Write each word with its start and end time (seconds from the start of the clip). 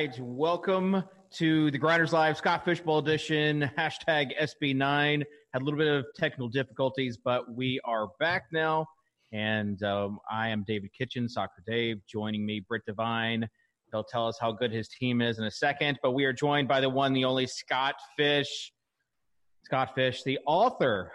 Right, 0.00 0.18
welcome 0.18 1.04
to 1.32 1.70
the 1.70 1.76
Grinders 1.76 2.14
Live 2.14 2.38
Scott 2.38 2.64
Fishbowl 2.64 3.00
edition. 3.00 3.70
Hashtag 3.76 4.30
SB9 4.40 5.22
had 5.52 5.60
a 5.60 5.62
little 5.62 5.76
bit 5.76 5.88
of 5.88 6.06
technical 6.16 6.48
difficulties, 6.48 7.18
but 7.22 7.54
we 7.54 7.78
are 7.84 8.06
back 8.18 8.44
now. 8.50 8.86
And 9.30 9.82
um, 9.82 10.18
I 10.30 10.48
am 10.48 10.64
David 10.66 10.88
Kitchen, 10.96 11.28
Soccer 11.28 11.62
Dave. 11.66 11.98
Joining 12.10 12.46
me, 12.46 12.64
Britt 12.66 12.86
Devine. 12.86 13.46
He'll 13.92 14.02
tell 14.02 14.26
us 14.26 14.38
how 14.40 14.52
good 14.52 14.72
his 14.72 14.88
team 14.88 15.20
is 15.20 15.38
in 15.38 15.44
a 15.44 15.50
second. 15.50 15.98
But 16.02 16.12
we 16.12 16.24
are 16.24 16.32
joined 16.32 16.66
by 16.66 16.80
the 16.80 16.88
one, 16.88 17.12
the 17.12 17.26
only 17.26 17.46
Scott 17.46 17.96
Fish. 18.16 18.72
Scott 19.66 19.94
Fish, 19.94 20.22
the 20.22 20.38
author 20.46 21.12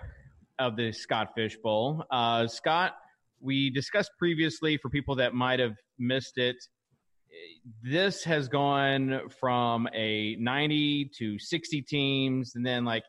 of 0.59 0.75
the 0.75 0.91
Scott 0.91 1.29
Fish 1.35 1.57
Bowl. 1.57 2.03
Uh, 2.11 2.45
Scott, 2.45 2.93
we 3.41 3.71
discussed 3.71 4.11
previously 4.19 4.77
for 4.77 4.91
people 4.91 5.15
that 5.15 5.33
might 5.33 5.59
have 5.59 5.73
missed 5.97 6.37
it. 6.37 6.57
This 7.83 8.23
has 8.23 8.47
gone 8.47 9.21
from 9.39 9.87
a 9.93 10.35
90 10.37 11.11
to 11.17 11.39
60 11.39 11.81
teams, 11.83 12.55
and 12.55 12.65
then 12.65 12.85
like 12.85 13.03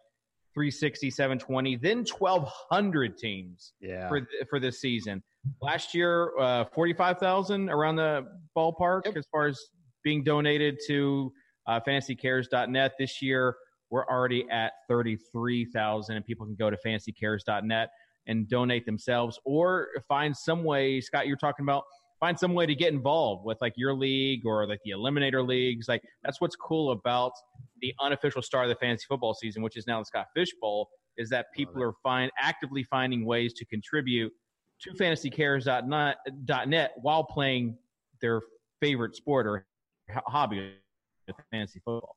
360, 0.54 1.10
720, 1.10 1.76
then 1.76 2.04
1,200 2.18 3.18
teams 3.18 3.72
Yeah. 3.80 4.08
for 4.08 4.26
for 4.48 4.58
this 4.58 4.80
season. 4.80 5.22
Last 5.60 5.94
year, 5.94 6.32
uh, 6.38 6.64
45,000 6.74 7.68
around 7.68 7.96
the 7.96 8.26
ballpark 8.56 9.04
Yep. 9.04 9.16
as 9.18 9.26
far 9.30 9.46
as 9.46 9.60
being 10.02 10.24
donated 10.24 10.78
to 10.86 11.32
uh, 11.66 11.80
fantasycares.net. 11.80 12.92
This 12.98 13.20
year, 13.20 13.56
we're 13.90 14.06
already 14.06 14.46
at 14.50 14.72
33,000, 14.88 16.16
and 16.16 16.24
people 16.24 16.46
can 16.46 16.54
go 16.54 16.70
to 16.70 16.76
fantasycares.net 16.84 17.90
and 18.26 18.48
donate 18.48 18.86
themselves 18.86 19.38
or 19.44 19.88
find 20.08 20.36
some 20.36 20.64
way. 20.64 21.00
Scott, 21.00 21.26
you're 21.26 21.36
talking 21.36 21.64
about 21.64 21.84
find 22.20 22.38
some 22.38 22.54
way 22.54 22.66
to 22.66 22.74
get 22.74 22.92
involved 22.92 23.44
with 23.44 23.58
like 23.60 23.74
your 23.76 23.94
league 23.94 24.46
or 24.46 24.66
like 24.66 24.80
the 24.84 24.92
eliminator 24.92 25.46
leagues. 25.46 25.88
Like 25.88 26.02
that's 26.22 26.40
what's 26.40 26.56
cool 26.56 26.92
about 26.92 27.32
the 27.80 27.92
unofficial 28.00 28.42
start 28.42 28.64
of 28.64 28.70
the 28.70 28.76
fantasy 28.76 29.04
football 29.08 29.34
season, 29.34 29.62
which 29.62 29.76
is 29.76 29.86
now 29.86 30.00
the 30.00 30.06
Scott 30.06 30.26
Fish 30.34 30.50
Bowl, 30.60 30.88
is 31.18 31.28
that 31.30 31.46
people 31.54 31.82
are 31.82 31.92
find 32.02 32.30
actively 32.38 32.84
finding 32.84 33.24
ways 33.24 33.52
to 33.54 33.64
contribute 33.66 34.32
to 34.80 34.92
fantasycares.net 34.92 36.92
while 36.96 37.24
playing 37.24 37.76
their 38.20 38.42
favorite 38.80 39.16
sport 39.16 39.46
or 39.46 39.66
hobby, 40.26 40.74
fantasy 41.50 41.80
football. 41.84 42.15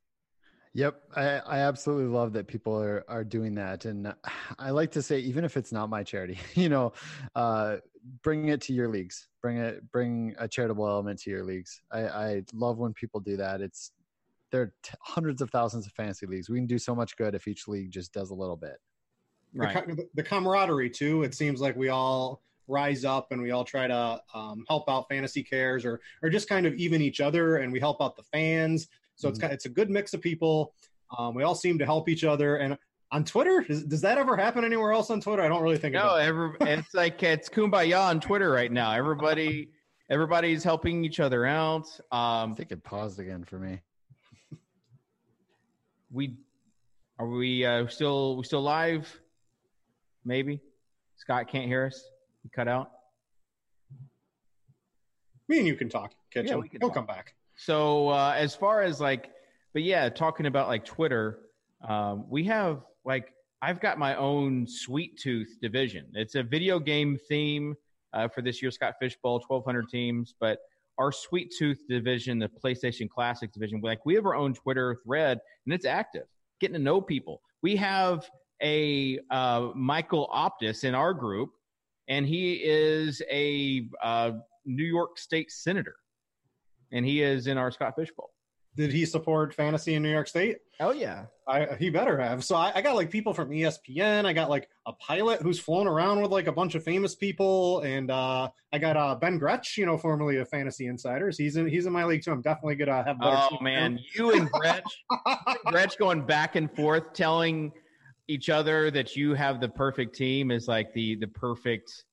Yep. 0.74 1.02
I, 1.16 1.24
I 1.40 1.60
absolutely 1.60 2.14
love 2.14 2.34
that 2.34 2.48
people 2.48 2.80
are, 2.80 3.04
are 3.08 3.24
doing 3.24 3.56
that. 3.56 3.86
And 3.86 4.14
I 4.60 4.70
like 4.72 4.92
to 4.92 5.02
say, 5.02 5.20
even 5.20 5.44
if 5.44 5.58
it's 5.58 5.72
not 5.72 5.90
my 5.90 6.04
charity, 6.04 6.38
you 6.54 6.70
know, 6.70 6.94
uh, 7.36 7.78
bring 8.24 8.50
it 8.50 8.62
to 8.62 8.74
your 8.74 8.88
leagues, 8.88 9.28
bring 9.42 9.58
it, 9.58 9.92
bring 9.92 10.36
a 10.38 10.48
charitable 10.48 10.88
element 10.88 11.20
to 11.22 11.30
your 11.30 11.44
leagues. 11.44 11.82
I, 11.92 12.00
I 12.08 12.44
love 12.54 12.78
when 12.78 12.94
people 12.94 13.20
do 13.20 13.38
that. 13.38 13.62
It's, 13.62 13.92
there 14.52 14.62
are 14.62 14.74
t- 14.84 14.94
hundreds 15.02 15.42
of 15.42 15.52
thousands 15.52 15.86
of 15.86 15.94
fantasy 15.94 16.26
leagues. 16.26 16.50
We 16.50 16.58
can 16.58 16.66
do 16.66 16.80
so 16.80 16.96
much 16.96 17.16
good 17.18 17.36
if 17.36 17.48
each 17.48 17.68
league 17.68 17.92
just 17.92 18.14
does 18.14 18.32
a 18.32 18.36
little 18.36 18.56
bit. 18.56 18.78
the, 19.88 20.08
the 20.16 20.24
camaraderie 20.24 20.90
too. 20.90 21.24
It 21.24 21.36
seems 21.36 21.62
like 21.62 21.76
we 21.76 21.90
all 21.90 22.42
rise 22.68 23.04
up 23.04 23.32
and 23.32 23.42
we 23.42 23.52
all 23.52 23.64
try 23.64 23.88
to 23.88 24.22
um, 24.34 24.64
help 24.68 24.90
out 24.90 25.10
fantasy 25.10 25.44
cares 25.44 25.84
or 25.86 26.00
or 26.22 26.30
just 26.30 26.48
kind 26.48 26.68
of 26.68 26.74
even 26.76 27.02
each 27.02 27.20
other 27.20 27.58
and 27.58 27.74
we 27.74 27.80
help 27.80 28.02
out 28.02 28.16
the 28.16 28.24
fans. 28.24 28.88
So 29.20 29.28
it's 29.28 29.38
Mhm. 29.38 29.42
kind 29.42 29.54
it's 29.54 29.66
a 29.66 29.70
good 29.70 29.90
mix 29.90 30.14
of 30.14 30.22
people. 30.22 30.74
Um, 31.18 31.36
we 31.36 31.44
all 31.44 31.54
seem 31.56 31.78
to 31.80 31.86
help 31.86 32.08
each 32.08 32.24
other. 32.24 32.56
And 32.58 32.78
on 33.12 33.26
Twitter, 33.26 33.62
does, 33.68 33.84
does 33.84 34.02
that 34.02 34.18
ever 34.18 34.38
happen 34.38 34.64
anywhere 34.64 34.94
else 34.94 35.10
on 35.10 35.20
Twitter? 35.20 35.42
I 35.44 35.50
don't 35.50 35.62
really 35.62 35.78
think. 35.78 35.94
No, 35.94 36.16
it. 36.16 36.24
every, 36.24 36.52
it's 36.62 36.94
like 36.94 37.22
it's 37.22 37.50
kumbaya 37.50 38.00
on 38.02 38.22
Twitter 38.22 38.50
right 38.50 38.72
now. 38.72 38.92
Everybody, 38.94 39.72
everybody's 40.10 40.64
helping 40.64 41.04
each 41.04 41.20
other 41.20 41.46
out. 41.46 41.88
I 42.12 42.44
Um, 42.44 42.56
think 42.56 42.72
it 42.72 42.82
paused 42.84 43.20
again 43.20 43.44
for 43.44 43.60
me. 43.60 43.82
we 46.12 46.38
are 47.18 47.28
we 47.28 47.66
uh, 47.66 47.88
still 47.88 48.38
we 48.38 48.44
still 48.46 48.62
live? 48.62 49.20
Maybe 50.24 50.62
Scott 51.18 51.48
can't 51.50 51.66
hear 51.68 51.86
us. 51.88 52.02
He 52.44 52.50
cut 52.50 52.68
out. 52.70 52.92
Me 55.50 55.58
and 55.58 55.68
you 55.68 55.76
can 55.76 55.90
talk. 55.90 56.14
Catch 56.32 56.46
Yeah, 56.46 56.56
we 56.56 56.70
can 56.70 56.80
He'll 56.80 56.90
talk. 56.90 56.96
come 56.96 57.06
back. 57.06 57.34
So 57.60 58.08
uh, 58.08 58.36
as 58.38 58.56
far 58.56 58.84
as 58.84 59.02
like, 59.02 59.32
but 59.74 59.84
yeah, 59.84 60.08
talking 60.08 60.46
about 60.46 60.70
like 60.70 60.86
Twitter, 60.86 61.40
um, 61.86 62.24
we 62.30 62.46
have 62.46 62.86
like 63.04 63.34
I've 63.62 63.82
got 63.82 64.00
my 64.00 64.16
own 64.16 64.66
Sweet 64.66 65.20
Tooth 65.20 65.58
division. 65.62 66.06
It's 66.14 66.36
a 66.36 66.44
video 66.44 66.80
game 66.80 67.20
theme 67.28 67.76
uh, 68.14 68.30
for 68.30 68.42
this 68.42 68.62
year's 68.62 68.76
Scott 68.76 68.94
Fish 68.98 69.18
Bowl, 69.22 69.42
twelve 69.42 69.66
hundred 69.66 69.90
teams. 69.90 70.36
But 70.40 70.60
our 70.98 71.12
Sweet 71.12 71.54
Tooth 71.60 71.86
division, 71.90 72.40
the 72.40 72.48
PlayStation 72.48 73.10
Classic 73.10 73.52
division, 73.52 73.82
like 73.84 74.06
we 74.06 74.16
have 74.16 74.26
our 74.26 74.36
own 74.36 74.54
Twitter 74.54 74.98
thread, 75.04 75.42
and 75.66 75.74
it's 75.74 75.86
active, 75.86 76.28
getting 76.62 76.76
to 76.76 76.80
know 76.80 77.02
people. 77.02 77.42
We 77.62 77.76
have 77.76 78.26
a 78.64 79.20
uh, 79.32 79.72
Michael 79.76 80.30
Optus 80.34 80.86
in 80.86 80.96
our 80.96 81.14
group, 81.14 81.50
and 82.08 82.26
he 82.26 82.54
is 82.54 83.22
a 83.30 83.90
uh, 84.02 84.32
New 84.66 84.86
York 84.86 85.20
State 85.20 85.52
senator 85.52 85.96
and 86.92 87.06
he 87.06 87.22
is 87.22 87.48
in 87.48 87.58
our 87.58 87.72
Scott 87.72 87.96
Fish 87.96 88.12
Bowl. 88.12 88.32
Did 88.76 88.94
he 88.94 89.06
support 89.06 89.54
fantasy 89.54 89.96
in 89.96 90.04
New 90.04 90.12
York 90.12 90.28
State? 90.28 90.58
Oh 90.80 90.92
yeah, 90.92 91.26
I, 91.48 91.76
he 91.78 91.90
better 91.90 92.18
have. 92.18 92.46
So 92.46 92.56
I, 92.56 92.72
I 92.76 92.82
got 92.82 92.96
like 92.96 93.10
people 93.10 93.34
from 93.34 93.50
ESPN. 93.50 94.26
I 94.26 94.32
got 94.32 94.50
like 94.50 94.70
a 94.86 94.94
pilot 94.94 95.42
who's 95.42 95.60
flown 95.60 95.88
around 95.88 96.22
with 96.22 96.32
like 96.32 96.48
a 96.48 96.52
bunch 96.52 96.76
of 96.76 96.84
famous 96.84 97.16
people, 97.16 97.82
and 97.82 98.10
uh, 98.10 98.50
I 98.72 98.78
got 98.78 98.96
uh, 98.96 99.16
Ben 99.16 99.38
Gretch, 99.38 99.78
you 99.78 99.86
know, 99.86 99.98
formerly 99.98 100.38
of 100.38 100.48
Fantasy 100.48 100.86
Insiders. 100.86 101.38
He's 101.38 101.58
in 101.58 101.68
he's 101.68 101.88
in 101.88 101.94
my 101.94 102.06
league 102.06 102.24
too. 102.24 102.32
I'm 102.32 102.42
definitely 102.42 102.76
gonna 102.76 103.04
have. 103.04 103.20
better 103.20 103.38
Oh 103.38 103.50
team 103.50 103.64
man, 103.64 104.00
you 104.16 104.32
and 104.32 104.50
Gretch, 104.50 105.04
Gretch 105.66 105.98
going 105.98 106.26
back 106.26 106.56
and 106.56 106.74
forth, 106.74 107.14
telling 107.14 107.74
each 108.30 108.50
other 108.50 108.92
that 108.92 109.16
you 109.16 109.34
have 109.34 109.60
the 109.60 109.68
perfect 109.68 110.16
team 110.16 110.52
is 110.52 110.68
like 110.68 110.94
the 110.94 111.16
the 111.16 111.28
perfect 111.28 112.06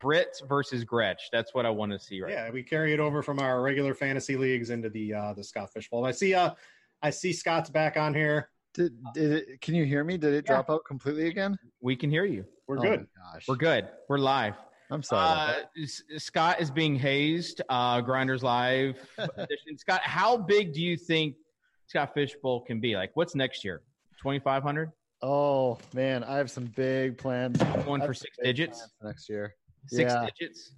Brit 0.00 0.40
versus 0.48 0.84
Gretch. 0.84 1.28
That's 1.32 1.54
what 1.54 1.64
I 1.66 1.70
want 1.70 1.92
to 1.92 1.98
see 1.98 2.20
right. 2.20 2.32
yeah, 2.32 2.50
we 2.50 2.62
carry 2.62 2.92
it 2.92 3.00
over 3.00 3.22
from 3.22 3.38
our 3.38 3.62
regular 3.62 3.94
fantasy 3.94 4.36
leagues 4.36 4.70
into 4.70 4.88
the 4.90 5.14
uh, 5.14 5.32
the 5.34 5.42
Scott 5.44 5.72
Fish 5.72 5.88
Bowl. 5.90 6.04
I 6.04 6.10
see. 6.12 6.34
Uh, 6.34 6.50
I 7.02 7.10
see 7.10 7.32
Scott's 7.32 7.70
back 7.70 7.96
on 7.96 8.12
here. 8.14 8.50
Did, 8.74 8.92
did 9.14 9.32
it, 9.32 9.60
can 9.60 9.74
you 9.74 9.84
hear 9.84 10.04
me? 10.04 10.18
Did 10.18 10.34
it 10.34 10.44
Yeah. 10.46 10.54
drop 10.54 10.70
out 10.70 10.84
completely 10.84 11.28
again? 11.28 11.58
We 11.80 11.96
can 11.96 12.10
hear 12.10 12.24
you. 12.24 12.44
We're 12.66 12.78
Oh 12.78 12.82
good. 12.82 13.06
gosh. 13.32 13.46
We're 13.48 13.56
good. 13.56 13.88
We're 14.08 14.18
live. 14.18 14.54
I'm 14.90 15.02
sorry. 15.02 15.62
Uh, 15.80 15.86
Scott 16.18 16.60
is 16.60 16.70
being 16.70 16.94
hazed. 16.96 17.62
Uh, 17.68 18.00
Grinders 18.00 18.42
Live 18.42 18.96
edition. 19.18 19.76
Scott, 19.78 20.00
how 20.02 20.36
big 20.36 20.72
do 20.72 20.80
you 20.82 20.96
think 20.96 21.36
Scott 21.86 22.12
Fishbowl 22.14 22.62
can 22.62 22.80
be? 22.80 22.94
Like, 22.96 23.10
what's 23.14 23.34
next 23.34 23.64
year? 23.64 23.82
Twenty 24.20 24.38
five 24.38 24.62
hundred. 24.62 24.90
Oh 25.22 25.78
man, 25.94 26.24
I 26.24 26.36
have 26.36 26.50
some 26.50 26.66
big 26.76 27.16
plans. 27.18 27.60
One 27.84 28.00
for 28.00 28.14
six 28.14 28.36
digits? 28.42 28.88
next 29.02 29.28
year. 29.28 29.54
Six 29.86 30.12
Yeah. 30.12 30.28
digits. 30.38 30.72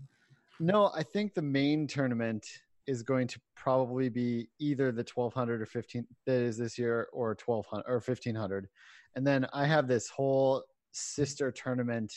No, 0.59 0.91
I 0.95 1.03
think 1.03 1.35
the 1.35 1.43
main 1.43 1.87
tournament 1.87 2.47
is 2.87 3.03
going 3.03 3.27
to 3.29 3.41
probably 3.57 4.09
be 4.09 4.49
either 4.59 4.93
the 4.93 5.05
1200 5.05 5.63
or 5.63 5.67
15 5.67 6.07
that 6.27 6.41
is 6.41 6.59
this 6.59 6.79
year 6.79 7.09
or 7.13 7.35
1200 7.35 7.85
or 7.87 8.01
1500. 8.01 8.69
And 9.15 9.27
then 9.27 9.47
I 9.53 9.67
have 9.67 9.89
this 9.89 10.09
whole 10.09 10.65
sister 10.93 11.51
tournament 11.51 12.13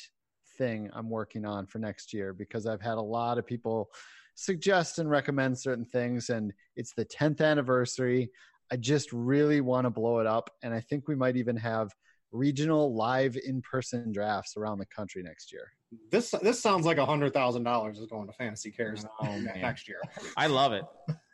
thing 0.57 0.89
I'm 0.93 1.09
working 1.09 1.45
on 1.45 1.67
for 1.67 1.79
next 1.79 2.13
year 2.13 2.33
because 2.33 2.65
I've 2.65 2.81
had 2.81 2.97
a 2.97 3.01
lot 3.01 3.37
of 3.37 3.45
people 3.45 3.89
suggest 4.35 4.99
and 4.99 5.09
recommend 5.09 5.57
certain 5.57 5.85
things 5.85 6.29
and 6.29 6.53
it's 6.75 6.93
the 6.93 7.05
10th 7.05 7.41
anniversary. 7.41 8.29
I 8.71 8.77
just 8.77 9.11
really 9.13 9.61
want 9.61 9.85
to 9.85 9.91
blow 9.91 10.19
it 10.19 10.27
up 10.27 10.49
and 10.63 10.73
I 10.73 10.79
think 10.79 11.07
we 11.07 11.15
might 11.15 11.37
even 11.37 11.55
have 11.57 11.91
regional 12.31 12.95
live 12.95 13.37
in-person 13.37 14.11
drafts 14.11 14.57
around 14.57 14.79
the 14.79 14.87
country 14.87 15.21
next 15.21 15.51
year. 15.51 15.71
This 16.11 16.31
this 16.41 16.61
sounds 16.61 16.85
like 16.85 16.97
a 16.97 17.05
hundred 17.05 17.33
thousand 17.33 17.63
dollars 17.63 17.99
is 17.99 18.07
going 18.07 18.27
to 18.27 18.33
Fantasy 18.33 18.71
Cares 18.71 19.05
Oh, 19.21 19.37
next 19.39 19.87
year. 19.87 20.01
I 20.37 20.47
love 20.47 20.73
it. 20.73 20.83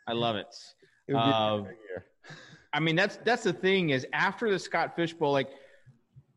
I 0.06 0.12
love 0.12 0.36
it. 0.36 0.46
It 1.08 1.14
would 1.14 1.24
be 1.24 1.30
Uh. 1.30 1.62
I 2.72 2.78
mean, 2.78 2.94
that's 2.94 3.18
that's 3.24 3.42
the 3.42 3.52
thing 3.52 3.90
is 3.90 4.06
after 4.12 4.48
the 4.48 4.58
Scott 4.60 4.94
Fish 4.94 5.12
Bowl, 5.12 5.32
like 5.32 5.48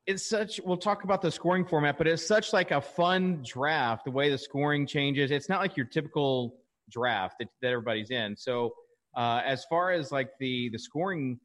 it's 0.08 0.26
such. 0.26 0.60
We'll 0.66 0.78
talk 0.78 1.04
about 1.04 1.22
the 1.22 1.30
scoring 1.32 1.64
format, 1.64 1.98
but 1.98 2.08
it's 2.08 2.26
such 2.26 2.54
like 2.54 2.72
a 2.72 2.82
fun 2.82 3.44
draft. 3.46 4.06
The 4.06 4.12
way 4.12 4.32
the 4.32 4.38
scoring 4.38 4.88
changes, 4.88 5.30
it's 5.30 5.48
not 5.48 5.62
like 5.62 5.78
your 5.78 5.86
typical 5.86 6.56
draft 6.90 7.36
that, 7.40 7.50
that 7.62 7.68
everybody's 7.72 8.10
in. 8.10 8.36
So 8.36 8.74
uh, 9.16 9.42
as 9.46 9.64
far 9.66 9.92
as 9.92 10.12
like 10.12 10.30
the 10.40 10.70
the 10.70 10.80
scoring, 10.80 11.40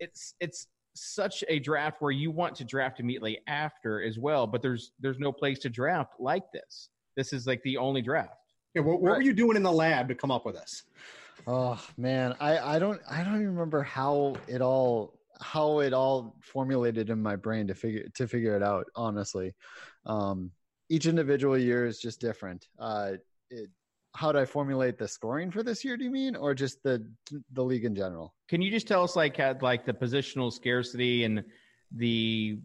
it's 0.00 0.34
it's 0.40 0.66
such 1.00 1.44
a 1.48 1.58
draft 1.58 2.00
where 2.00 2.10
you 2.10 2.30
want 2.30 2.54
to 2.56 2.64
draft 2.64 3.00
immediately 3.00 3.38
after 3.46 4.02
as 4.02 4.18
well, 4.18 4.46
but 4.46 4.62
there's 4.62 4.92
there's 5.00 5.18
no 5.18 5.32
place 5.32 5.58
to 5.60 5.68
draft 5.68 6.14
like 6.18 6.50
this. 6.52 6.88
This 7.16 7.32
is 7.32 7.46
like 7.46 7.62
the 7.62 7.76
only 7.76 8.02
draft. 8.02 8.34
Yeah, 8.74 8.82
what, 8.82 9.00
what 9.00 9.16
were 9.16 9.22
you 9.22 9.32
doing 9.32 9.56
in 9.56 9.62
the 9.62 9.72
lab 9.72 10.08
to 10.08 10.14
come 10.14 10.30
up 10.30 10.44
with 10.44 10.54
this? 10.54 10.84
Oh 11.46 11.80
man, 11.96 12.34
I 12.40 12.58
I 12.58 12.78
don't 12.78 13.00
I 13.10 13.24
don't 13.24 13.34
even 13.34 13.48
remember 13.48 13.82
how 13.82 14.36
it 14.46 14.60
all 14.60 15.18
how 15.40 15.80
it 15.80 15.92
all 15.92 16.36
formulated 16.42 17.10
in 17.10 17.22
my 17.22 17.36
brain 17.36 17.66
to 17.68 17.74
figure 17.74 18.06
to 18.14 18.26
figure 18.26 18.56
it 18.56 18.62
out. 18.62 18.86
Honestly, 18.94 19.54
um, 20.06 20.50
each 20.88 21.06
individual 21.06 21.56
year 21.56 21.86
is 21.86 21.98
just 21.98 22.20
different. 22.20 22.68
Uh, 22.78 23.12
it 23.50 23.70
how 24.14 24.32
do 24.32 24.38
I 24.38 24.44
formulate 24.44 24.98
the 24.98 25.08
scoring 25.08 25.50
for 25.50 25.62
this 25.62 25.84
year? 25.84 25.96
Do 25.96 26.04
you 26.04 26.10
mean, 26.10 26.36
or 26.36 26.54
just 26.54 26.82
the 26.82 27.06
the 27.52 27.62
league 27.62 27.84
in 27.84 27.94
general? 27.94 28.34
Can 28.48 28.62
you 28.62 28.70
just 28.70 28.88
tell 28.88 29.04
us 29.04 29.16
like 29.16 29.36
had 29.36 29.62
like 29.62 29.84
the 29.84 29.92
positional 29.92 30.52
scarcity 30.52 31.24
and 31.24 31.44
the 31.92 32.58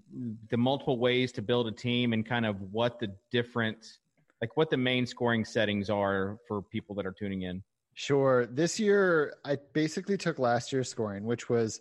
the 0.50 0.58
multiple 0.58 0.98
ways 0.98 1.32
to 1.34 1.42
build 1.42 1.68
a 1.68 1.72
team 1.72 2.14
and 2.14 2.26
kind 2.26 2.46
of 2.46 2.62
what 2.72 3.00
the 3.00 3.14
different 3.32 4.00
like 4.42 4.56
what 4.58 4.70
the 4.70 4.78
main 4.78 5.06
scoring 5.06 5.46
settings 5.46 5.90
are 5.90 6.38
for 6.48 6.62
people 6.62 6.96
that 6.96 7.06
are 7.06 7.12
tuning 7.14 7.44
in? 7.44 7.64
Sure. 7.94 8.48
This 8.48 8.80
year, 8.80 9.36
I 9.46 9.58
basically 9.74 10.18
took 10.18 10.40
last 10.40 10.74
year's 10.74 10.90
scoring, 10.90 11.24
which 11.26 11.48
was 11.48 11.80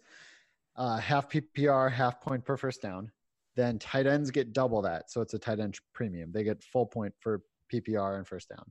uh, 0.77 0.99
half 0.99 1.31
PPR, 1.31 1.91
half 1.91 2.21
point 2.21 2.45
per 2.45 2.57
first 2.57 2.83
down. 2.83 3.11
Then 3.57 3.79
tight 3.79 4.07
ends 4.07 4.31
get 4.31 4.53
double 4.53 4.83
that, 4.83 5.11
so 5.11 5.21
it's 5.21 5.35
a 5.35 5.39
tight 5.39 5.61
end 5.61 5.79
premium. 5.93 6.33
They 6.33 6.45
get 6.45 6.63
full 6.63 6.87
point 6.87 7.15
for 7.21 7.43
PPR 7.73 8.17
and 8.17 8.27
first 8.27 8.49
down 8.49 8.65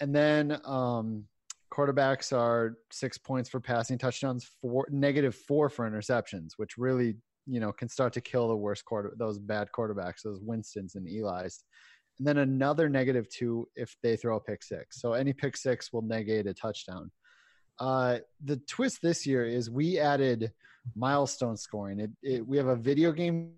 and 0.00 0.14
then 0.14 0.60
um, 0.64 1.24
quarterbacks 1.72 2.36
are 2.36 2.78
six 2.90 3.18
points 3.18 3.48
for 3.48 3.60
passing 3.60 3.98
touchdowns, 3.98 4.48
four 4.60 4.86
negative 4.90 5.34
four 5.34 5.68
for 5.68 5.88
interceptions, 5.88 6.52
which 6.56 6.78
really 6.78 7.16
you 7.46 7.60
know 7.60 7.72
can 7.72 7.88
start 7.88 8.12
to 8.14 8.20
kill 8.20 8.48
the 8.48 8.56
worst 8.56 8.84
quarter 8.84 9.12
those 9.18 9.38
bad 9.38 9.68
quarterbacks, 9.76 10.22
those 10.22 10.40
Winston's 10.40 10.94
and 10.94 11.08
Eli's. 11.08 11.64
And 12.18 12.28
then 12.28 12.38
another 12.38 12.88
negative 12.88 13.28
two 13.28 13.68
if 13.74 13.96
they 14.02 14.16
throw 14.16 14.36
a 14.36 14.40
pick 14.40 14.62
six. 14.62 15.00
So 15.00 15.14
any 15.14 15.32
pick 15.32 15.56
six 15.56 15.92
will 15.92 16.02
negate 16.02 16.46
a 16.46 16.54
touchdown. 16.54 17.10
Uh, 17.80 18.18
the 18.44 18.56
twist 18.68 19.02
this 19.02 19.26
year 19.26 19.44
is 19.44 19.68
we 19.68 19.98
added 19.98 20.52
milestone 20.94 21.56
scoring. 21.56 21.98
It, 21.98 22.10
it, 22.22 22.46
we 22.46 22.56
have 22.56 22.68
a 22.68 22.76
video 22.76 23.10
game 23.10 23.54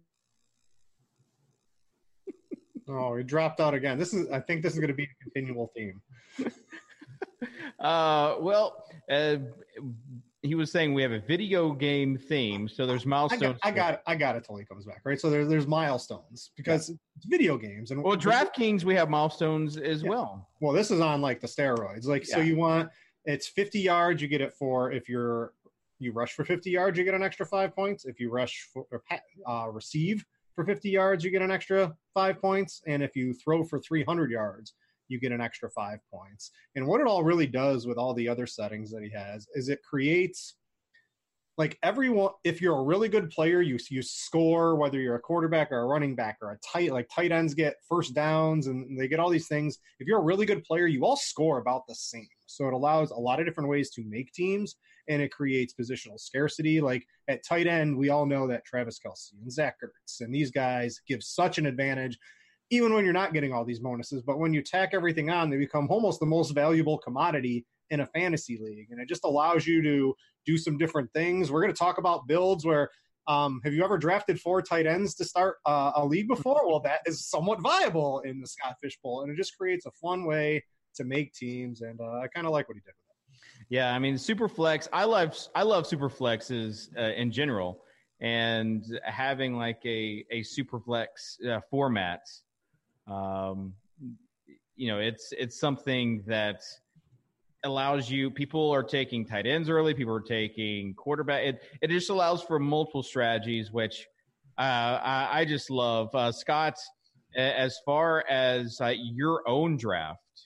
Oh, 2.89 3.17
he 3.17 3.25
dropped 3.25 3.61
out 3.61 3.75
again. 3.75 3.99
This 3.99 4.15
is. 4.15 4.31
I 4.31 4.41
think 4.41 4.63
this 4.63 4.73
is 4.73 4.79
going 4.79 4.89
to 4.89 4.95
be 4.95 5.05
a 5.05 5.23
continual 5.23 5.73
theme. 5.77 6.01
uh, 7.81 8.37
well, 8.41 8.85
uh, 9.11 9.37
he 10.43 10.55
was 10.55 10.71
saying 10.71 10.95
we 10.95 11.03
have 11.03 11.13
a 11.13 11.19
video 11.19 11.73
game 11.73 12.17
theme, 12.17 12.69
so 12.69 12.87
there's 12.87 13.05
milestones. 13.05 13.59
I 13.63 13.71
got, 13.71 13.71
I 13.71 13.71
got 13.71 13.95
it. 13.95 14.01
I 14.07 14.15
got 14.15 14.37
it 14.37 14.45
till 14.45 14.57
he 14.57 14.65
comes 14.65 14.85
back, 14.85 15.01
right? 15.05 15.21
So 15.21 15.31
there's 15.31 15.49
there's 15.49 15.67
milestones 15.67 16.53
because 16.57 16.89
yeah. 16.89 16.97
it's 17.17 17.27
video 17.27 17.59
games 17.59 17.91
and 17.91 18.03
well, 18.03 18.17
DraftKings 18.17 18.85
we 18.85 18.95
have 18.95 19.11
milestones 19.11 19.77
as 19.77 20.03
yeah. 20.03 20.11
well. 20.11 20.49
Well, 20.61 20.73
this 20.73 20.91
is 20.91 21.01
on 21.01 21.21
like 21.21 21.41
the 21.41 21.49
steroids. 21.49 22.07
Like, 22.07 22.29
yeah. 22.29 22.37
so 22.37 22.41
you 22.41 22.57
want 22.57 22.91
it's 23.25 23.49
50 23.49 23.81
yards, 23.81 24.23
you 24.23 24.29
get 24.29 24.41
it 24.41 24.55
for 24.55 24.93
if 24.93 25.09
you're 25.09 25.53
you 25.99 26.13
rush 26.13 26.33
for 26.35 26.45
50 26.45 26.71
yards, 26.71 26.97
you 26.99 27.05
get 27.05 27.15
an 27.15 27.23
extra 27.23 27.47
five 27.47 27.75
points. 27.75 28.05
If 28.05 28.21
you 28.21 28.31
rush 28.31 28.69
for 28.73 28.87
or 28.91 29.03
uh, 29.47 29.69
receive 29.71 30.25
for 30.57 30.65
50 30.65 30.91
yards, 30.91 31.23
you 31.23 31.31
get 31.31 31.43
an 31.43 31.51
extra 31.53 31.95
five 32.15 32.41
points. 32.41 32.83
And 32.89 33.03
if 33.03 33.15
you 33.15 33.35
throw 33.35 33.63
for 33.63 33.79
300 33.79 34.31
yards, 34.31 34.75
you 35.09 35.21
get 35.21 35.31
an 35.31 35.41
extra 35.41 35.71
five 35.71 36.01
points. 36.13 36.51
And 36.75 36.87
what 36.87 37.01
it 37.01 37.07
all 37.07 37.23
really 37.23 37.47
does 37.47 37.87
with 37.87 37.99
all 37.99 38.15
the 38.15 38.29
other 38.29 38.47
settings 38.47 38.91
that 38.91 39.05
he 39.05 39.11
has 39.11 39.47
is 39.55 39.69
it 39.69 39.83
creates 39.89 40.57
like 41.59 41.79
everyone 41.83 42.33
if 42.45 42.61
you're 42.61 42.79
a 42.79 42.83
really 42.83 43.09
good 43.09 43.31
player 43.31 43.63
you 43.63 43.79
you 43.89 44.03
score 44.03 44.77
whether 44.77 45.01
you're 45.01 45.15
a 45.15 45.21
quarterback 45.21 45.73
or 45.73 45.79
a 45.79 45.87
running 45.87 46.15
back 46.15 46.37
or 46.43 46.53
a 46.53 46.59
tight 46.59 46.93
like 46.93 47.09
tight 47.11 47.33
ends 47.33 47.55
get 47.55 47.77
first 47.89 48.15
downs 48.15 48.67
and 48.67 48.99
they 48.99 49.09
get 49.09 49.19
all 49.19 49.31
these 49.31 49.49
things 49.49 49.79
if 49.99 50.07
you're 50.07 50.19
a 50.19 50.23
really 50.23 50.45
good 50.45 50.63
player 50.65 50.87
you 50.87 51.03
all 51.03 51.17
score 51.17 51.59
about 51.59 51.87
the 51.89 51.95
same 51.95 52.29
so 52.47 52.67
it 52.67 52.75
allows 52.75 53.11
a 53.11 53.17
lot 53.17 53.41
of 53.41 53.47
different 53.47 53.69
ways 53.69 53.91
to 53.91 54.05
make 54.05 54.33
teams 54.33 54.77
and 55.09 55.23
it 55.23 55.31
creates 55.31 55.75
positional 55.75 56.19
scarcity. 56.19 56.81
Like 56.81 57.07
at 57.29 57.45
tight 57.45 57.67
end, 57.67 57.97
we 57.97 58.09
all 58.09 58.27
know 58.27 58.47
that 58.49 58.65
Travis 58.65 58.99
Kelce 58.99 59.33
and 59.41 59.51
Zach 59.51 59.77
Ertz 59.85 60.21
and 60.21 60.35
these 60.35 60.51
guys 60.51 61.01
give 61.07 61.23
such 61.23 61.59
an 61.59 61.67
advantage, 61.67 62.19
even 62.71 62.93
when 62.93 63.05
you're 63.05 63.13
not 63.13 63.33
getting 63.33 63.53
all 63.53 63.65
these 63.65 63.81
bonuses. 63.81 64.23
But 64.23 64.39
when 64.39 64.53
you 64.53 64.63
tack 64.63 64.91
everything 64.93 65.31
on, 65.31 65.51
they 65.51 65.57
become 65.57 65.89
almost 65.91 66.21
the 66.21 66.27
most 66.27 66.51
valuable 66.51 66.99
commodity 66.99 67.65
in 67.91 68.01
a 68.01 68.07
fantasy 68.07 68.59
league. 68.61 68.89
And 68.91 69.01
it 69.01 69.09
just 69.09 69.25
allows 69.25 69.67
you 69.67 69.83
to 69.83 70.15
do 70.45 70.59
some 70.59 70.79
different 70.79 71.13
things. 71.13 71.51
We're 71.51 71.63
going 71.63 71.73
to 71.73 71.79
talk 71.79 71.99
about 71.99 72.27
builds 72.27 72.65
where 72.65 72.91
um, 73.29 73.61
have 73.65 73.75
you 73.75 73.85
ever 73.85 73.99
drafted 73.99 74.41
four 74.41 74.63
tight 74.63 74.87
ends 74.87 75.15
to 75.17 75.25
start 75.25 75.57
uh, 75.67 75.93
a 75.97 76.05
league 76.05 76.29
before? 76.29 76.67
Well, 76.67 76.81
that 76.81 77.01
is 77.07 77.27
somewhat 77.29 77.61
viable 77.61 78.21
in 78.21 78.41
the 78.41 78.47
Scott 78.47 78.77
Fish 78.81 78.99
Bowl, 79.03 79.23
and 79.23 79.33
it 79.33 79.37
just 79.37 79.57
creates 79.59 79.87
a 79.87 79.91
fun 79.91 80.25
way 80.25 80.65
to 80.97 81.05
make 81.05 81.33
teams. 81.33 81.81
And 81.81 82.01
uh, 82.01 82.21
I 82.23 82.29
kind 82.35 82.47
of 82.47 82.53
like 82.53 82.69
what 82.69 82.77
he 82.77 82.81
did. 82.81 82.95
Yeah, 83.69 83.93
I 83.93 83.99
mean, 83.99 84.17
super 84.19 84.49
flex. 84.49 84.89
I 84.93 85.05
love 85.05 85.37
I 85.55 85.63
love 85.63 85.87
super 85.87 86.09
flexes 86.09 86.89
uh, 86.97 87.13
in 87.15 87.33
general, 87.33 87.83
and 88.21 88.85
having 89.03 89.57
like 89.57 89.81
a 89.85 90.25
a 90.31 90.43
super 90.43 90.79
flex 90.79 91.39
uh, 91.49 91.61
format, 91.69 92.21
um, 93.09 93.75
you 94.77 94.89
know, 94.89 94.99
it's 94.99 95.33
it's 95.37 95.59
something 95.59 96.23
that 96.27 96.63
allows 97.65 98.09
you. 98.09 98.31
People 98.31 98.71
are 98.71 98.85
taking 98.85 99.27
tight 99.27 99.47
ends 99.47 99.69
early. 99.69 99.95
People 99.95 100.15
are 100.15 100.21
taking 100.21 100.95
quarterback. 100.95 101.43
It 101.45 101.63
it 101.83 101.89
just 101.91 102.11
allows 102.11 102.43
for 102.43 102.61
multiple 102.61 103.03
strategies, 103.03 103.73
which 103.73 104.07
uh, 104.59 104.63
I, 105.03 105.29
I, 105.41 105.45
just 105.45 105.71
love. 105.71 106.15
Uh, 106.15 106.33
Scott, 106.33 106.79
as 107.37 107.79
far 107.85 108.25
as 108.31 108.81
uh, 108.81 108.95
your 108.97 109.47
own 109.47 109.77
draft 109.77 110.46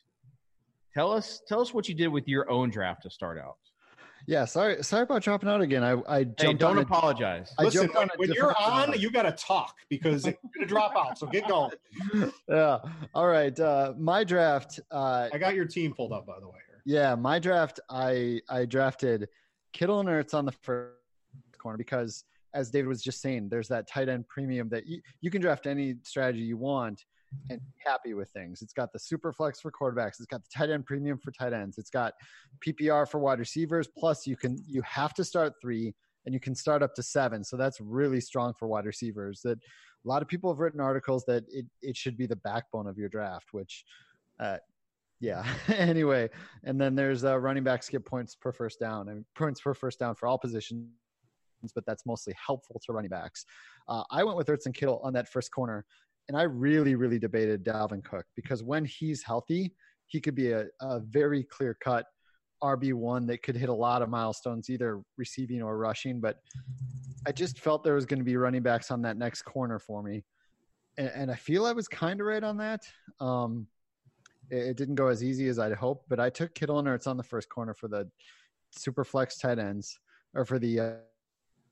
Tell 0.94 1.12
us 1.12 1.42
tell 1.46 1.60
us 1.60 1.72
what 1.72 1.88
you 1.88 1.94
did 1.94 2.08
with 2.08 2.26
your 2.26 2.50
own 2.50 2.70
draft 2.70 3.02
to 3.02 3.10
start 3.10 3.38
out. 3.38 3.56
Yeah, 4.26 4.44
sorry 4.44 4.82
sorry 4.82 5.04
about 5.04 5.22
dropping 5.22 5.48
out 5.48 5.60
again. 5.60 5.82
I 5.82 5.92
I 6.08 6.24
jumped 6.24 6.42
hey, 6.42 6.52
don't 6.54 6.78
apologize. 6.78 7.52
I 7.58 7.64
Listen, 7.64 7.88
when, 7.88 8.08
when 8.16 8.32
you're 8.32 8.54
on, 8.60 8.98
you 8.98 9.10
got 9.10 9.22
to 9.22 9.32
talk 9.32 9.74
because 9.88 10.26
it's 10.26 10.38
going 10.42 10.60
to 10.60 10.66
drop 10.66 10.94
out. 10.96 11.18
So 11.18 11.26
get 11.26 11.48
going. 11.48 11.72
Yeah. 12.48 12.78
All 13.14 13.26
right. 13.26 13.58
Uh, 13.58 13.94
my 13.98 14.24
draft. 14.24 14.80
Uh, 14.90 15.28
I 15.32 15.38
got 15.38 15.54
your 15.54 15.64
team 15.64 15.94
pulled 15.94 16.12
up 16.12 16.26
by 16.26 16.38
the 16.40 16.46
way. 16.46 16.58
Here. 16.66 16.80
Yeah, 16.84 17.14
my 17.14 17.38
draft. 17.38 17.80
I 17.88 18.40
I 18.48 18.66
drafted 18.66 19.28
Kittle 19.72 20.00
and 20.00 20.08
Ertz 20.08 20.34
on 20.34 20.44
the 20.44 20.52
first 20.52 20.96
corner 21.58 21.78
because, 21.78 22.24
as 22.54 22.70
David 22.70 22.88
was 22.88 23.02
just 23.02 23.20
saying, 23.20 23.48
there's 23.48 23.68
that 23.68 23.86
tight 23.86 24.08
end 24.08 24.26
premium 24.28 24.68
that 24.70 24.86
you, 24.86 25.00
you 25.20 25.30
can 25.30 25.40
draft 25.40 25.66
any 25.66 25.96
strategy 26.02 26.42
you 26.42 26.56
want 26.56 27.04
and 27.48 27.60
happy 27.84 28.14
with 28.14 28.30
things. 28.30 28.62
It's 28.62 28.72
got 28.72 28.92
the 28.92 28.98
super 28.98 29.32
flex 29.32 29.60
for 29.60 29.70
quarterbacks. 29.70 30.18
It's 30.18 30.26
got 30.26 30.42
the 30.42 30.50
tight 30.54 30.70
end 30.70 30.86
premium 30.86 31.18
for 31.18 31.30
tight 31.32 31.52
ends. 31.52 31.78
It's 31.78 31.90
got 31.90 32.14
PPR 32.66 33.08
for 33.08 33.18
wide 33.18 33.38
receivers. 33.38 33.88
Plus, 33.88 34.26
you 34.26 34.36
can 34.36 34.58
you 34.66 34.82
have 34.82 35.14
to 35.14 35.24
start 35.24 35.54
three, 35.60 35.94
and 36.26 36.34
you 36.34 36.40
can 36.40 36.54
start 36.54 36.82
up 36.82 36.94
to 36.94 37.02
seven. 37.02 37.44
So 37.44 37.56
that's 37.56 37.80
really 37.80 38.20
strong 38.20 38.54
for 38.58 38.68
wide 38.68 38.86
receivers. 38.86 39.40
That 39.42 39.58
a 39.58 40.08
lot 40.08 40.22
of 40.22 40.28
people 40.28 40.50
have 40.50 40.58
written 40.58 40.80
articles 40.80 41.24
that 41.26 41.44
it 41.48 41.66
it 41.82 41.96
should 41.96 42.16
be 42.16 42.26
the 42.26 42.36
backbone 42.36 42.86
of 42.86 42.98
your 42.98 43.08
draft, 43.08 43.48
which. 43.52 43.84
Uh, 44.38 44.56
yeah. 45.22 45.44
anyway, 45.68 46.30
and 46.64 46.80
then 46.80 46.94
there's 46.94 47.24
uh, 47.24 47.38
running 47.38 47.62
back 47.62 47.82
skip 47.82 48.06
points 48.06 48.34
per 48.34 48.52
first 48.52 48.80
down 48.80 49.10
and 49.10 49.24
points 49.36 49.60
per 49.60 49.74
first 49.74 49.98
down 49.98 50.14
for 50.14 50.26
all 50.26 50.38
positions, 50.38 50.88
but 51.74 51.84
that's 51.84 52.06
mostly 52.06 52.34
helpful 52.42 52.80
to 52.86 52.92
running 52.94 53.10
backs. 53.10 53.44
Uh, 53.86 54.02
I 54.10 54.24
went 54.24 54.38
with 54.38 54.46
Ertz 54.46 54.64
and 54.64 54.74
Kittle 54.74 54.98
on 55.04 55.12
that 55.12 55.28
first 55.28 55.52
corner 55.52 55.84
and 56.30 56.38
I 56.38 56.42
really, 56.42 56.94
really 56.94 57.18
debated 57.18 57.64
Dalvin 57.64 58.04
Cook 58.04 58.24
because 58.36 58.62
when 58.62 58.84
he's 58.84 59.20
healthy, 59.20 59.74
he 60.06 60.20
could 60.20 60.36
be 60.36 60.52
a, 60.52 60.66
a 60.80 61.00
very 61.00 61.42
clear 61.42 61.76
cut 61.82 62.06
RB1 62.62 63.26
that 63.26 63.42
could 63.42 63.56
hit 63.56 63.68
a 63.68 63.74
lot 63.74 64.00
of 64.00 64.08
milestones, 64.08 64.70
either 64.70 65.02
receiving 65.18 65.60
or 65.60 65.76
rushing. 65.76 66.20
But 66.20 66.36
I 67.26 67.32
just 67.32 67.58
felt 67.58 67.82
there 67.82 67.96
was 67.96 68.06
going 68.06 68.20
to 68.20 68.24
be 68.24 68.36
running 68.36 68.62
backs 68.62 68.92
on 68.92 69.02
that 69.02 69.16
next 69.16 69.42
corner 69.42 69.80
for 69.80 70.04
me. 70.04 70.22
And, 70.98 71.10
and 71.16 71.30
I 71.32 71.34
feel 71.34 71.66
I 71.66 71.72
was 71.72 71.88
kind 71.88 72.20
of 72.20 72.28
right 72.28 72.44
on 72.44 72.58
that. 72.58 72.82
Um, 73.18 73.66
it, 74.52 74.68
it, 74.68 74.76
didn't 74.76 74.94
go 74.94 75.08
as 75.08 75.24
easy 75.24 75.48
as 75.48 75.58
I'd 75.58 75.72
hoped, 75.72 76.08
but 76.08 76.20
I 76.20 76.30
took 76.30 76.54
Kittle 76.54 76.78
and 76.78 76.86
Ertz 76.86 77.08
on 77.08 77.16
the 77.16 77.24
first 77.24 77.48
corner 77.48 77.74
for 77.74 77.88
the 77.88 78.08
super 78.70 79.02
flex 79.02 79.36
tight 79.36 79.58
ends 79.58 79.98
or 80.34 80.44
for 80.44 80.60
the, 80.60 80.78
uh, 80.78 80.92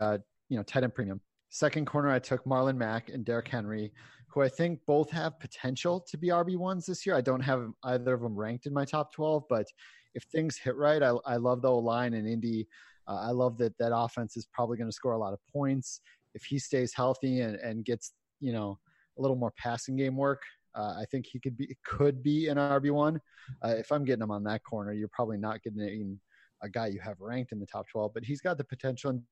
uh, 0.01 0.19
you 0.49 0.57
know, 0.57 0.65
tight 0.65 0.83
end 0.83 0.97
premium. 0.97 1.21
Second 1.51 1.87
corner, 1.87 2.11
I 2.11 2.19
took 2.19 2.45
Marlon 2.45 2.77
Mack 2.77 3.09
and 3.09 3.25
Derrick 3.25 3.49
Henry 3.49 3.93
who 4.39 4.45
I 4.45 4.49
think 4.49 4.79
both 4.87 5.11
have 5.11 5.41
potential 5.41 5.99
to 6.09 6.17
be 6.17 6.29
RB1s 6.29 6.87
this 6.87 7.05
year. 7.05 7.17
I 7.17 7.21
don't 7.21 7.41
have 7.41 7.71
either 7.83 8.15
of 8.15 8.21
them 8.21 8.37
ranked 8.37 8.67
in 8.67 8.73
my 8.73 8.85
top 8.85 9.13
12, 9.13 9.43
but 9.49 9.67
if 10.15 10.23
things 10.25 10.57
hit 10.57 10.77
right, 10.77 11.03
I, 11.03 11.15
I 11.27 11.37
love 11.37 11.61
the 11.61 11.71
line 11.71 12.15
in 12.15 12.25
Indy. 12.25 12.69
Uh, 13.09 13.17
I 13.17 13.31
love 13.33 13.59
that 13.59 13.77
that 13.79 13.91
offense 13.93 14.37
is 14.37 14.47
probably 14.53 14.77
going 14.77 14.89
to 14.89 14.95
score 14.95 15.13
a 15.13 15.19
lot 15.19 15.33
of 15.33 15.41
points. 15.53 16.01
If 16.35 16.45
he 16.45 16.61
stays 16.61 16.95
healthy 16.95 17.41
and, 17.41 17.57
and 17.57 17.85
gets, 17.85 18.13
you 18.39 18.53
know, 18.53 18.79
a 19.19 19.23
little 19.23 19.37
more 19.37 19.53
passing 19.59 19.97
game 19.97 20.17
work, 20.17 20.43
uh, 20.77 20.95
I 21.01 21.05
think 21.11 21.27
he 21.27 21.41
could 21.41 21.57
be 21.57 21.77
could 21.85 22.23
be 22.23 22.47
an 22.47 22.59
RB 22.59 22.93
one. 22.93 23.21
Uh, 23.65 23.75
if 23.77 23.91
I'm 23.91 24.05
getting 24.05 24.23
him 24.23 24.31
on 24.31 24.45
that 24.45 24.63
corner, 24.63 24.93
you're 24.93 25.09
probably 25.09 25.39
not 25.39 25.63
getting 25.65 26.21
a 26.63 26.69
guy 26.69 26.87
you 26.87 27.01
have 27.01 27.17
ranked 27.19 27.51
in 27.51 27.59
the 27.59 27.67
top 27.67 27.89
12, 27.89 28.13
but 28.15 28.25
he's 28.25 28.41
got 28.41 28.57
the 28.57 28.65
potential. 28.65 29.11
And 29.11 29.23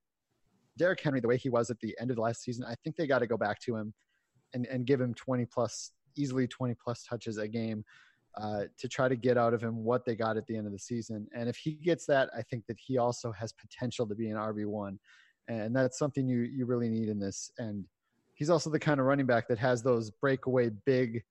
Derrick 0.77 1.01
Henry, 1.01 1.21
the 1.21 1.29
way 1.29 1.37
he 1.37 1.49
was 1.49 1.71
at 1.71 1.79
the 1.79 1.97
end 2.01 2.11
of 2.11 2.17
the 2.17 2.23
last 2.23 2.43
season, 2.43 2.65
I 2.65 2.75
think 2.83 2.97
they 2.97 3.07
got 3.07 3.21
to 3.21 3.29
go 3.29 3.37
back 3.37 3.61
to 3.61 3.77
him 3.77 3.95
and, 4.55 4.67
and 4.67 4.87
give 4.87 5.01
him 5.01 5.15
20 5.15 5.47
plus, 5.47 5.93
easily 6.17 6.47
20 6.47 6.75
plus 6.83 7.05
touches 7.05 7.39
a 7.39 7.49
game 7.49 7.85
uh, 8.37 8.65
to 8.79 8.89
try 8.89 9.09
to 9.09 9.17
get 9.17 9.39
out 9.39 9.55
of 9.55 9.63
him 9.63 9.83
what 9.83 10.05
they 10.05 10.15
got 10.15 10.37
at 10.37 10.47
the 10.47 10.57
end 10.57 10.67
of 10.67 10.73
the 10.73 10.79
season. 10.79 11.27
And 11.35 11.49
if 11.49 11.57
he 11.57 11.73
gets 11.73 12.07
that, 12.07 12.29
I 12.37 12.43
think 12.43 12.67
that 12.67 12.79
he 12.79 12.99
also 12.99 13.33
has 13.33 13.53
potential 13.53 14.07
to 14.07 14.15
be 14.15 14.29
an 14.29 14.37
RB1. 14.37 14.99
And 15.49 15.75
that's 15.75 15.99
something 15.99 16.29
you, 16.29 16.41
you 16.41 16.67
really 16.67 16.89
need 16.89 17.09
in 17.09 17.19
this. 17.19 17.51
And 17.59 17.85
he's 18.35 18.51
also 18.51 18.69
the 18.69 18.79
kind 18.79 19.01
of 19.01 19.07
running 19.07 19.27
back 19.27 19.49
that 19.49 19.59
has 19.59 19.83
those 19.83 20.11
breakaway 20.11 20.71
big, 20.85 21.23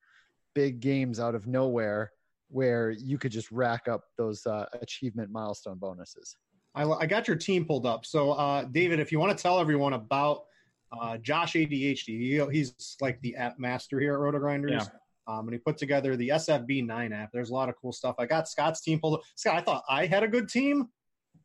big 0.55 0.79
games 0.79 1.19
out 1.19 1.35
of 1.35 1.45
nowhere 1.47 2.11
where 2.49 2.91
you 2.91 3.17
could 3.17 3.31
just 3.31 3.51
rack 3.51 3.87
up 3.87 4.05
those 4.17 4.45
uh, 4.45 4.65
achievement 4.81 5.31
milestone 5.31 5.77
bonuses. 5.77 6.37
I, 6.73 6.83
I 6.83 7.05
got 7.05 7.27
your 7.27 7.37
team 7.37 7.65
pulled 7.65 7.85
up. 7.85 8.05
So, 8.05 8.31
uh, 8.31 8.63
David, 8.63 8.99
if 8.99 9.11
you 9.11 9.19
want 9.19 9.37
to 9.37 9.41
tell 9.41 9.59
everyone 9.59 9.93
about 9.93 10.45
uh, 10.91 11.17
Josh 11.17 11.53
ADHD, 11.53 12.07
he, 12.07 12.45
he's 12.51 12.97
like 13.01 13.19
the 13.21 13.35
app 13.35 13.59
master 13.59 13.99
here 13.99 14.13
at 14.13 14.19
Roto 14.19 14.39
Grinders. 14.39 14.71
Yeah. 14.71 14.85
Um, 15.27 15.47
and 15.47 15.53
he 15.53 15.57
put 15.57 15.77
together 15.77 16.15
the 16.15 16.29
SFB9 16.29 17.11
app. 17.13 17.31
There's 17.33 17.49
a 17.49 17.53
lot 17.53 17.69
of 17.69 17.75
cool 17.81 17.91
stuff. 17.91 18.15
I 18.19 18.25
got 18.25 18.47
Scott's 18.47 18.81
team 18.81 18.99
pulled 18.99 19.15
up. 19.15 19.21
Scott, 19.35 19.55
I 19.55 19.61
thought 19.61 19.83
I 19.89 20.05
had 20.05 20.23
a 20.23 20.27
good 20.27 20.49
team. 20.49 20.89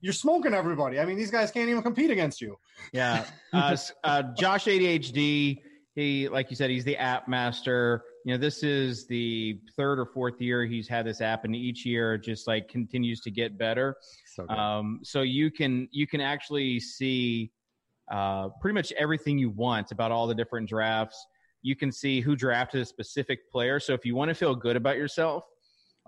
You're 0.02 0.12
smoking 0.12 0.54
everybody. 0.54 0.98
I 0.98 1.04
mean, 1.04 1.16
these 1.16 1.30
guys 1.30 1.50
can't 1.50 1.68
even 1.68 1.82
compete 1.82 2.10
against 2.10 2.40
you. 2.40 2.56
Yeah. 2.92 3.24
Uh, 3.52 3.76
uh, 4.04 4.22
Josh 4.38 4.66
ADHD, 4.66 5.58
he, 5.96 6.28
like 6.28 6.50
you 6.50 6.56
said, 6.56 6.70
he's 6.70 6.84
the 6.84 6.96
app 6.96 7.26
master. 7.26 8.04
You 8.24 8.34
know, 8.34 8.38
this 8.38 8.62
is 8.62 9.08
the 9.08 9.60
third 9.76 9.98
or 9.98 10.06
fourth 10.06 10.40
year 10.40 10.64
he's 10.66 10.86
had 10.86 11.04
this 11.04 11.20
app, 11.20 11.44
and 11.44 11.56
each 11.56 11.84
year 11.84 12.16
just 12.16 12.46
like 12.46 12.68
continues 12.68 13.20
to 13.22 13.30
get 13.32 13.58
better. 13.58 13.96
So. 14.26 14.48
Um, 14.48 15.00
so 15.02 15.22
you 15.22 15.50
can 15.50 15.88
you 15.90 16.06
can 16.06 16.20
actually 16.20 16.78
see 16.78 17.50
uh, 18.10 18.48
pretty 18.60 18.74
much 18.74 18.92
everything 18.92 19.38
you 19.38 19.50
want 19.50 19.92
about 19.92 20.10
all 20.12 20.26
the 20.26 20.34
different 20.34 20.68
drafts. 20.68 21.24
You 21.62 21.76
can 21.76 21.92
see 21.92 22.20
who 22.20 22.36
drafted 22.36 22.80
a 22.80 22.84
specific 22.84 23.50
player. 23.50 23.78
So 23.80 23.92
if 23.92 24.04
you 24.04 24.14
want 24.14 24.30
to 24.30 24.34
feel 24.34 24.54
good 24.54 24.76
about 24.76 24.96
yourself, 24.96 25.44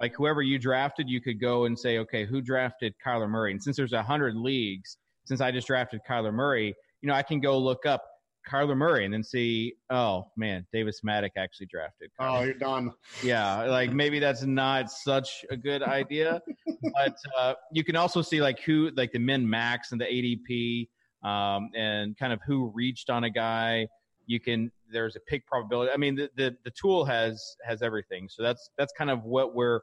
like 0.01 0.15
whoever 0.15 0.43
you 0.43 0.59
drafted, 0.59 1.09
you 1.09 1.21
could 1.21 1.41
go 1.41 1.67
and 1.67 1.79
say, 1.79 1.99
okay, 1.99 2.25
who 2.25 2.41
drafted 2.41 2.95
Kyler 3.07 3.29
Murray? 3.29 3.53
And 3.53 3.63
since 3.63 3.77
there's 3.77 3.93
a 3.93 4.03
hundred 4.03 4.35
leagues, 4.35 4.97
since 5.27 5.41
I 5.41 5.51
just 5.53 5.67
drafted 5.67 6.01
Kyler 6.09 6.33
Murray, 6.33 6.75
you 7.03 7.09
know, 7.09 7.15
I 7.15 7.23
can 7.23 7.39
go 7.41 7.59
look 7.59 7.85
up 7.87 8.03
Kyler 8.51 8.77
Murray 8.77 9.05
and 9.05 9.13
then 9.15 9.23
see, 9.23 9.75
oh 9.91 10.27
man, 10.37 10.67
Davis 10.73 11.03
Mattek 11.07 11.31
actually 11.37 11.67
drafted. 11.67 12.11
Kyler 12.21 12.41
Oh, 12.41 12.43
you're 12.43 12.55
done. 12.55 12.91
yeah 13.23 13.65
like 13.65 13.93
maybe 13.93 14.19
that's 14.19 14.43
not 14.43 14.91
such 14.91 15.45
a 15.51 15.57
good 15.57 15.83
idea 15.83 16.41
but 16.95 17.15
uh, 17.39 17.55
you 17.73 17.85
can 17.85 17.95
also 17.95 18.23
see 18.23 18.41
like 18.41 18.59
who 18.61 18.91
like 18.97 19.13
the 19.13 19.19
min 19.21 19.49
max 19.49 19.93
and 19.93 20.01
the 20.01 20.07
adp 20.07 20.89
um, 21.23 21.71
and 21.75 22.17
kind 22.17 22.33
of 22.33 22.41
who 22.47 22.67
reached 22.75 23.11
on 23.11 23.25
a 23.25 23.31
guy. 23.31 23.89
You 24.27 24.41
can 24.41 24.71
there's 24.91 25.17
a 25.17 25.21
pick 25.21 25.47
probability. 25.47 25.91
I 25.93 25.97
mean 25.97 26.15
the, 26.15 26.31
the 26.37 26.57
the 26.65 26.71
tool 26.71 27.05
has 27.05 27.57
has 27.65 27.83
everything. 27.83 28.29
So 28.29 28.43
that's 28.43 28.71
that's 28.79 28.93
kind 28.97 29.11
of 29.11 29.25
what 29.25 29.55
we're 29.55 29.81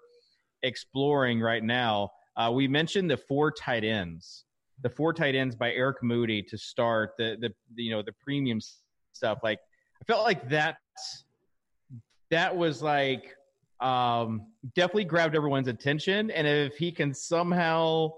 exploring 0.64 1.42
right 1.42 1.64
now. 1.64 2.12
Uh, 2.38 2.52
we 2.54 2.68
mentioned 2.68 3.12
the 3.12 3.18
four 3.18 3.52
tight 3.52 3.84
ends 3.84 4.46
the 4.82 4.90
four 4.90 5.12
tight 5.14 5.36
ends 5.36 5.56
by 5.56 5.74
eric 5.74 6.02
moody 6.02 6.42
to 6.42 6.58
start 6.58 7.12
the 7.18 7.38
the, 7.42 7.50
the 7.76 7.84
you 7.84 7.92
know 7.92 8.02
the 8.02 8.14
premium 8.14 8.60
stuff. 9.14 9.40
Like 9.44 9.60
i 10.02 10.06
felt 10.06 10.24
like 10.24 10.48
that 10.50 10.78
that 12.30 12.56
was 12.56 12.82
like 12.82 13.36
um, 13.80 14.48
definitely 14.76 15.06
grabbed 15.06 15.36
everyone's 15.36 15.68
attention. 15.68 16.32
And 16.32 16.46
if 16.48 16.76
he 16.76 16.92
can 16.92 17.14
somehow 17.14 18.12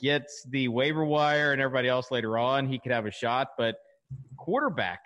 get 0.00 0.28
the 0.50 0.68
waiver 0.68 1.04
wire 1.04 1.52
and 1.52 1.60
everybody 1.60 1.88
else 1.88 2.10
later 2.10 2.38
on, 2.38 2.66
he 2.66 2.78
could 2.78 2.92
have 2.92 3.06
a 3.06 3.10
shot. 3.10 3.48
But 3.56 3.76
quarterback 4.36 5.00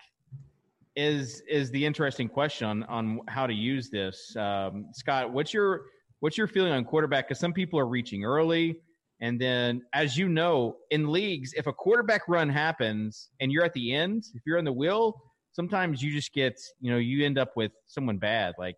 is 0.95 1.41
is 1.49 1.71
the 1.71 1.85
interesting 1.85 2.27
question 2.27 2.67
on 2.67 2.83
on 2.83 3.19
how 3.27 3.47
to 3.47 3.53
use 3.53 3.89
this. 3.89 4.35
Um, 4.35 4.87
Scott, 4.93 5.31
what's 5.31 5.53
your 5.53 5.83
what's 6.19 6.37
your 6.37 6.47
feeling 6.47 6.71
on 6.71 6.85
quarterback? 6.85 7.27
Because 7.27 7.39
some 7.39 7.53
people 7.53 7.79
are 7.79 7.87
reaching 7.87 8.23
early. 8.23 8.77
And 9.21 9.39
then, 9.39 9.81
as 9.93 10.17
you 10.17 10.27
know, 10.27 10.77
in 10.91 11.09
leagues, 11.09 11.53
if 11.53 11.67
a 11.67 11.73
quarterback 11.73 12.23
run 12.27 12.49
happens 12.49 13.29
and 13.39 13.51
you're 13.51 13.63
at 13.63 13.73
the 13.73 13.93
end, 13.93 14.25
if 14.33 14.41
you're 14.45 14.57
on 14.57 14.65
the 14.65 14.73
wheel, 14.73 15.21
sometimes 15.53 16.01
you 16.01 16.11
just 16.11 16.33
get, 16.33 16.59
you 16.81 16.91
know, 16.91 16.97
you 16.97 17.25
end 17.25 17.37
up 17.37 17.55
with 17.55 17.71
someone 17.85 18.17
bad 18.17 18.53
like 18.57 18.75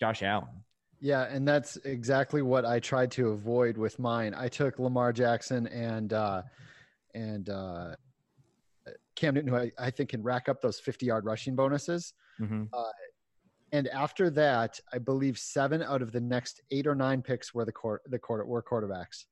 Josh 0.00 0.22
Allen. 0.22 0.63
Yeah, 1.00 1.24
and 1.24 1.46
that's 1.46 1.76
exactly 1.84 2.42
what 2.42 2.64
I 2.64 2.80
tried 2.80 3.10
to 3.12 3.30
avoid 3.30 3.76
with 3.76 3.98
mine. 3.98 4.34
I 4.34 4.48
took 4.48 4.78
Lamar 4.78 5.12
Jackson 5.12 5.66
and 5.66 6.12
uh, 6.12 6.42
and 7.14 7.48
uh, 7.50 7.94
Cam 9.14 9.34
Newton, 9.34 9.50
who 9.50 9.56
I, 9.56 9.72
I 9.78 9.90
think 9.90 10.10
can 10.10 10.22
rack 10.22 10.48
up 10.48 10.60
those 10.62 10.80
fifty-yard 10.80 11.24
rushing 11.24 11.54
bonuses. 11.54 12.14
Mm-hmm. 12.40 12.64
And 13.72 13.88
after 13.88 14.30
that, 14.30 14.78
I 14.92 14.98
believe 14.98 15.36
seven 15.36 15.82
out 15.82 16.00
of 16.00 16.12
the 16.12 16.20
next 16.20 16.62
eight 16.70 16.86
or 16.86 16.94
nine 16.94 17.22
picks 17.22 17.52
were 17.52 17.64
the 17.64 17.72
court 17.72 18.02
the 18.06 18.18
quarter 18.18 18.44
were 18.44 18.62
quarterbacks. 18.62 19.24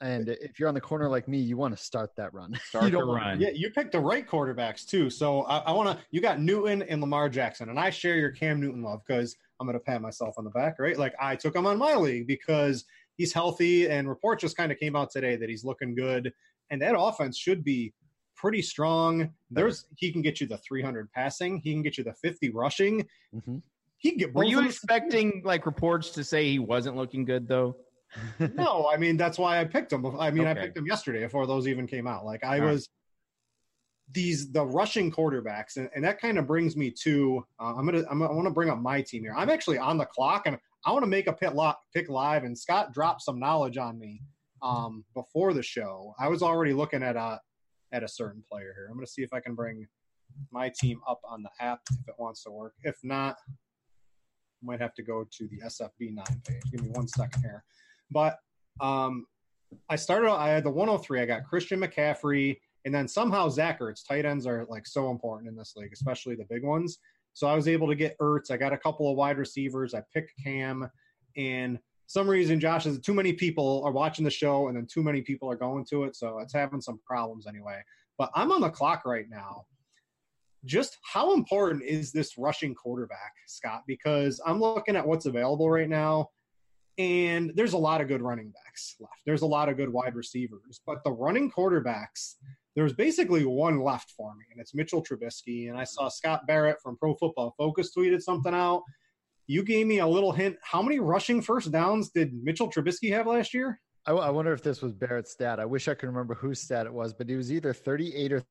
And 0.00 0.28
if 0.28 0.58
you're 0.58 0.68
on 0.68 0.74
the 0.74 0.80
corner 0.80 1.08
like 1.08 1.26
me, 1.26 1.38
you 1.38 1.56
want 1.56 1.74
to 1.74 1.82
start 1.82 2.10
that 2.16 2.34
run. 2.34 2.52
Start 2.68 2.84
you 2.84 2.90
the 2.90 2.98
don't 2.98 3.08
want- 3.08 3.22
run. 3.22 3.40
Yeah, 3.40 3.48
you 3.54 3.70
picked 3.70 3.92
the 3.92 4.00
right 4.00 4.28
quarterbacks 4.28 4.86
too. 4.86 5.08
So 5.08 5.42
I, 5.44 5.58
I 5.58 5.72
want 5.72 5.96
to. 5.96 6.04
You 6.10 6.20
got 6.20 6.40
Newton 6.40 6.82
and 6.82 7.00
Lamar 7.00 7.28
Jackson, 7.30 7.70
and 7.70 7.78
I 7.78 7.88
share 7.90 8.16
your 8.16 8.30
Cam 8.30 8.60
Newton 8.60 8.82
love 8.82 9.02
because 9.06 9.36
I'm 9.60 9.66
going 9.66 9.78
to 9.78 9.84
pat 9.84 10.02
myself 10.02 10.34
on 10.38 10.44
the 10.44 10.50
back, 10.50 10.78
right? 10.78 10.96
Like 10.98 11.14
I 11.20 11.36
took 11.36 11.54
him 11.56 11.66
on 11.66 11.78
my 11.78 11.94
league 11.94 12.26
because 12.26 12.84
he's 13.16 13.32
healthy, 13.32 13.88
and 13.88 14.08
report 14.08 14.40
just 14.40 14.56
kind 14.56 14.70
of 14.70 14.78
came 14.78 14.96
out 14.96 15.10
today 15.10 15.36
that 15.36 15.48
he's 15.48 15.64
looking 15.64 15.94
good, 15.94 16.32
and 16.70 16.80
that 16.82 16.98
offense 16.98 17.38
should 17.38 17.64
be 17.64 17.94
pretty 18.36 18.60
strong. 18.62 19.30
There's 19.50 19.86
he 19.96 20.12
can 20.12 20.22
get 20.22 20.40
you 20.40 20.46
the 20.46 20.58
300 20.58 21.10
passing, 21.12 21.58
he 21.58 21.72
can 21.72 21.82
get 21.82 21.96
you 21.98 22.04
the 22.04 22.14
50 22.14 22.50
rushing. 22.50 23.06
Mhm. 23.34 23.62
He 23.98 24.10
can 24.10 24.18
get. 24.18 24.34
Were 24.34 24.44
you 24.44 24.58
of 24.58 24.64
them- 24.64 24.70
expecting 24.70 25.42
like 25.44 25.64
reports 25.64 26.10
to 26.10 26.24
say 26.24 26.44
he 26.50 26.58
wasn't 26.58 26.96
looking 26.96 27.24
good 27.24 27.48
though? 27.48 27.76
no, 28.54 28.88
I 28.92 28.96
mean 28.98 29.16
that's 29.16 29.38
why 29.38 29.58
I 29.60 29.64
picked 29.64 29.92
him. 29.92 30.04
I 30.18 30.30
mean, 30.30 30.46
I 30.46 30.54
picked 30.54 30.76
him 30.76 30.86
yesterday 30.86 31.20
before 31.20 31.46
those 31.46 31.66
even 31.66 31.86
came 31.86 32.06
out. 32.06 32.24
Like 32.24 32.44
I 32.44 32.58
All 32.58 32.66
right. 32.66 32.72
was 32.72 32.88
these 34.12 34.52
the 34.52 34.64
rushing 34.64 35.10
quarterbacks, 35.10 35.76
and, 35.76 35.88
and 35.94 36.04
that 36.04 36.20
kind 36.20 36.38
of 36.38 36.46
brings 36.46 36.76
me 36.76 36.90
to 37.02 37.44
uh, 37.60 37.74
I'm 37.76 37.86
gonna 37.86 38.04
I'm, 38.10 38.22
I 38.22 38.30
want 38.30 38.46
to 38.46 38.52
bring 38.54 38.70
up 38.70 38.78
my 38.78 39.02
team 39.02 39.22
here. 39.22 39.34
I'm 39.36 39.50
actually 39.50 39.78
on 39.78 39.98
the 39.98 40.06
clock, 40.06 40.42
and 40.46 40.58
I 40.84 40.92
want 40.92 41.02
to 41.02 41.08
make 41.08 41.26
a 41.26 41.32
pit 41.32 41.54
lo- 41.54 41.74
pick 41.94 42.08
live. 42.08 42.44
And 42.44 42.56
Scott 42.56 42.92
dropped 42.92 43.22
some 43.22 43.38
knowledge 43.38 43.76
on 43.76 43.98
me 43.98 44.22
um, 44.62 45.04
before 45.14 45.52
the 45.52 45.62
show. 45.62 46.14
I 46.18 46.28
was 46.28 46.42
already 46.42 46.72
looking 46.72 47.02
at 47.02 47.16
a 47.16 47.40
at 47.92 48.02
a 48.02 48.08
certain 48.08 48.42
player 48.50 48.72
here. 48.76 48.88
I'm 48.88 48.96
gonna 48.96 49.06
see 49.06 49.22
if 49.22 49.32
I 49.32 49.40
can 49.40 49.54
bring 49.54 49.86
my 50.50 50.70
team 50.78 51.00
up 51.08 51.20
on 51.28 51.42
the 51.42 51.50
app 51.60 51.80
if 51.90 52.08
it 52.08 52.14
wants 52.18 52.42
to 52.44 52.50
work. 52.50 52.74
If 52.82 52.96
not, 53.02 53.36
might 54.62 54.80
have 54.80 54.94
to 54.94 55.02
go 55.02 55.24
to 55.30 55.48
the 55.48 55.60
SFB9 55.66 56.44
page. 56.46 56.62
Give 56.70 56.82
me 56.82 56.90
one 56.90 57.08
second 57.08 57.42
here. 57.42 57.64
But 58.10 58.38
um, 58.80 59.26
I 59.88 59.96
started. 59.96 60.30
I 60.30 60.50
had 60.50 60.64
the 60.64 60.70
103. 60.70 61.20
I 61.20 61.26
got 61.26 61.44
Christian 61.44 61.80
McCaffrey, 61.80 62.58
and 62.86 62.94
then 62.94 63.08
somehow 63.08 63.48
Zach 63.48 63.80
Ertz. 63.80 64.06
Tight 64.06 64.24
ends 64.24 64.46
are 64.46 64.64
like 64.70 64.86
so 64.86 65.10
important 65.10 65.50
in 65.50 65.56
this 65.56 65.74
league, 65.76 65.92
especially 65.92 66.36
the 66.36 66.46
big 66.48 66.62
ones. 66.62 66.98
So 67.34 67.48
I 67.48 67.54
was 67.54 67.68
able 67.68 67.88
to 67.88 67.96
get 67.96 68.16
Ertz. 68.18 68.50
I 68.50 68.56
got 68.56 68.72
a 68.72 68.78
couple 68.78 69.10
of 69.10 69.16
wide 69.16 69.36
receivers. 69.36 69.92
I 69.92 70.02
picked 70.14 70.32
Cam, 70.42 70.88
and 71.36 71.78
some 72.06 72.30
reason 72.30 72.60
Josh 72.60 72.86
is 72.86 73.00
too 73.00 73.12
many 73.12 73.32
people 73.32 73.82
are 73.84 73.92
watching 73.92 74.24
the 74.24 74.30
show, 74.30 74.68
and 74.68 74.76
then 74.76 74.86
too 74.86 75.02
many 75.02 75.20
people 75.20 75.50
are 75.50 75.56
going 75.56 75.84
to 75.90 76.04
it, 76.04 76.14
so 76.16 76.38
it's 76.38 76.54
having 76.54 76.80
some 76.80 77.00
problems 77.04 77.46
anyway. 77.46 77.82
But 78.16 78.30
I'm 78.34 78.52
on 78.52 78.60
the 78.60 78.70
clock 78.70 79.04
right 79.04 79.26
now. 79.28 79.66
Just 80.64 80.96
how 81.02 81.34
important 81.34 81.82
is 81.82 82.12
this 82.12 82.38
rushing 82.38 82.74
quarterback, 82.74 83.32
Scott? 83.48 83.82
Because 83.86 84.40
I'm 84.46 84.60
looking 84.60 84.96
at 84.96 85.06
what's 85.06 85.26
available 85.26 85.68
right 85.68 85.88
now 85.88 86.30
and 86.98 87.52
there's 87.54 87.74
a 87.74 87.78
lot 87.78 88.00
of 88.00 88.08
good 88.08 88.22
running 88.22 88.50
backs 88.50 88.96
left. 89.00 89.20
There's 89.26 89.42
a 89.42 89.46
lot 89.46 89.68
of 89.68 89.76
good 89.76 89.92
wide 89.92 90.14
receivers, 90.14 90.80
but 90.86 91.04
the 91.04 91.12
running 91.12 91.50
quarterbacks, 91.50 92.36
there's 92.76 92.92
basically 92.92 93.44
one 93.44 93.80
left 93.80 94.12
for 94.16 94.34
me, 94.36 94.44
and 94.52 94.60
it's 94.60 94.74
Mitchell 94.74 95.02
Trubisky. 95.02 95.70
And 95.70 95.78
I 95.78 95.84
saw 95.84 96.08
Scott 96.08 96.46
Barrett 96.46 96.76
from 96.82 96.96
Pro 96.98 97.14
Football 97.14 97.54
Focus 97.56 97.90
tweeted 97.96 98.20
something 98.20 98.54
out. 98.54 98.82
You 99.46 99.64
gave 99.64 99.86
me 99.86 100.00
a 100.00 100.06
little 100.06 100.30
hint. 100.30 100.56
How 100.62 100.82
many 100.82 101.00
rushing 101.00 101.40
first 101.40 101.72
downs 101.72 102.10
did 102.10 102.34
Mitchell 102.44 102.70
Trubisky 102.70 103.10
have 103.12 103.26
last 103.26 103.54
year? 103.54 103.80
I, 104.04 104.12
I 104.12 104.30
wonder 104.30 104.52
if 104.52 104.62
this 104.62 104.82
was 104.82 104.92
Barrett's 104.92 105.32
stat. 105.32 105.58
I 105.58 105.64
wish 105.64 105.88
I 105.88 105.94
could 105.94 106.06
remember 106.08 106.34
whose 106.34 106.60
stat 106.60 106.84
it 106.84 106.92
was, 106.92 107.14
but 107.14 107.28
he 107.28 107.34
was 107.34 107.50
either 107.50 107.72
38 107.72 108.32
or 108.34 108.42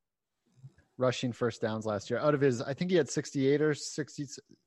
rushing 0.97 1.33
first 1.33 1.61
downs 1.61 1.85
last 1.85 2.09
year. 2.09 2.19
Out 2.19 2.33
of 2.33 2.41
his, 2.41 2.61
I 2.61 2.73
think 2.73 2.89
he 2.89 2.97
had 2.97 3.09
68 3.09 3.61
or 3.61 3.73
60, 3.73 4.25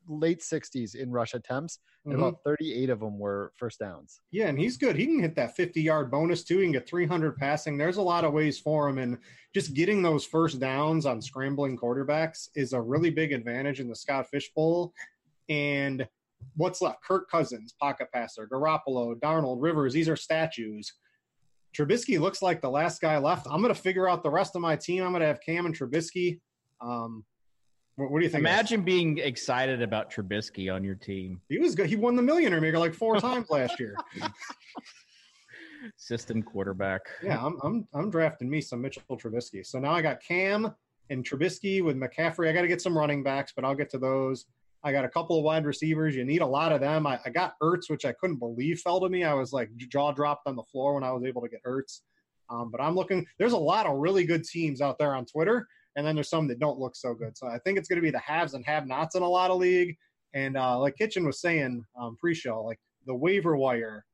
late 0.09 0.41
60s 0.43 0.95
in 0.95 1.11
rush 1.11 1.33
attempts, 1.35 1.79
and 2.05 2.15
Mhm. 2.15 2.19
about 2.19 2.43
38 2.45 2.91
of 2.91 3.01
them 3.01 3.19
were 3.19 3.53
first 3.57 3.79
downs. 3.79 4.21
Yeah, 4.31 4.49
and 4.49 4.59
he's 4.59 4.77
good. 4.77 4.97
He 4.97 5.07
can 5.07 5.21
hit 5.21 5.35
that 5.37 5.57
50 5.57 5.81
yard 5.81 6.11
bonus 6.11 6.45
too. 6.45 6.59
He 6.59 6.65
can 6.65 6.73
get 6.73 6.87
300 6.89 7.37
passing. 7.37 7.79
There's 7.79 7.97
a 7.97 8.03
lot 8.03 8.25
of 8.25 8.33
ways 8.35 8.59
for 8.59 8.89
him. 8.89 8.99
And 8.99 9.19
just 9.55 9.73
getting 9.75 10.03
those 10.03 10.25
first 10.25 10.61
downs 10.61 11.07
on 11.07 11.23
scrambling 11.23 11.79
quarterbacks 11.79 12.49
is 12.55 12.73
a 12.75 12.81
really 12.81 13.11
big 13.11 13.33
advantage 13.33 13.81
in 13.81 13.89
the 13.89 13.97
Scott 13.97 14.29
Fish 14.29 14.53
Bowl. 14.55 14.93
And 15.49 16.07
what's 16.57 16.83
left? 16.83 17.03
Kirk 17.03 17.31
Cousins, 17.31 17.73
pocket 17.73 18.09
passer, 18.13 18.47
Garoppolo, 18.47 19.19
Darnold, 19.19 19.63
Rivers. 19.63 19.93
These 19.95 20.09
are 20.11 20.17
statues. 20.17 20.93
Trubisky 21.77 22.19
looks 22.19 22.43
like 22.43 22.61
the 22.61 22.71
last 22.71 23.01
guy 23.01 23.19
left. 23.19 23.47
I'm 23.51 23.61
going 23.61 23.75
to 23.75 23.81
figure 23.81 24.09
out 24.09 24.23
the 24.23 24.31
rest 24.31 24.57
of 24.57 24.63
my 24.63 24.77
team. 24.77 25.05
I'm 25.05 25.11
going 25.11 25.21
to 25.21 25.27
have 25.27 25.41
Cam 25.41 25.67
and 25.67 25.77
Trubisky. 25.77 26.41
Um, 26.81 27.25
what, 27.97 28.11
what 28.11 28.19
do 28.21 28.25
you 28.25 28.31
think? 28.31 28.41
Imagine 28.41 28.83
being 28.83 29.19
excited 29.19 29.83
about 29.83 30.13
Trubisky 30.13 30.73
on 30.73 30.85
your 30.85 30.95
team. 30.95 31.41
he 31.49 31.59
was 31.59 31.75
good. 31.75 31.87
He 31.87 31.97
won 31.97 32.17
the 32.17 32.23
Millionaire 32.23 32.61
Maker 32.61 32.79
like 32.79 32.95
four 32.95 33.17
times 33.21 33.51
last 33.51 33.79
year. 33.81 33.95
System 35.97 36.43
quarterback. 36.43 37.03
Yeah, 37.23 37.45
I'm 37.45 37.59
I'm 37.63 37.89
I'm 37.95 38.11
drafting 38.11 38.51
me 38.51 38.61
some 38.61 38.81
Mitchell 38.81 39.03
Trubisky. 39.11 39.65
So 39.65 39.79
now 39.79 39.93
I 39.93 40.03
got 40.03 40.23
Cam 40.23 40.73
and 41.11 41.25
Trubisky 41.25 41.83
with 41.83 41.97
McCaffrey. 41.97 42.49
I 42.49 42.53
got 42.53 42.63
to 42.63 42.69
get 42.69 42.83
some 42.83 42.97
running 42.97 43.23
backs, 43.23 43.53
but 43.55 43.65
I'll 43.65 43.75
get 43.75 43.91
to 43.91 43.99
those. 43.99 44.47
I 44.85 44.93
got 44.93 45.05
a 45.05 45.09
couple 45.09 45.37
of 45.37 45.45
wide 45.45 45.67
receivers. 45.67 46.15
You 46.15 46.25
need 46.25 46.43
a 46.43 46.47
lot 46.47 46.73
of 46.73 46.81
them. 46.81 47.07
I, 47.07 47.19
I 47.25 47.31
got 47.31 47.55
Ertz, 47.63 47.91
which 47.91 48.05
I 48.05 48.13
couldn't 48.13 48.37
believe 48.37 48.81
fell 48.81 49.01
to 49.01 49.09
me. 49.09 49.25
I 49.25 49.35
was 49.35 49.53
like 49.53 49.71
jaw 49.77 50.13
dropped 50.13 50.47
on 50.47 50.57
the 50.57 50.63
floor 50.63 50.95
when 50.95 51.05
I 51.05 51.13
was 51.13 51.25
able 51.25 51.43
to 51.43 51.49
get 51.49 51.63
Ertz. 51.65 52.01
Um, 52.51 52.71
but 52.71 52.81
I'm 52.81 52.95
looking. 52.95 53.27
There's 53.39 53.53
a 53.53 53.59
lot 53.59 53.87
of 53.87 53.99
really 53.99 54.25
good 54.25 54.45
teams 54.45 54.81
out 54.81 54.99
there 54.99 55.15
on 55.15 55.27
Twitter, 55.27 55.67
and 55.97 56.07
then 56.07 56.15
there's 56.15 56.31
some 56.31 56.49
that 56.49 56.61
don't 56.61 56.79
look 56.79 56.97
so 56.97 57.13
good. 57.13 57.37
So 57.37 57.47
I 57.47 57.59
think 57.59 57.79
it's 57.79 57.89
going 57.89 57.99
to 57.99 58.03
be 58.03 58.11
the 58.11 58.19
haves 58.21 58.55
and 58.55 58.65
have-nots 58.65 59.17
in 59.17 59.23
a 59.23 59.29
lot 59.29 59.51
of 59.51 59.59
league. 59.59 59.97
And 60.35 60.57
uh, 60.57 60.79
like 60.79 60.97
Kitchen 60.97 61.27
was 61.27 61.41
saying 61.41 61.85
um, 62.01 62.17
pre-show, 62.17 62.63
like 62.63 62.79
the 63.07 63.15
waiver 63.15 63.57
wire, 63.57 64.05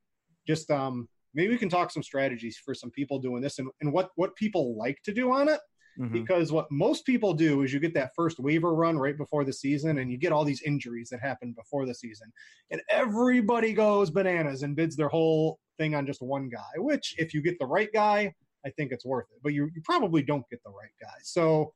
just 0.46 0.70
um, 0.70 1.08
maybe 1.34 1.52
we 1.52 1.58
can 1.58 1.68
talk 1.68 1.90
some 1.90 2.02
strategies 2.02 2.56
for 2.56 2.74
some 2.74 2.90
people 2.90 3.18
doing 3.18 3.42
this 3.42 3.58
and, 3.58 3.68
and 3.80 3.92
what 3.92 4.10
what 4.16 4.34
people 4.36 4.76
like 4.76 5.00
to 5.04 5.12
do 5.12 5.32
on 5.32 5.48
it. 5.48 5.60
Mm-hmm. 5.98 6.12
Because 6.12 6.50
what 6.50 6.70
most 6.70 7.06
people 7.06 7.34
do 7.34 7.62
is 7.62 7.72
you 7.72 7.80
get 7.80 7.94
that 7.94 8.12
first 8.16 8.38
waiver 8.40 8.74
run 8.74 8.98
right 8.98 9.16
before 9.16 9.44
the 9.44 9.52
season, 9.52 9.98
and 9.98 10.10
you 10.10 10.18
get 10.18 10.32
all 10.32 10.44
these 10.44 10.62
injuries 10.62 11.08
that 11.10 11.20
happen 11.20 11.52
before 11.52 11.86
the 11.86 11.94
season, 11.94 12.32
and 12.70 12.80
everybody 12.90 13.72
goes 13.72 14.10
bananas 14.10 14.62
and 14.62 14.76
bids 14.76 14.96
their 14.96 15.08
whole 15.08 15.58
thing 15.78 15.94
on 15.94 16.06
just 16.06 16.22
one 16.22 16.48
guy. 16.48 16.78
Which, 16.78 17.14
if 17.18 17.32
you 17.32 17.42
get 17.42 17.58
the 17.58 17.66
right 17.66 17.92
guy, 17.92 18.34
I 18.66 18.70
think 18.70 18.92
it's 18.92 19.04
worth 19.04 19.26
it. 19.30 19.40
But 19.42 19.52
you, 19.52 19.70
you 19.74 19.82
probably 19.82 20.22
don't 20.22 20.48
get 20.50 20.62
the 20.64 20.70
right 20.70 20.92
guy. 21.00 21.18
So, 21.22 21.72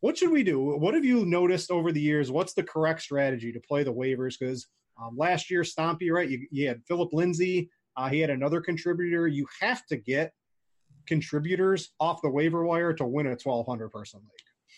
what 0.00 0.18
should 0.18 0.30
we 0.30 0.42
do? 0.42 0.60
What 0.60 0.94
have 0.94 1.04
you 1.04 1.24
noticed 1.24 1.70
over 1.70 1.92
the 1.92 2.00
years? 2.00 2.30
What's 2.30 2.54
the 2.54 2.64
correct 2.64 3.02
strategy 3.02 3.52
to 3.52 3.60
play 3.60 3.84
the 3.84 3.94
waivers? 3.94 4.36
Because 4.38 4.66
um, 5.00 5.16
last 5.16 5.50
year, 5.50 5.62
Stompy, 5.62 6.10
right? 6.10 6.28
You, 6.28 6.46
you 6.50 6.68
had 6.68 6.82
Phillip 6.88 7.12
Lindsay. 7.12 7.70
Uh, 7.96 8.08
he 8.08 8.18
had 8.18 8.30
another 8.30 8.60
contributor. 8.60 9.28
You 9.28 9.46
have 9.60 9.86
to 9.86 9.96
get 9.96 10.32
contributors 11.06 11.90
off 12.00 12.22
the 12.22 12.30
waiver 12.30 12.64
wire 12.64 12.92
to 12.94 13.04
win 13.04 13.26
a 13.26 13.30
1200 13.30 13.90
person 13.90 14.20
league. 14.20 14.30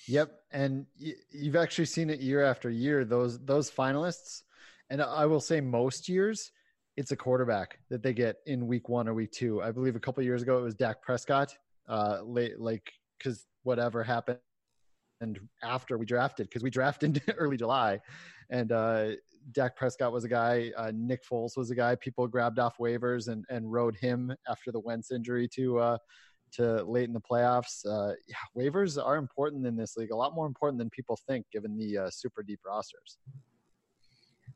Yep, 0.07 0.33
and 0.53 0.87
you've 1.31 1.57
actually 1.57 1.87
seen 1.87 2.11
it 2.11 2.21
year 2.21 2.45
after 2.45 2.69
year. 2.69 3.05
Those 3.05 3.43
those 3.43 3.71
finalists, 3.71 4.43
and 4.91 5.01
I 5.01 5.25
will 5.27 5.41
say 5.41 5.61
most 5.61 6.09
years, 6.09 6.53
it's 6.97 7.11
a 7.11 7.17
quarterback 7.17 7.79
that 7.89 8.03
they 8.03 8.13
get 8.13 8.37
in 8.47 8.67
week 8.67 8.89
one 8.89 9.09
or 9.09 9.15
week 9.15 9.33
two. 9.33 9.63
I 9.63 9.73
believe 9.73 9.97
a 9.97 10.01
couple 10.01 10.23
years 10.23 10.43
ago 10.43 10.59
it 10.59 10.63
was 10.63 10.75
Dak 10.75 11.03
Prescott. 11.03 11.57
Uh, 11.89 12.21
late 12.23 12.59
like 12.59 12.93
because 13.19 13.47
whatever 13.63 14.03
happened 14.03 14.39
and 15.21 15.39
after 15.63 15.99
we 15.99 16.07
drafted 16.07 16.49
because 16.49 16.63
we 16.63 16.71
drafted 16.71 17.23
early 17.39 17.57
July, 17.57 18.01
and 18.51 18.73
uh, 18.73 19.11
Dak 19.53 19.77
Prescott 19.77 20.13
was 20.13 20.25
a 20.25 20.29
guy. 20.29 20.73
Uh, 20.77 20.93
Nick 20.95 21.23
Foles 21.25 21.57
was 21.57 21.71
a 21.71 21.75
guy. 21.75 21.95
People 21.97 22.27
grabbed 22.27 22.59
off 22.59 22.77
waivers 22.79 23.29
and 23.29 23.45
and 23.49 23.71
rode 23.71 23.97
him 23.97 24.33
after 24.49 24.73
the 24.73 24.81
Wentz 24.81 25.11
injury 25.11 25.49
to 25.55 25.79
uh, 25.79 25.99
to 26.53 26.83
late 26.85 27.05
in 27.05 27.13
the 27.13 27.21
playoffs. 27.21 27.85
Uh, 27.87 28.15
yeah, 28.29 28.37
waivers 28.57 29.03
are 29.03 29.17
important 29.17 29.67
in 29.67 29.77
this 29.77 29.97
league. 29.97 30.11
A 30.11 30.17
lot 30.17 30.35
more 30.35 30.47
important 30.47 30.79
than 30.79 30.91
people 30.91 31.19
think, 31.29 31.47
given 31.53 31.77
the 31.77 31.99
uh, 31.99 32.11
super 32.11 32.43
deep 32.43 32.61
rosters. 32.65 33.19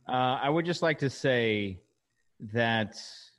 Uh, 0.08 0.38
I 0.42 0.48
would 0.48 0.64
just 0.64 0.82
like 0.82 0.98
to 1.00 1.10
say 1.10 1.80
that 2.52 2.96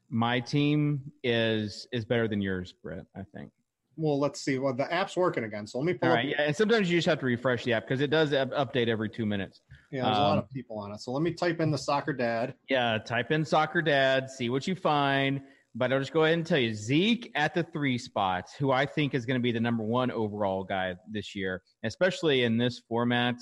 my 0.09 0.39
team 0.39 1.11
is 1.23 1.87
is 1.91 2.05
better 2.05 2.27
than 2.27 2.41
yours, 2.41 2.73
Brett. 2.83 3.05
I 3.15 3.23
think 3.33 3.51
well, 3.99 4.19
let's 4.19 4.41
see. 4.41 4.57
Well, 4.57 4.73
the 4.73 4.91
app's 4.91 5.17
working 5.17 5.43
again, 5.43 5.67
so 5.67 5.79
let 5.79 5.85
me 5.85 5.93
pull. 5.93 6.09
All 6.09 6.15
right, 6.15 6.27
yeah, 6.27 6.41
and 6.41 6.55
sometimes 6.55 6.89
you 6.89 6.97
just 6.97 7.07
have 7.07 7.19
to 7.19 7.25
refresh 7.25 7.65
the 7.65 7.73
app 7.73 7.87
because 7.87 8.01
it 8.01 8.09
does 8.09 8.31
update 8.31 8.87
every 8.87 9.09
two 9.09 9.25
minutes. 9.25 9.61
Yeah, 9.91 10.03
there's 10.03 10.17
um, 10.17 10.23
a 10.23 10.27
lot 10.27 10.37
um, 10.37 10.39
of 10.39 10.49
people 10.49 10.79
on 10.79 10.91
it. 10.93 11.01
So 11.01 11.11
let 11.11 11.21
me 11.21 11.33
type 11.33 11.59
in 11.59 11.69
the 11.69 11.77
soccer 11.77 12.13
dad. 12.13 12.53
Yeah, 12.69 12.97
type 12.97 13.31
in 13.31 13.43
soccer 13.43 13.81
dad, 13.81 14.29
see 14.29 14.49
what 14.49 14.67
you 14.67 14.75
find. 14.75 15.41
But 15.75 15.93
I'll 15.93 15.99
just 15.99 16.13
go 16.13 16.23
ahead 16.23 16.33
and 16.37 16.45
tell 16.45 16.57
you 16.57 16.73
Zeke 16.73 17.31
at 17.35 17.53
the 17.53 17.63
three 17.63 17.97
spots, 17.97 18.55
who 18.55 18.71
I 18.71 18.85
think 18.85 19.13
is 19.13 19.25
going 19.25 19.39
to 19.39 19.43
be 19.43 19.51
the 19.51 19.59
number 19.59 19.83
one 19.83 20.09
overall 20.09 20.63
guy 20.63 20.95
this 21.11 21.35
year, 21.35 21.61
especially 21.83 22.43
in 22.43 22.57
this 22.57 22.81
format 22.87 23.35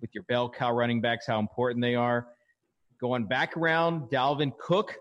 with 0.00 0.10
your 0.14 0.24
bell 0.24 0.48
cow 0.48 0.72
running 0.72 1.00
backs, 1.00 1.26
how 1.26 1.38
important 1.38 1.82
they 1.82 1.94
are. 1.94 2.28
Going 3.00 3.24
back 3.24 3.56
around, 3.56 4.10
Dalvin 4.10 4.52
Cook, 4.58 4.96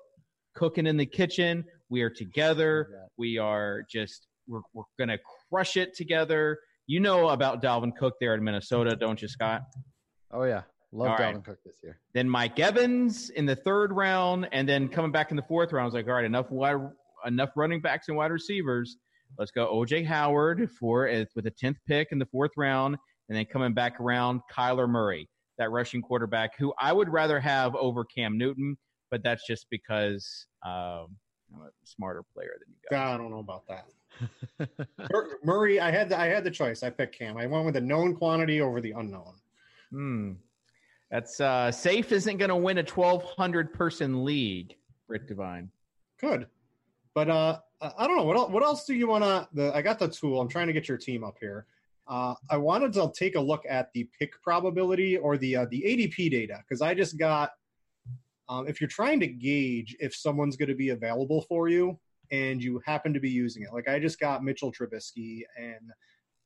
cooking 0.56 0.88
in 0.88 0.98
the 0.98 1.06
kitchen. 1.06 1.64
We 1.90 2.02
are 2.02 2.10
together. 2.10 2.88
We 3.18 3.38
are 3.38 3.84
just 3.90 4.28
we're, 4.52 4.62
we're 4.74 4.84
going 4.98 5.10
to 5.10 5.20
crush 5.50 5.78
it 5.78 5.96
together. 5.96 6.60
You 6.88 7.00
know 7.00 7.30
about 7.30 7.64
Dalvin 7.64 7.96
Cook 7.96 8.16
there 8.20 8.36
in 8.36 8.44
Minnesota, 8.44 8.96
don't 8.96 9.22
you, 9.22 9.28
Scott? 9.28 9.62
Oh, 10.32 10.44
yeah. 10.44 10.64
Love 10.92 11.12
all 11.12 11.18
Dalvin 11.18 11.36
right. 11.36 11.44
Cook 11.44 11.60
this 11.64 11.76
year. 11.82 12.00
Then 12.14 12.30
Mike 12.30 12.60
Evans 12.60 13.30
in 13.30 13.46
the 13.46 13.56
third 13.56 13.94
round, 13.94 14.50
and 14.52 14.68
then 14.68 14.90
coming 14.90 15.12
back 15.12 15.32
in 15.32 15.38
the 15.38 15.44
fourth 15.44 15.72
round, 15.72 15.84
I 15.84 15.86
was 15.86 15.94
like, 15.94 16.08
all 16.08 16.14
right, 16.14 16.26
enough 16.26 16.52
wide, 16.52 16.78
enough 17.26 17.52
running 17.56 17.82
backs 17.82 18.10
and 18.10 18.18
wide 18.18 18.32
receivers. 18.32 18.98
Let's 19.40 19.52
go 19.52 19.74
OJ 19.74 20.06
Howard 20.06 20.70
for 20.78 21.10
with 21.36 21.46
a 21.48 21.52
tenth 21.52 21.78
pick 21.88 22.10
in 22.12 22.20
the 22.20 22.26
fourth 22.26 22.52
round, 22.58 22.98
and 23.30 23.38
then 23.38 23.46
coming 23.46 23.74
back 23.74 24.02
around 24.02 24.42
Kyler 24.54 24.90
Murray, 24.90 25.30
that 25.58 25.72
rushing 25.72 26.02
quarterback, 26.02 26.52
who 26.58 26.74
I 26.78 26.92
would 26.92 27.08
rather 27.08 27.40
have 27.40 27.74
over 27.76 28.04
Cam 28.04 28.38
Newton, 28.38 28.78
but 29.10 29.24
that's 29.24 29.48
just 29.48 29.68
because 29.70 30.46
um, 30.66 31.16
I'm 31.54 31.62
a 31.62 31.70
smarter 31.86 32.24
player 32.34 32.52
than 32.60 32.74
you 32.74 32.90
guys. 32.90 33.14
I 33.14 33.18
don't 33.18 33.32
know 33.32 33.40
about 33.40 33.68
that. 33.70 33.86
Murray, 35.44 35.80
I 35.80 35.92
had 35.92 36.10
the, 36.10 36.20
I 36.20 36.28
had 36.28 36.44
the 36.44 36.52
choice. 36.52 36.84
I 36.84 36.90
picked 36.90 37.18
Cam. 37.18 37.38
I 37.38 37.48
went 37.48 37.66
with 37.66 37.74
the 37.74 37.82
known 37.82 38.16
quantity 38.16 38.62
over 38.62 38.82
the 38.82 38.92
unknown. 38.92 39.34
Hmm. 39.92 40.32
That's 41.10 41.42
uh, 41.42 41.72
safe. 41.72 42.12
Isn't 42.12 42.38
going 42.38 42.50
to 42.50 42.56
win 42.56 42.78
a 42.78 42.84
twelve 42.84 43.24
hundred 43.24 43.74
person 43.74 44.24
league. 44.24 44.76
Rick 45.08 45.28
Divine. 45.28 45.70
Good, 46.20 46.48
but 47.14 47.30
uh, 47.30 47.60
I 47.82 48.08
don't 48.08 48.16
know 48.16 48.24
what 48.24 48.38
else. 48.38 48.52
What 48.52 48.64
else 48.64 48.86
do 48.86 48.94
you 48.94 49.08
want 49.08 49.24
to? 49.56 49.76
I 49.76 49.82
got 49.82 50.00
the 50.00 50.08
tool. 50.08 50.40
I'm 50.40 50.48
trying 50.48 50.68
to 50.68 50.74
get 50.74 50.88
your 50.88 50.98
team 50.98 51.24
up 51.24 51.36
here. 51.40 51.66
Uh, 52.08 52.34
I 52.50 52.58
wanted 52.58 52.94
to 52.94 53.12
take 53.16 53.36
a 53.36 53.40
look 53.40 53.64
at 53.68 53.92
the 53.94 54.08
pick 54.18 54.42
probability 54.42 55.18
or 55.18 55.38
the 55.38 55.58
uh, 55.58 55.66
the 55.70 55.82
ADP 55.82 56.32
data 56.32 56.64
because 56.68 56.82
I 56.82 56.94
just 56.94 57.18
got. 57.18 57.52
Um, 58.50 58.68
if 58.68 58.82
you're 58.82 58.90
trying 58.90 59.22
to 59.22 59.28
gauge 59.28 59.96
if 60.02 60.14
someone's 60.14 60.58
going 60.58 60.68
to 60.68 60.76
be 60.76 60.90
available 60.90 61.42
for 61.44 61.70
you, 61.70 61.98
and 62.32 62.64
you 62.64 62.82
happen 62.86 63.14
to 63.14 63.20
be 63.20 63.30
using 63.30 63.64
it. 63.64 63.74
Like 63.74 63.88
I 63.88 64.00
just 64.00 64.20
got 64.20 64.44
Mitchell 64.44 64.72
Trubisky 64.72 65.42
and 65.58 65.92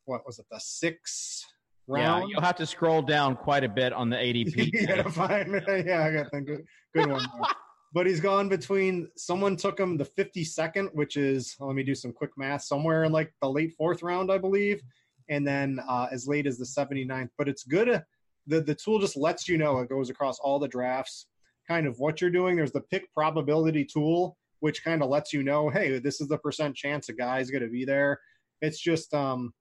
what 0.06 0.26
was 0.26 0.39
it, 0.39 0.45
the 0.52 0.60
six 0.60 1.45
round? 1.88 2.24
Yeah, 2.24 2.28
you'll 2.30 2.41
have 2.41 2.56
to 2.58 2.65
scroll 2.65 3.02
down 3.02 3.36
quite 3.36 3.63
a 3.63 3.69
bit 3.69 3.93
on 3.93 4.10
the 4.10 4.17
ADP. 4.17 4.69
yeah, 4.74 5.04
to 5.04 5.12
find, 5.12 5.52
yeah, 5.86 6.04
I 6.04 6.12
got 6.12 6.32
the 6.32 6.41
good, 6.41 6.65
good 6.93 7.10
one. 7.10 7.26
but 7.93 8.06
he's 8.06 8.19
gone 8.19 8.50
between 8.50 9.08
someone 9.15 9.56
took 9.56 9.80
him 9.80 9.98
the 9.98 10.06
52nd, 10.06 10.89
which 10.93 11.17
is 11.17 11.56
let 11.60 11.76
me 11.76 11.84
do 11.84 11.95
some 11.95 12.12
quick 12.12 12.32
math, 12.38 12.63
somewhere 12.63 13.04
in 13.04 13.12
like 13.12 13.34
the 13.41 13.50
late 13.50 13.74
fourth 13.78 14.04
round, 14.04 14.32
I 14.32 14.38
believe, 14.38 14.82
and 15.30 15.48
then 15.48 15.80
uh, 15.88 16.08
as 16.12 16.28
late 16.28 16.45
as 16.45 16.58
the 16.58 16.65
79th. 16.65 17.30
But 17.38 17.48
it's 17.48 17.63
good. 17.63 18.04
The 18.48 18.62
the 18.62 18.76
tool 18.76 19.00
just 19.00 19.17
lets 19.17 19.48
you 19.48 19.58
know 19.58 19.80
it 19.80 19.89
goes 19.89 20.10
across 20.10 20.39
all 20.39 20.60
the 20.60 20.67
drafts, 20.67 21.28
kind 21.67 21.88
of 21.88 21.98
what 21.98 22.21
you're 22.21 22.30
doing. 22.30 22.56
There's 22.56 22.71
the 22.71 22.82
pick 22.82 23.12
probability 23.13 23.86
tool, 23.86 24.38
which 24.59 24.83
kind 24.83 25.01
of 25.01 25.09
lets 25.09 25.33
you 25.33 25.43
know, 25.43 25.69
hey, 25.69 25.99
this 25.99 26.21
is 26.21 26.27
the 26.27 26.37
percent 26.37 26.75
chance 26.75 27.09
a 27.09 27.13
guy's 27.13 27.51
going 27.51 27.63
to 27.63 27.69
be 27.69 27.85
there. 27.85 28.19
It's 28.61 28.79
just 28.79 29.13
um, 29.13 29.53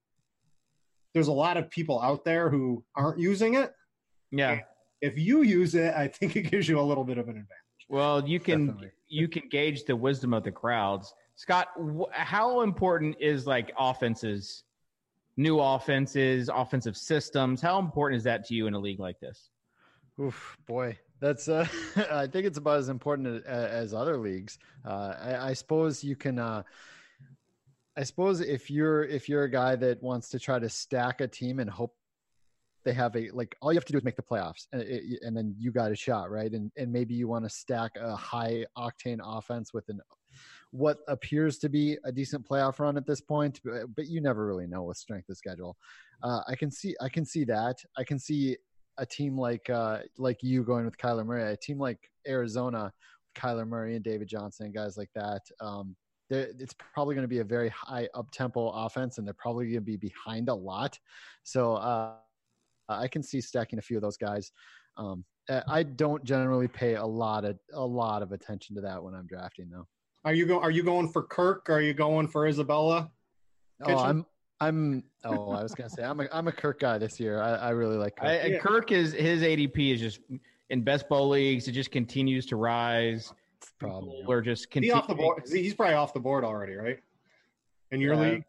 there's 1.15 1.29
a 1.29 1.33
lot 1.33 1.57
of 1.57 1.71
people 1.71 2.01
out 2.01 2.25
there 2.25 2.51
who 2.51 2.85
aren't 2.97 3.19
using 3.19 3.55
it. 3.55 3.73
Yeah. 4.31 4.53
And 4.53 4.63
if 5.01 5.19
you 5.19 5.43
use 5.43 5.75
it, 5.75 5.95
I 5.95 6.09
think 6.09 6.37
it 6.37 6.51
gives 6.51 6.69
you 6.69 6.79
a 6.79 6.83
little 6.83 7.05
bit 7.05 7.19
of 7.19 7.27
an 7.27 7.37
advantage. 7.37 7.49
Well, 7.89 8.27
you 8.27 8.41
can 8.41 8.67
Definitely. 8.67 8.91
you 9.09 9.29
can 9.29 9.43
gauge 9.51 9.85
the 9.85 9.95
wisdom 9.95 10.33
of 10.33 10.43
the 10.43 10.51
crowds. 10.51 11.15
Scott, 11.37 11.69
wh- 11.79 12.11
how 12.13 12.63
important 12.63 13.17
is 13.21 13.47
like 13.47 13.73
offenses, 13.79 14.65
new 15.37 15.61
offenses, 15.61 16.49
offensive 16.53 16.97
systems? 16.97 17.61
How 17.61 17.79
important 17.79 18.19
is 18.19 18.25
that 18.25 18.45
to 18.47 18.55
you 18.55 18.67
in 18.67 18.75
a 18.75 18.79
league 18.79 19.01
like 19.01 19.21
this? 19.21 19.51
Oof, 20.21 20.57
boy, 20.67 20.97
that's 21.25 21.49
uh, 21.49 21.67
I 22.11 22.27
think 22.27 22.47
it's 22.47 22.59
about 22.59 22.79
as 22.79 22.91
important 22.91 23.47
as, 23.47 23.95
other 23.95 24.19
leagues. 24.19 24.59
Uh, 24.87 25.15
I, 25.19 25.49
I, 25.49 25.53
suppose 25.55 26.05
you 26.05 26.17
can. 26.17 26.39
Uh, 26.39 26.63
I 27.97 28.03
suppose 28.03 28.41
if 28.41 28.71
you're 28.71 29.05
if 29.05 29.29
you're 29.29 29.45
a 29.45 29.51
guy 29.51 29.75
that 29.77 30.03
wants 30.03 30.29
to 30.31 30.39
try 30.39 30.59
to 30.59 30.69
stack 30.69 31.23
a 31.23 31.29
team 31.29 31.61
and 31.61 31.71
hope 31.71 31.95
they 32.85 32.93
have 32.93 33.17
a 33.17 33.31
like 33.31 33.57
all 33.63 33.73
you 33.73 33.79
have 33.79 33.87
to 33.87 33.93
do 33.93 33.99
is 33.99 34.05
make 34.05 34.17
the 34.17 34.23
playoffs 34.23 34.67
and, 34.73 34.83
it, 34.83 35.21
and 35.23 35.35
then 35.35 35.55
you 35.59 35.71
got 35.71 35.91
a 35.91 35.97
shot 35.97 36.31
right 36.31 36.53
and 36.53 36.71
and 36.77 36.93
maybe 36.93 37.15
you 37.15 37.27
want 37.27 37.45
to 37.45 37.49
stack 37.49 37.93
a 37.99 38.15
high 38.15 38.67
octane 38.77 39.21
offense 39.25 39.73
with 39.73 39.89
an 39.89 40.01
what 40.73 40.99
appears 41.09 41.57
to 41.59 41.69
be 41.71 41.97
a 42.05 42.13
decent 42.13 42.47
playoff 42.47 42.81
run 42.81 42.99
at 42.99 43.07
this 43.07 43.23
point 43.23 43.61
but, 43.65 43.87
but 43.97 44.07
you 44.09 44.21
never 44.21 44.47
really 44.47 44.67
know 44.67 44.83
with 44.83 44.99
strength 44.99 45.31
of 45.31 45.37
schedule 45.39 45.77
uh, 46.23 46.41
i 46.47 46.55
can 46.55 46.71
see 46.71 46.95
i 47.01 47.09
can 47.09 47.25
see 47.25 47.45
that 47.45 47.77
i 47.97 48.05
can 48.05 48.19
see 48.19 48.57
a 48.99 49.07
team 49.07 49.39
like 49.39 49.69
uh, 49.71 49.99
like 50.19 50.43
you 50.43 50.63
going 50.63 50.85
with 50.85 50.97
Kyler 50.99 51.27
Murray, 51.27 51.53
a 51.53 51.57
team 51.57 51.79
like 51.79 51.99
Arizona, 52.27 52.93
Kyler 53.37 53.67
Murray 53.67 53.97
and 53.97 54.05
David 54.05 54.29
Johnson, 54.29 54.73
guys 54.73 54.97
like 54.97 55.11
that. 55.15 55.43
Um, 55.61 55.97
it's 56.31 56.75
probably 56.95 57.15
going 57.15 57.25
to 57.25 57.29
be 57.29 57.41
a 57.41 57.45
very 57.45 57.69
high 57.69 58.09
up 58.15 58.31
tempo 58.33 58.71
offense, 58.71 59.19
and 59.19 59.27
they're 59.27 59.35
probably 59.35 59.67
going 59.67 59.75
to 59.77 59.81
be 59.81 59.97
behind 59.97 60.49
a 60.49 60.55
lot. 60.55 60.99
So 61.43 61.75
uh, 61.75 62.13
I 62.89 63.09
can 63.09 63.23
see 63.23 63.41
stacking 63.41 63.79
a 63.79 63.83
few 63.83 63.97
of 63.97 64.03
those 64.03 64.17
guys. 64.17 64.51
Um, 64.97 65.25
I 65.69 65.83
don't 65.83 66.25
generally 66.25 66.69
pay 66.69 66.95
a 66.95 67.05
lot 67.05 67.45
of 67.45 67.59
a 67.75 67.85
lot 67.85 68.23
of 68.23 68.33
attention 68.33 68.75
to 68.77 68.83
that 68.83 69.03
when 69.03 69.15
I'm 69.15 69.27
drafting, 69.27 69.69
though. 69.71 69.87
Are 70.25 70.33
you 70.33 70.47
go? 70.47 70.59
Are 70.59 70.71
you 70.71 70.83
going 70.83 71.11
for 71.11 71.23
Kirk? 71.23 71.69
Are 71.69 71.83
you 71.83 71.93
going 71.93 72.29
for 72.29 72.47
Isabella? 72.47 73.11
Oh, 73.85 73.99
I'm 73.99 74.25
I'm 74.67 75.05
oh, 75.25 75.51
I 75.51 75.63
was 75.63 75.75
gonna 75.75 75.91
say 75.91 76.03
I'm 76.03 76.21
a 76.21 76.29
I'm 76.33 76.49
a 76.49 76.53
Kirk 76.53 76.81
guy 76.81 76.99
this 76.99 77.21
year. 77.21 77.41
I, 77.41 77.55
I 77.57 77.71
really 77.71 77.97
like 77.97 78.17
Kirk. 78.17 78.29
I, 78.29 78.59
Kirk 78.61 78.93
is 78.93 79.13
his 79.13 79.43
ADP 79.43 79.95
is 79.95 80.01
just 80.01 80.21
in 80.71 80.83
best 80.83 81.09
ball 81.09 81.29
leagues, 81.29 81.69
it 81.69 81.73
just 81.73 81.91
continues 81.91 82.47
to 82.47 82.57
rise. 82.57 83.33
Probably. 83.79 84.19
People 84.21 84.33
are 84.33 84.43
just 84.43 84.69
He 84.73 84.91
off 84.91 85.09
the 85.09 85.15
board. 85.15 85.43
He's 85.51 85.75
probably 85.75 85.95
off 85.95 86.15
the 86.15 86.21
board 86.21 86.45
already, 86.45 86.75
right? 86.75 87.01
In 87.91 88.01
your 88.01 88.15
Yeah. 88.15 88.21
league, 88.21 88.45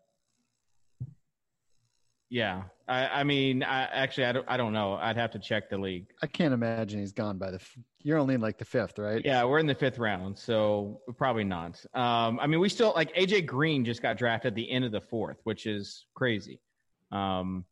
Yeah, 2.35 2.63
I, 2.89 3.07
I 3.07 3.23
mean, 3.23 3.63
I 3.63 3.83
actually 3.83 4.25
I 4.25 4.33
don't 4.33 4.45
I 4.49 4.57
don't 4.57 4.73
know. 4.73 4.95
I'd 4.95 5.15
have 5.15 5.31
to 5.31 5.39
check 5.39 5.69
the 5.69 5.77
league. 5.77 6.07
I 6.21 6.27
can't 6.27 6.53
imagine 6.53 6.99
he's 6.99 7.13
gone 7.13 7.37
by 7.37 7.49
the. 7.49 7.55
f- 7.55 7.77
You're 7.99 8.17
only 8.17 8.35
in 8.35 8.41
like 8.41 8.57
the 8.57 8.65
fifth, 8.65 8.99
right? 8.99 9.21
Yeah, 9.23 9.45
we're 9.45 9.59
in 9.59 9.67
the 9.67 9.73
fifth 9.73 9.97
round, 9.99 10.37
so 10.37 10.99
probably 11.17 11.45
not. 11.45 11.81
Um, 11.93 12.37
I 12.41 12.47
mean, 12.47 12.59
we 12.59 12.67
still 12.67 12.91
like 12.93 13.15
AJ 13.15 13.45
Green 13.45 13.85
just 13.85 14.01
got 14.01 14.17
drafted 14.17 14.51
at 14.51 14.55
the 14.55 14.69
end 14.69 14.83
of 14.83 14.91
the 14.91 14.99
fourth, 14.99 15.37
which 15.45 15.65
is 15.65 16.07
crazy, 16.13 16.59
um, 17.13 17.63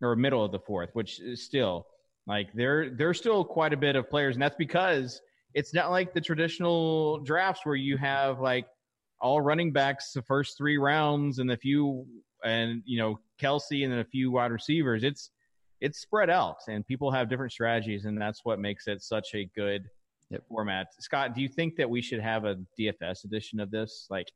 or 0.00 0.14
middle 0.14 0.44
of 0.44 0.52
the 0.52 0.60
fourth, 0.60 0.90
which 0.92 1.18
is 1.18 1.42
still 1.42 1.88
like 2.28 2.52
there 2.54 2.90
there's 2.90 3.18
still 3.18 3.44
quite 3.44 3.72
a 3.72 3.76
bit 3.76 3.96
of 3.96 4.08
players, 4.08 4.36
and 4.36 4.42
that's 4.42 4.54
because 4.54 5.20
it's 5.52 5.74
not 5.74 5.90
like 5.90 6.14
the 6.14 6.20
traditional 6.20 7.18
drafts 7.24 7.66
where 7.66 7.74
you 7.74 7.96
have 7.96 8.38
like 8.38 8.68
all 9.20 9.40
running 9.40 9.72
backs 9.72 10.12
the 10.12 10.22
first 10.22 10.56
three 10.56 10.78
rounds 10.78 11.40
and 11.40 11.50
a 11.50 11.56
few 11.56 12.06
and 12.44 12.82
you 12.84 12.98
know 12.98 13.18
Kelce 13.40 13.84
and 13.84 13.92
then 13.92 14.00
a 14.00 14.04
few 14.04 14.30
wide 14.30 14.50
receivers. 14.52 15.04
It's 15.04 15.30
it's 15.80 15.98
spread 16.00 16.30
out 16.30 16.58
and 16.68 16.86
people 16.86 17.10
have 17.10 17.28
different 17.28 17.50
strategies 17.52 18.04
and 18.04 18.20
that's 18.20 18.44
what 18.44 18.60
makes 18.60 18.86
it 18.86 19.02
such 19.02 19.34
a 19.34 19.44
good 19.56 19.88
Yep. 20.30 20.44
format. 20.48 20.86
Scott, 20.98 21.34
do 21.34 21.42
you 21.42 21.48
think 21.48 21.76
that 21.76 21.90
we 21.90 22.00
should 22.00 22.20
have 22.20 22.46
a 22.46 22.56
DFS 22.78 23.24
edition 23.24 23.60
of 23.60 23.70
this? 23.70 24.06
Like 24.08 24.32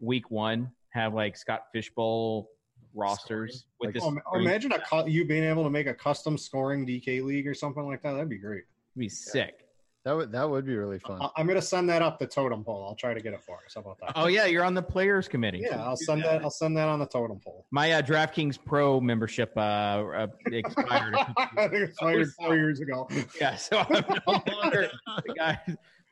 week 0.00 0.30
one, 0.30 0.70
have 0.90 1.14
like 1.14 1.36
Scott 1.36 1.62
Fishbowl 1.72 2.48
rosters 2.94 3.64
with 3.80 3.88
Like- 3.88 3.94
this. 3.94 4.04
oh, 4.04 4.16
oh 4.26 4.38
imagine 4.38 4.70
a 4.72 4.78
cu- 4.78 5.08
you 5.10 5.24
being 5.26 5.42
able 5.44 5.64
to 5.64 5.70
make 5.70 5.86
a 5.88 5.94
custom 5.94 6.38
scoring 6.38 6.86
DK 6.86 7.22
league 7.22 7.48
or 7.48 7.54
something 7.54 7.84
like 7.84 8.02
that. 8.02 8.12
That'd 8.12 8.28
be 8.28 8.38
great. 8.38 8.64
be 8.96 9.08
sick. 9.08 9.61
That 10.04 10.16
would 10.16 10.32
that 10.32 10.48
would 10.50 10.66
be 10.66 10.74
really 10.74 10.98
fun. 10.98 11.22
I- 11.22 11.30
I'm 11.36 11.46
gonna 11.46 11.62
send 11.62 11.88
that 11.90 12.02
up 12.02 12.18
the 12.18 12.26
totem 12.26 12.64
pole. 12.64 12.84
I'll 12.88 12.96
try 12.96 13.14
to 13.14 13.20
get 13.20 13.34
it 13.34 13.42
for 13.44 13.58
us. 13.64 13.74
How 13.76 13.82
about 13.82 13.98
that? 14.00 14.12
Oh 14.16 14.26
yeah, 14.26 14.46
you're 14.46 14.64
on 14.64 14.74
the 14.74 14.82
players 14.82 15.28
committee. 15.28 15.60
yeah, 15.64 15.80
I'll 15.82 15.96
send 15.96 16.24
that. 16.24 16.42
I'll 16.42 16.50
send 16.50 16.76
that 16.76 16.88
on 16.88 16.98
the 16.98 17.06
totem 17.06 17.38
pole. 17.38 17.66
My 17.70 17.92
uh, 17.92 18.02
DraftKings 18.02 18.58
Pro 18.64 19.00
membership 19.00 19.52
uh, 19.56 19.60
uh, 19.60 20.26
expired. 20.46 21.14
I 21.36 21.46
think 21.68 21.72
it 21.74 21.82
expired 21.82 22.32
four 22.32 22.56
years 22.56 22.80
ago. 22.80 23.08
yeah, 23.40 23.54
so 23.54 23.78
I'm 23.78 24.04
no 24.26 24.42
longer 24.62 24.90
the 25.24 25.34
guy, 25.34 25.60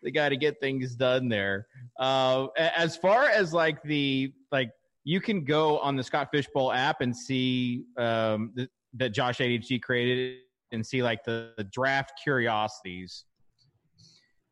the 0.04 0.10
guy 0.12 0.28
to 0.28 0.36
get 0.36 0.60
things 0.60 0.94
done 0.94 1.28
there. 1.28 1.66
Uh, 1.98 2.46
as 2.56 2.96
far 2.96 3.24
as 3.24 3.52
like 3.52 3.82
the 3.82 4.32
like, 4.52 4.70
you 5.02 5.20
can 5.20 5.44
go 5.44 5.78
on 5.80 5.96
the 5.96 6.04
Scott 6.04 6.28
Fishbowl 6.32 6.72
app 6.72 7.00
and 7.00 7.16
see 7.16 7.86
um, 7.96 8.52
the, 8.54 8.68
that 8.94 9.10
Josh 9.10 9.38
ADHD 9.38 9.82
created 9.82 10.38
and 10.70 10.86
see 10.86 11.02
like 11.02 11.24
the, 11.24 11.54
the 11.56 11.64
draft 11.64 12.12
curiosities. 12.22 13.24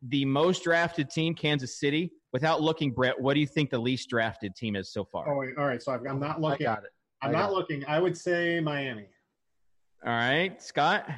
The 0.03 0.25
most 0.25 0.63
drafted 0.65 1.11
team, 1.11 1.35
Kansas 1.35 1.79
City. 1.79 2.13
Without 2.33 2.61
looking, 2.61 2.93
Brett, 2.93 3.19
what 3.21 3.35
do 3.35 3.41
you 3.41 3.47
think 3.47 3.71
the 3.71 3.79
least 3.79 4.09
drafted 4.11 4.55
team 4.55 4.77
is 4.77 4.93
so 4.93 5.05
far? 5.05 5.29
Oh, 5.33 5.39
wait, 5.39 5.57
all 5.59 5.65
right. 5.67 5.83
So 5.83 5.93
I've, 5.93 6.01
I'm 6.07 6.21
not 6.21 6.41
looking. 6.41 6.45
I 6.45 6.51
looking. 6.51 6.67
got 6.67 6.85
it. 6.85 6.91
I'm 7.23 7.31
I 7.31 7.33
not 7.33 7.51
it. 7.51 7.55
looking. 7.55 7.85
I 7.87 7.99
would 7.99 8.17
say 8.17 8.61
Miami. 8.61 9.07
All 10.07 10.13
right, 10.13 10.61
Scott. 10.63 11.09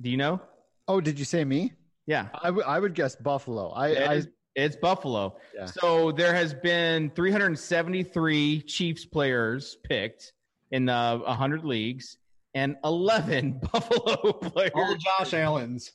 Do 0.00 0.10
you 0.10 0.16
know? 0.16 0.40
Oh, 0.88 1.00
did 1.00 1.18
you 1.18 1.24
say 1.24 1.44
me? 1.44 1.72
Yeah. 2.06 2.28
I 2.34 2.50
would 2.50 2.64
would 2.82 2.94
guess 2.94 3.16
Buffalo. 3.16 3.70
I, 3.70 3.88
It 3.88 4.08
I 4.08 4.14
is- 4.14 4.28
it's 4.56 4.76
Buffalo. 4.76 5.36
Yeah. 5.52 5.64
So 5.66 6.12
there 6.12 6.32
has 6.32 6.54
been 6.54 7.10
373 7.16 8.60
Chiefs 8.62 9.04
players 9.04 9.78
picked 9.82 10.32
in 10.70 10.84
the 10.84 11.22
100 11.24 11.64
leagues 11.64 12.18
and 12.54 12.76
11 12.84 13.60
Buffalo 13.72 14.32
players. 14.32 14.72
All 14.74 14.96
Josh 14.96 15.34
Allen's. 15.34 15.92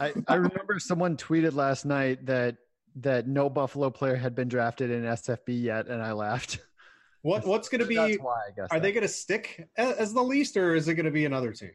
I, 0.00 0.12
I 0.26 0.34
remember 0.34 0.78
someone 0.78 1.16
tweeted 1.16 1.54
last 1.54 1.84
night 1.84 2.26
that 2.26 2.56
that 2.96 3.28
no 3.28 3.48
Buffalo 3.48 3.88
player 3.90 4.16
had 4.16 4.34
been 4.34 4.48
drafted 4.48 4.90
in 4.90 5.02
SFB 5.04 5.62
yet, 5.62 5.86
and 5.86 6.02
I 6.02 6.12
laughed. 6.12 6.58
What 7.22 7.46
What's 7.46 7.68
going 7.68 7.82
to 7.82 7.86
be? 7.86 7.96
That's 7.96 8.18
why 8.18 8.40
I 8.48 8.50
guess. 8.56 8.68
Are 8.70 8.80
they 8.80 8.92
going 8.92 9.02
to 9.02 9.08
stick 9.08 9.68
as 9.76 10.12
the 10.12 10.22
least, 10.22 10.56
or 10.56 10.74
is 10.74 10.88
it 10.88 10.94
going 10.94 11.04
to 11.04 11.12
be 11.12 11.26
another 11.26 11.52
team? 11.52 11.72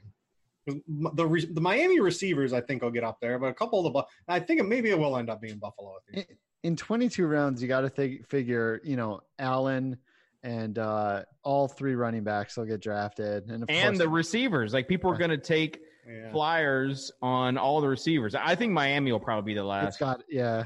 The 0.65 1.47
the 1.51 1.61
Miami 1.61 1.99
receivers, 1.99 2.51
I 2.51 2.61
think, 2.61 2.81
will 2.81 2.89
get 2.89 3.03
up 3.03 3.19
there, 3.21 3.37
but 3.37 3.47
a 3.47 3.53
couple 3.53 3.85
of 3.85 3.93
the, 3.93 4.03
I 4.27 4.39
think 4.39 4.59
it, 4.59 4.63
maybe 4.63 4.89
it 4.89 4.97
will 4.97 5.17
end 5.17 5.29
up 5.29 5.41
being 5.41 5.57
Buffalo. 5.57 5.97
I 6.09 6.15
think. 6.15 6.29
in, 6.63 6.71
in 6.71 6.75
22 6.75 7.27
rounds? 7.27 7.61
You 7.61 7.67
got 7.67 7.81
to 7.81 7.89
think, 7.89 8.27
figure, 8.27 8.81
you 8.83 8.95
know, 8.95 9.21
Allen 9.37 9.97
and 10.45 10.77
uh, 10.77 11.23
all 11.43 11.67
three 11.67 11.95
running 11.95 12.23
backs 12.23 12.55
will 12.55 12.65
get 12.65 12.79
drafted, 12.79 13.49
and 13.49 13.63
of 13.63 13.69
and 13.69 13.83
course, 13.89 13.97
the 13.97 14.07
receivers. 14.07 14.73
Like 14.73 14.87
people 14.87 15.11
are 15.11 15.17
going 15.17 15.31
to 15.31 15.37
take 15.37 15.79
Yeah. 16.07 16.31
flyers 16.31 17.11
on 17.21 17.57
all 17.57 17.81
the 17.81 17.87
receivers. 17.87 18.35
I 18.35 18.53
think 18.55 18.71
Miami 18.71 19.11
will 19.11 19.19
probably 19.19 19.53
be 19.53 19.55
the 19.55 19.61
it's 19.61 19.67
last. 19.67 19.99
got 19.99 20.21
yeah, 20.29 20.65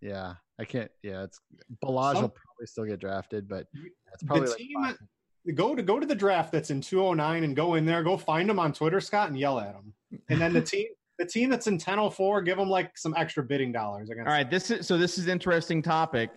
yeah. 0.00 0.34
I 0.58 0.64
can't. 0.64 0.90
Yeah, 1.02 1.24
it's 1.24 1.38
Balaj 1.84 2.14
Some- 2.14 2.22
will 2.22 2.28
probably 2.30 2.66
still 2.66 2.84
get 2.86 2.98
drafted, 3.00 3.48
but 3.48 3.66
it's 4.14 4.22
probably 4.24 4.48
like 4.48 4.56
team 4.58 4.68
five. 4.82 4.96
that- 4.98 5.54
go 5.56 5.74
to 5.74 5.82
go 5.82 6.00
to 6.00 6.06
the 6.06 6.14
draft 6.14 6.50
that's 6.52 6.70
in 6.70 6.80
209 6.80 7.44
and 7.44 7.54
go 7.54 7.74
in 7.74 7.84
there, 7.84 8.02
go 8.02 8.16
find 8.16 8.48
them 8.48 8.58
on 8.58 8.72
Twitter, 8.72 9.00
Scott, 9.00 9.28
and 9.28 9.38
yell 9.38 9.58
at 9.60 9.72
them. 9.74 9.92
And 10.30 10.40
then 10.40 10.52
the 10.52 10.60
team 10.72 10.86
the 11.18 11.26
team 11.26 11.50
that's 11.50 11.66
in 11.66 11.74
1004, 11.74 12.40
give 12.42 12.56
them 12.56 12.70
like 12.70 12.96
some 12.96 13.12
extra 13.16 13.42
bidding 13.42 13.72
dollars 13.72 14.08
against. 14.08 14.26
All 14.28 14.32
right, 14.34 14.50
this 14.50 14.70
is 14.70 14.86
so. 14.86 14.96
This 14.96 15.18
is 15.18 15.28
interesting 15.28 15.82
topic. 15.82 16.30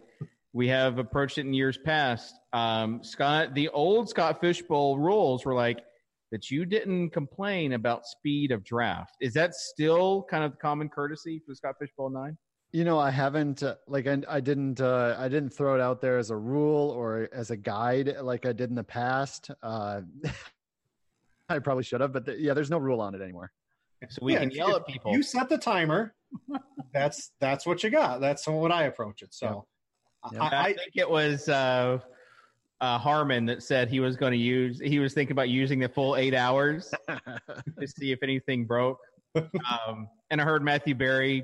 We 0.56 0.70
have 0.70 1.00
approached 1.00 1.38
it 1.38 1.42
in 1.42 1.54
years 1.54 1.78
past. 1.78 2.34
Um, 2.54 3.04
Scott, 3.04 3.54
the 3.54 3.68
old 3.68 4.08
Scott 4.08 4.40
Fishbowl 4.40 4.98
rules 4.98 5.44
were 5.44 5.54
like 5.54 5.84
that 6.32 6.50
you 6.50 6.64
didn't 6.64 7.10
complain 7.10 7.74
about 7.74 8.06
speed 8.06 8.54
of 8.54 8.64
draft. 8.64 9.18
Is 9.20 9.34
that 9.34 9.54
still 9.54 10.26
kind 10.30 10.46
of 10.46 10.52
the 10.52 10.58
common 10.58 10.88
courtesy 10.88 11.42
for 11.46 11.54
Scott 11.56 11.76
Fishbowl 11.78 12.10
nine? 12.10 12.38
You 12.72 12.86
know, 12.86 12.98
I 12.98 13.10
haven't 13.10 13.64
uh, 13.64 13.76
like 13.90 14.08
I, 14.08 14.22
I 14.30 14.40
didn't 14.40 14.80
uh, 14.80 15.18
I 15.20 15.28
didn't 15.28 15.50
throw 15.50 15.76
it 15.76 15.82
out 15.82 16.00
there 16.00 16.18
as 16.18 16.30
a 16.30 16.38
rule 16.38 16.90
or 16.90 17.28
as 17.34 17.52
a 17.52 17.58
guide 17.58 18.16
like 18.22 18.46
I 18.46 18.54
did 18.54 18.70
in 18.70 18.76
the 18.76 18.84
past. 18.86 19.52
Uh, 19.62 20.04
I 21.50 21.60
probably 21.60 21.84
should 21.84 22.00
have, 22.00 22.14
but 22.14 22.28
the, 22.28 22.40
yeah, 22.40 22.54
there's 22.54 22.72
no 22.72 22.78
rule 22.78 23.02
on 23.02 23.14
it 23.14 23.20
anymore. 23.20 23.52
So 24.08 24.20
we 24.22 24.36
Yeah, 24.36 24.40
can 24.40 24.52
yell 24.52 24.74
at 24.78 24.88
people. 24.88 25.12
You 25.12 25.22
set 25.22 25.50
the 25.50 25.58
timer. 25.58 26.16
that's 26.94 27.32
that's 27.42 27.66
what 27.66 27.84
you 27.84 27.90
got. 27.90 28.22
That's 28.22 28.48
what 28.48 28.72
I 28.72 28.84
approach 28.84 29.22
it. 29.22 29.34
So 29.34 29.66
Yeah. 30.32 30.44
I, 30.44 30.60
I, 30.60 30.74
think 30.74 30.92
it 30.96 31.10
was 31.10 31.48
uh, 31.50 32.00
uh, 32.82 32.98
Harmon 32.98 33.46
that 33.46 33.64
said 33.64 33.90
he 33.90 34.00
was 34.00 34.16
going 34.16 34.32
to 34.32 34.38
use. 34.38 34.80
He 34.80 35.00
was 35.00 35.14
thinking 35.14 35.32
about 35.34 35.50
using 35.50 35.80
the 35.80 35.90
full 35.90 36.16
eight 36.16 36.34
hours 36.34 36.94
to 37.08 37.88
see 37.88 38.12
if 38.12 38.20
anything 38.24 38.66
broke. 38.66 39.00
Um, 39.36 40.08
and 40.32 40.40
I 40.42 40.44
heard 40.44 40.64
Matthew 40.64 40.96
Berry 40.96 41.44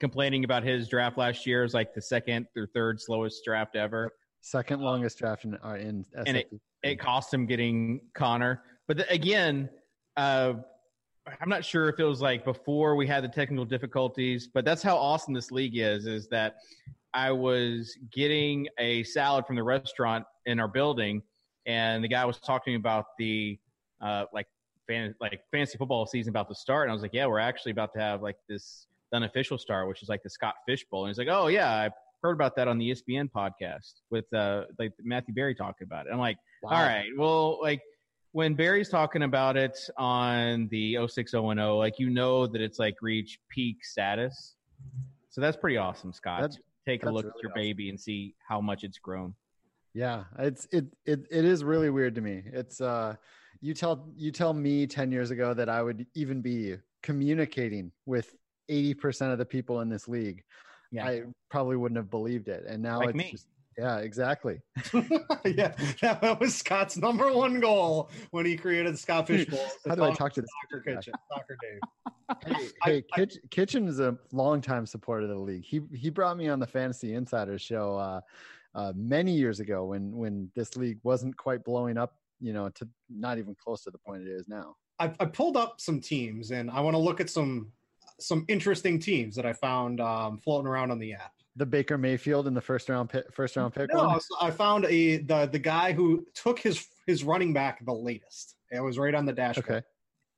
complaining 0.00 0.44
about 0.44 0.62
his 0.62 0.88
draft 0.88 1.18
last 1.18 1.46
year 1.46 1.64
as 1.64 1.74
like 1.74 1.92
the 1.94 2.00
second 2.02 2.46
or 2.56 2.66
third 2.66 3.00
slowest 3.00 3.44
draft 3.44 3.76
ever. 3.76 4.12
Second 4.40 4.80
longest 4.80 5.18
draft 5.18 5.44
in, 5.44 5.54
uh, 5.64 5.74
in 5.74 6.04
And 6.26 6.36
it- 6.36 6.50
It 6.82 7.00
cost 7.00 7.34
him 7.34 7.44
getting 7.46 8.00
Connor. 8.14 8.62
But 8.86 8.98
the, 8.98 9.10
again, 9.12 9.68
uh, 10.16 10.54
I'm 11.40 11.48
not 11.48 11.64
sure 11.64 11.88
if 11.88 11.98
it 11.98 12.04
was 12.04 12.22
like 12.22 12.44
before 12.44 12.94
we 12.96 13.06
had 13.06 13.22
the 13.24 13.28
technical 13.28 13.64
difficulties, 13.64 14.46
but 14.46 14.64
that's 14.64 14.82
how 14.82 14.96
awesome 14.96 15.34
this 15.34 15.50
league 15.50 15.76
is. 15.76 16.06
Is 16.06 16.28
that 16.28 16.56
I 17.14 17.32
was 17.32 17.96
getting 18.12 18.68
a 18.78 19.02
salad 19.04 19.46
from 19.46 19.56
the 19.56 19.62
restaurant 19.62 20.24
in 20.46 20.60
our 20.60 20.68
building, 20.68 21.22
and 21.66 22.02
the 22.04 22.08
guy 22.08 22.24
was 22.24 22.38
talking 22.38 22.74
about 22.74 23.06
the 23.18 23.58
uh, 24.00 24.24
like 24.32 24.46
fan 24.86 25.14
like 25.20 25.40
fantasy 25.50 25.78
football 25.78 26.06
season 26.06 26.30
about 26.30 26.48
to 26.48 26.54
start, 26.54 26.84
and 26.84 26.90
I 26.90 26.94
was 26.94 27.02
like, 27.02 27.14
yeah, 27.14 27.26
we're 27.26 27.38
actually 27.38 27.72
about 27.72 27.92
to 27.94 28.00
have 28.00 28.22
like 28.22 28.36
this 28.48 28.86
unofficial 29.12 29.58
start, 29.58 29.88
which 29.88 30.02
is 30.02 30.08
like 30.08 30.22
the 30.22 30.30
Scott 30.30 30.54
Fish 30.66 30.84
Bowl, 30.90 31.04
and 31.04 31.10
he's 31.10 31.18
like, 31.18 31.28
oh 31.30 31.46
yeah, 31.48 31.70
I 31.70 31.90
heard 32.22 32.32
about 32.32 32.56
that 32.56 32.68
on 32.68 32.78
the 32.78 32.90
ESPN 32.90 33.30
podcast 33.30 33.94
with 34.10 34.30
uh 34.34 34.64
like 34.78 34.92
Matthew 35.02 35.34
Berry 35.34 35.54
talking 35.54 35.86
about 35.86 36.06
it. 36.06 36.10
I'm 36.12 36.18
like, 36.18 36.36
Wow. 36.62 36.70
all 36.70 36.82
right, 36.82 37.08
well, 37.16 37.58
like 37.62 37.80
when 38.32 38.54
Berry's 38.54 38.88
talking 38.90 39.22
about 39.22 39.56
it 39.56 39.78
on 39.96 40.68
the 40.70 40.94
06010, 41.08 41.56
like 41.76 41.98
you 41.98 42.10
know 42.10 42.46
that 42.46 42.60
it's 42.60 42.78
like 42.78 42.96
reached 43.00 43.38
peak 43.48 43.84
status. 43.84 44.56
So 45.30 45.40
that's 45.40 45.56
pretty 45.56 45.76
awesome, 45.76 46.12
Scott. 46.12 46.42
That's- 46.42 46.58
Take 46.88 47.04
a 47.04 47.10
look 47.10 47.24
really 47.24 47.34
at 47.36 47.42
your 47.42 47.52
awesome. 47.52 47.60
baby 47.62 47.90
and 47.90 48.00
see 48.00 48.34
how 48.48 48.60
much 48.62 48.82
it's 48.82 48.98
grown. 48.98 49.34
Yeah, 49.92 50.24
it's 50.38 50.66
it 50.72 50.86
it 51.04 51.26
it 51.30 51.44
is 51.44 51.62
really 51.62 51.90
weird 51.90 52.14
to 52.14 52.22
me. 52.22 52.42
It's 52.46 52.80
uh 52.80 53.16
you 53.60 53.74
tell 53.74 54.08
you 54.16 54.30
tell 54.32 54.54
me 54.54 54.86
10 54.86 55.12
years 55.12 55.30
ago 55.30 55.52
that 55.52 55.68
I 55.68 55.82
would 55.82 56.06
even 56.14 56.40
be 56.40 56.76
communicating 57.02 57.92
with 58.06 58.34
80% 58.70 59.32
of 59.32 59.38
the 59.38 59.44
people 59.44 59.80
in 59.82 59.88
this 59.88 60.08
league. 60.08 60.42
Yeah. 60.90 61.06
I 61.06 61.22
probably 61.50 61.76
wouldn't 61.76 61.96
have 61.96 62.10
believed 62.10 62.48
it. 62.48 62.64
And 62.66 62.82
now 62.82 63.00
Like 63.00 63.10
it's 63.10 63.18
me. 63.18 63.30
just 63.32 63.48
yeah, 63.78 63.98
exactly. 63.98 64.60
yeah, 65.44 65.72
that 66.02 66.38
was 66.40 66.56
Scott's 66.56 66.96
number 66.96 67.32
one 67.32 67.60
goal 67.60 68.10
when 68.32 68.44
he 68.44 68.56
created 68.56 68.98
Scott 68.98 69.28
Fish 69.28 69.46
Bowl. 69.50 69.64
How 69.86 69.94
do 69.94 70.04
I 70.04 70.12
talk 70.12 70.32
to 70.34 70.42
the 70.42 70.48
Soccer 70.62 70.82
Kitchen? 70.82 71.14
Soccer 71.32 71.56
Dave. 71.62 71.80
Hey, 72.44 72.68
I- 72.82 72.90
hey 72.90 73.04
Kitch, 73.14 73.38
Kitchen 73.50 73.88
is 73.88 74.00
a 74.00 74.14
longtime 74.32 74.84
supporter 74.84 75.22
of 75.22 75.30
the 75.30 75.38
league. 75.38 75.64
He 75.64 75.80
he 75.94 76.10
brought 76.10 76.36
me 76.36 76.48
on 76.48 76.58
the 76.58 76.66
Fantasy 76.66 77.14
Insider 77.14 77.58
show 77.58 77.96
uh, 77.96 78.20
uh, 78.74 78.92
many 78.94 79.32
years 79.32 79.60
ago 79.60 79.86
when 79.86 80.14
when 80.14 80.50
this 80.54 80.76
league 80.76 80.98
wasn't 81.04 81.38
quite 81.38 81.64
blowing 81.64 81.96
up, 81.96 82.16
you 82.38 82.52
know, 82.52 82.68
to 82.68 82.86
not 83.08 83.38
even 83.38 83.54
close 83.54 83.82
to 83.84 83.90
the 83.90 83.96
point 83.96 84.26
it 84.26 84.30
is 84.30 84.46
now. 84.46 84.76
I, 84.98 85.10
I 85.18 85.24
pulled 85.24 85.56
up 85.56 85.80
some 85.80 86.02
teams, 86.02 86.50
and 86.50 86.70
I 86.70 86.80
want 86.80 86.94
to 86.94 86.98
look 86.98 87.18
at 87.18 87.30
some 87.30 87.72
some 88.20 88.44
interesting 88.46 88.98
teams 88.98 89.34
that 89.36 89.46
I 89.46 89.54
found 89.54 89.98
um, 90.02 90.36
floating 90.36 90.66
around 90.66 90.90
on 90.90 90.98
the 90.98 91.14
app. 91.14 91.32
The 91.58 91.66
Baker 91.66 91.98
Mayfield 91.98 92.46
in 92.46 92.54
the 92.54 92.60
first 92.60 92.88
round 92.88 93.10
pick, 93.10 93.32
first 93.32 93.56
round 93.56 93.74
pick. 93.74 93.92
No, 93.92 94.06
one? 94.06 94.20
I 94.40 94.50
found 94.50 94.84
a 94.84 95.18
the 95.18 95.46
the 95.46 95.58
guy 95.58 95.92
who 95.92 96.24
took 96.34 96.60
his 96.60 96.86
his 97.06 97.24
running 97.24 97.52
back 97.52 97.84
the 97.84 97.92
latest. 97.92 98.54
It 98.70 98.80
was 98.80 98.96
right 98.96 99.14
on 99.14 99.26
the 99.26 99.32
dashboard. 99.32 99.68
Okay. 99.68 99.86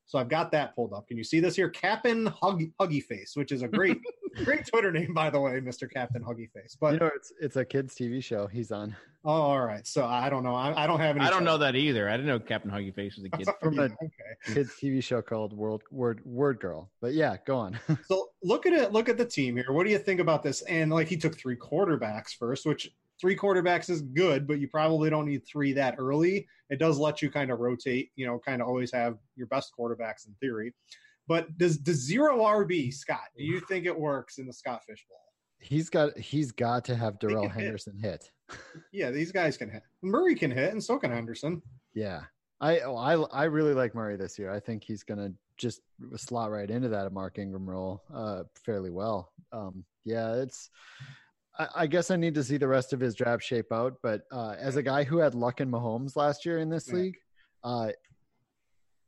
So 0.07 0.19
I've 0.19 0.29
got 0.29 0.51
that 0.53 0.75
pulled 0.75 0.93
up. 0.93 1.07
Can 1.07 1.19
you 1.19 1.25
see 1.25 1.39
this 1.39 1.55
here? 1.55 1.69
Captain 1.69 2.27
Huggy, 2.27 2.73
Huggy 2.81 3.03
Face, 3.03 3.33
which 3.37 3.53
is 3.53 3.63
a 3.63 3.69
great 3.69 3.99
great 4.45 4.67
Twitter 4.67 4.93
name 4.93 5.15
by 5.15 5.31
the 5.31 5.41
way, 5.41 5.61
Mr. 5.61 5.91
Captain 5.91 6.23
Huggy 6.23 6.51
Face. 6.51 6.77
But 6.81 6.95
you 6.95 7.01
know, 7.01 7.11
it's 7.15 7.33
it's 7.41 7.57
a 7.57 7.65
kids 7.65 7.95
TV 7.95 8.23
show. 8.23 8.47
He's 8.47 8.71
on. 8.71 8.95
oh, 9.25 9.31
all 9.31 9.61
right. 9.61 9.87
So 9.87 10.05
I 10.05 10.31
don't 10.31 10.43
know. 10.45 10.55
I, 10.55 10.85
I 10.85 10.87
don't 10.87 11.01
have 11.01 11.17
any. 11.17 11.25
I 11.25 11.31
don't 11.31 11.45
know 11.45 11.59
that 11.59 11.77
either. 11.77 12.09
I 12.09 12.13
didn't 12.13 12.27
know 12.27 12.39
Captain 12.39 12.71
Huggy 12.71 12.95
Face 12.95 13.17
was 13.17 13.25
a 13.25 13.31
kid. 13.31 13.49
From 13.63 13.79
a- 13.79 13.83
okay. 13.83 14.55
kids 14.55 14.75
TV 14.81 15.03
show 15.03 15.23
called 15.23 15.53
World 15.53 15.83
Word 15.91 16.21
Word 16.25 16.61
Girl. 16.61 16.91
But 17.01 17.15
yeah, 17.15 17.37
go 17.47 17.57
on. 17.57 17.79
So 18.07 18.31
look 18.43 18.67
at 18.67 18.73
it. 18.73 18.93
Look 18.93 19.09
at 19.09 19.19
the 19.19 19.25
team 19.25 19.57
here. 19.57 19.73
What 19.73 19.85
do 19.85 19.93
you 19.93 19.99
think 19.99 20.21
about 20.21 20.43
this? 20.43 20.63
And 20.63 20.91
like 20.91 21.09
he 21.09 21.17
took 21.17 21.37
three 21.39 21.57
quarterbacks 21.57 22.31
first, 22.37 22.67
which 22.67 22.91
three 23.21 23.37
quarterbacks 23.37 23.91
is 23.91 24.01
good, 24.01 24.47
but 24.47 24.59
you 24.59 24.67
probably 24.69 25.11
don't 25.11 25.27
need 25.27 25.47
three 25.47 25.73
that 25.75 25.97
early. 25.99 26.47
It 26.71 26.79
does 26.79 26.99
let 26.99 27.21
you 27.21 27.31
kind 27.31 27.51
of 27.51 27.61
rotate. 27.61 28.11
You 28.17 28.27
know, 28.27 28.39
kind 28.39 28.63
of 28.63 28.69
always 28.69 28.93
have 28.93 29.19
your 29.37 29.47
best 29.49 29.73
quarterbacks 29.79 30.27
in 30.27 30.35
theory. 30.41 30.73
But 31.29 31.57
does 31.59 31.83
the 31.83 31.93
zero 31.93 32.39
RB 32.41 32.93
Scott? 32.93 33.21
Do 33.37 33.45
you 33.45 33.61
think 33.69 33.87
it 33.87 33.99
works 33.99 34.39
in 34.39 34.47
the 34.47 34.53
Scott 34.53 34.83
Fish 34.87 35.05
Bowl? 35.09 35.19
he's 35.63 35.91
got 35.91 36.17
he's 36.19 36.53
got 36.53 36.85
to 36.87 36.97
have 36.97 37.19
Darrell 37.19 37.43
can 37.43 37.51
hit. 37.51 37.63
Henderson 37.65 37.99
hit. 37.99 38.31
Yeah, 38.93 39.11
these 39.11 39.31
guys 39.31 39.57
can 39.57 39.71
hit. 39.71 39.83
Murray 40.03 40.35
can 40.35 40.51
hit, 40.51 40.73
and 40.73 40.83
so 40.83 40.99
can 40.99 41.11
Henderson. 41.13 41.61
Yeah. 41.95 42.23
I 42.63 42.81
oh, 42.81 42.97
I 42.97 43.15
I 43.43 43.45
really 43.45 43.75
like 43.75 43.95
Murray 43.95 44.17
this 44.17 44.39
year. 44.39 44.51
I 44.51 44.59
think 44.61 44.83
he's 44.85 45.03
gonna 45.03 45.33
just 45.57 45.81
slot 46.17 46.51
right 46.51 46.71
into 46.71 46.89
that 46.89 47.13
Mark 47.13 47.39
Ingram 47.39 47.69
role 47.69 48.03
uh, 48.13 48.43
fairly 48.65 48.91
well. 48.91 49.33
Um, 49.53 49.85
yeah, 50.05 50.35
it's. 50.35 50.71
I, 51.59 51.69
I 51.77 51.87
guess 51.87 52.11
I 52.11 52.17
need 52.17 52.35
to 52.35 52.45
see 52.45 52.57
the 52.57 52.69
rest 52.69 52.93
of 52.93 53.01
his 53.01 53.15
draft 53.15 53.43
shape 53.43 53.71
out. 53.73 53.95
But 54.03 54.23
uh, 54.33 54.57
as 54.59 54.77
a 54.77 54.83
guy 54.83 55.05
who 55.05 55.19
had 55.19 55.35
luck 55.35 55.61
in 55.61 55.71
Mahomes 55.71 56.17
last 56.17 56.45
year 56.47 56.59
in 56.59 56.69
this 56.71 56.89
Yeah. 56.89 56.95
league, 56.95 57.17
uh, 57.65 57.89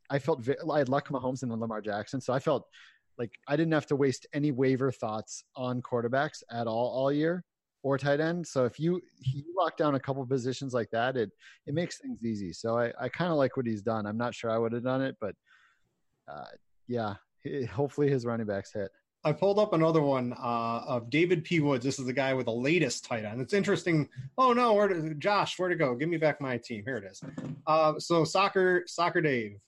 I 0.09 0.19
felt 0.19 0.41
ve- 0.41 0.55
I 0.71 0.77
had 0.79 0.89
luck 0.89 1.09
Mahomes 1.09 1.43
and 1.43 1.51
then 1.51 1.59
Lamar 1.59 1.81
Jackson, 1.81 2.21
so 2.21 2.33
I 2.33 2.39
felt 2.39 2.65
like 3.17 3.31
I 3.47 3.55
didn't 3.55 3.73
have 3.73 3.85
to 3.87 3.95
waste 3.95 4.27
any 4.33 4.51
waiver 4.51 4.91
thoughts 4.91 5.43
on 5.55 5.81
quarterbacks 5.81 6.43
at 6.51 6.67
all 6.67 6.89
all 6.89 7.11
year 7.11 7.43
or 7.83 7.97
tight 7.97 8.19
end. 8.19 8.47
So 8.47 8.65
if 8.65 8.79
you 8.79 9.01
lock 9.57 9.77
down 9.77 9.95
a 9.95 9.99
couple 9.99 10.25
positions 10.25 10.73
like 10.73 10.89
that, 10.91 11.17
it 11.17 11.29
it 11.67 11.73
makes 11.73 11.99
things 11.99 12.23
easy. 12.23 12.53
So 12.53 12.77
I, 12.77 12.91
I 12.99 13.09
kind 13.09 13.31
of 13.31 13.37
like 13.37 13.57
what 13.57 13.67
he's 13.67 13.81
done. 13.81 14.05
I'm 14.05 14.17
not 14.17 14.33
sure 14.33 14.49
I 14.49 14.57
would 14.57 14.73
have 14.73 14.83
done 14.83 15.01
it, 15.01 15.15
but 15.19 15.35
uh, 16.27 16.45
yeah, 16.87 17.15
hopefully 17.69 18.09
his 18.09 18.25
running 18.25 18.47
backs 18.47 18.73
hit. 18.73 18.89
I 19.25 19.31
pulled 19.31 19.57
up 19.57 19.71
another 19.71 20.01
one 20.01 20.33
uh, 20.33 20.83
of 20.85 21.09
David 21.09 21.45
P. 21.45 21.61
Woods. 21.61 21.85
This 21.85 21.97
is 21.97 22.05
the 22.05 22.13
guy 22.13 22.33
with 22.33 22.45
the 22.47 22.53
latest 22.53 23.05
tight 23.05 23.23
end. 23.23 23.39
It's 23.39 23.53
interesting. 23.53 24.09
Oh 24.37 24.51
no, 24.51 24.73
where 24.73 24.89
to, 24.89 25.13
Josh? 25.13 25.57
Where 25.57 25.69
to 25.69 25.75
go? 25.75 25.95
Give 25.95 26.09
me 26.09 26.17
back 26.17 26.41
my 26.41 26.57
team. 26.57 26.83
Here 26.85 26.97
it 26.97 27.05
is. 27.05 27.23
Uh, 27.65 27.99
so 27.99 28.25
soccer, 28.25 28.83
soccer, 28.85 29.21
Dave. 29.21 29.59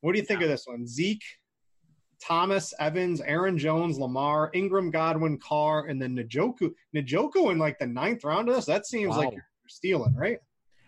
What 0.00 0.12
do 0.12 0.18
you 0.18 0.24
think 0.24 0.42
of 0.42 0.48
this 0.48 0.66
one? 0.66 0.86
Zeke, 0.86 1.24
Thomas, 2.20 2.74
Evans, 2.80 3.20
Aaron 3.20 3.58
Jones, 3.58 3.98
Lamar, 3.98 4.50
Ingram, 4.54 4.90
Godwin, 4.90 5.38
Carr, 5.38 5.86
and 5.86 6.00
then 6.00 6.16
Njoku. 6.16 6.70
Njoku 6.94 7.50
in 7.52 7.58
like 7.58 7.78
the 7.78 7.86
ninth 7.86 8.24
round 8.24 8.48
of 8.48 8.54
this. 8.56 8.64
That 8.66 8.86
seems 8.86 9.16
like 9.16 9.26
Wow. 9.28 9.32
you're 9.34 9.44
stealing, 9.68 10.14
right? 10.14 10.38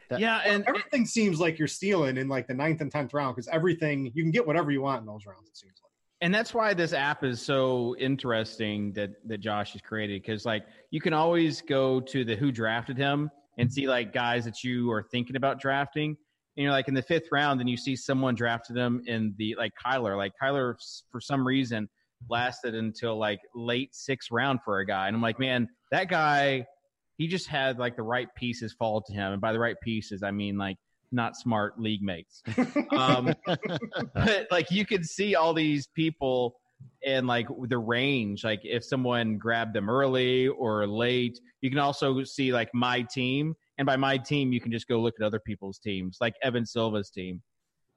That- 0.08 0.18
yeah, 0.20 0.38
and 0.44 0.64
Everything 0.66 1.06
seems 1.06 1.38
like 1.38 1.56
you're 1.58 1.68
stealing 1.68 2.16
in 2.16 2.28
like 2.28 2.48
the 2.48 2.54
ninth 2.54 2.80
and 2.80 2.90
tenth 2.90 3.14
round 3.14 3.36
because 3.36 3.46
everything 3.48 4.10
you 4.14 4.24
can 4.24 4.32
get 4.32 4.44
whatever 4.44 4.72
you 4.72 4.82
want 4.82 5.00
in 5.00 5.06
those 5.06 5.24
rounds. 5.24 5.48
It 5.48 5.56
seems 5.56 5.74
like. 5.82 5.90
and 6.20 6.34
that's 6.34 6.52
why 6.52 6.74
this 6.74 6.92
app 6.92 7.22
is 7.24 7.40
so 7.40 7.94
interesting 7.98 8.92
that 8.94 9.10
that 9.28 9.38
Josh 9.38 9.72
has 9.72 9.80
created 9.82 10.20
because 10.22 10.44
like 10.44 10.66
you 10.90 11.00
can 11.00 11.12
always 11.12 11.60
go 11.62 12.00
to 12.00 12.24
the 12.24 12.34
who 12.34 12.50
drafted 12.50 12.96
him 12.98 13.30
and 13.58 13.72
see 13.72 13.86
like 13.88 14.12
guys 14.12 14.44
that 14.46 14.64
you 14.64 14.90
are 14.90 15.02
thinking 15.04 15.36
about 15.36 15.60
drafting. 15.60 16.16
And 16.56 16.64
you're 16.64 16.72
like 16.72 16.88
in 16.88 16.94
the 16.94 17.02
fifth 17.02 17.28
round, 17.30 17.60
and 17.60 17.70
you 17.70 17.76
see 17.76 17.96
someone 17.96 18.34
drafted 18.34 18.76
him 18.76 19.02
in 19.06 19.34
the 19.38 19.54
like 19.56 19.72
Kyler. 19.82 20.16
Like 20.16 20.32
Kyler, 20.42 20.74
for 21.10 21.20
some 21.20 21.46
reason, 21.46 21.88
lasted 22.28 22.74
until 22.74 23.18
like 23.18 23.40
late 23.54 23.94
sixth 23.94 24.30
round 24.30 24.60
for 24.64 24.80
a 24.80 24.86
guy, 24.86 25.06
and 25.06 25.16
I'm 25.16 25.22
like, 25.22 25.38
man, 25.38 25.68
that 25.90 26.08
guy, 26.08 26.66
he 27.16 27.28
just 27.28 27.46
had 27.46 27.78
like 27.78 27.96
the 27.96 28.02
right 28.02 28.28
pieces 28.34 28.72
fall 28.72 29.02
to 29.02 29.12
him, 29.12 29.32
and 29.32 29.40
by 29.40 29.52
the 29.52 29.60
right 29.60 29.76
pieces, 29.82 30.22
I 30.22 30.32
mean 30.32 30.58
like 30.58 30.76
not 31.12 31.36
smart 31.36 31.80
league 31.80 32.02
mates. 32.02 32.42
Um, 32.92 33.34
but 34.14 34.48
like 34.50 34.70
you 34.70 34.84
could 34.84 35.06
see 35.06 35.34
all 35.34 35.54
these 35.54 35.86
people 35.94 36.59
and 37.04 37.26
like 37.26 37.46
the 37.68 37.78
range 37.78 38.44
like 38.44 38.60
if 38.64 38.84
someone 38.84 39.38
grabbed 39.38 39.74
them 39.74 39.88
early 39.88 40.48
or 40.48 40.86
late 40.86 41.40
you 41.60 41.70
can 41.70 41.78
also 41.78 42.22
see 42.24 42.52
like 42.52 42.68
my 42.74 43.02
team 43.02 43.54
and 43.78 43.86
by 43.86 43.96
my 43.96 44.18
team 44.18 44.52
you 44.52 44.60
can 44.60 44.70
just 44.70 44.86
go 44.86 45.00
look 45.00 45.14
at 45.18 45.24
other 45.24 45.40
people's 45.40 45.78
teams 45.78 46.18
like 46.20 46.34
evan 46.42 46.66
silva's 46.66 47.10
team 47.10 47.40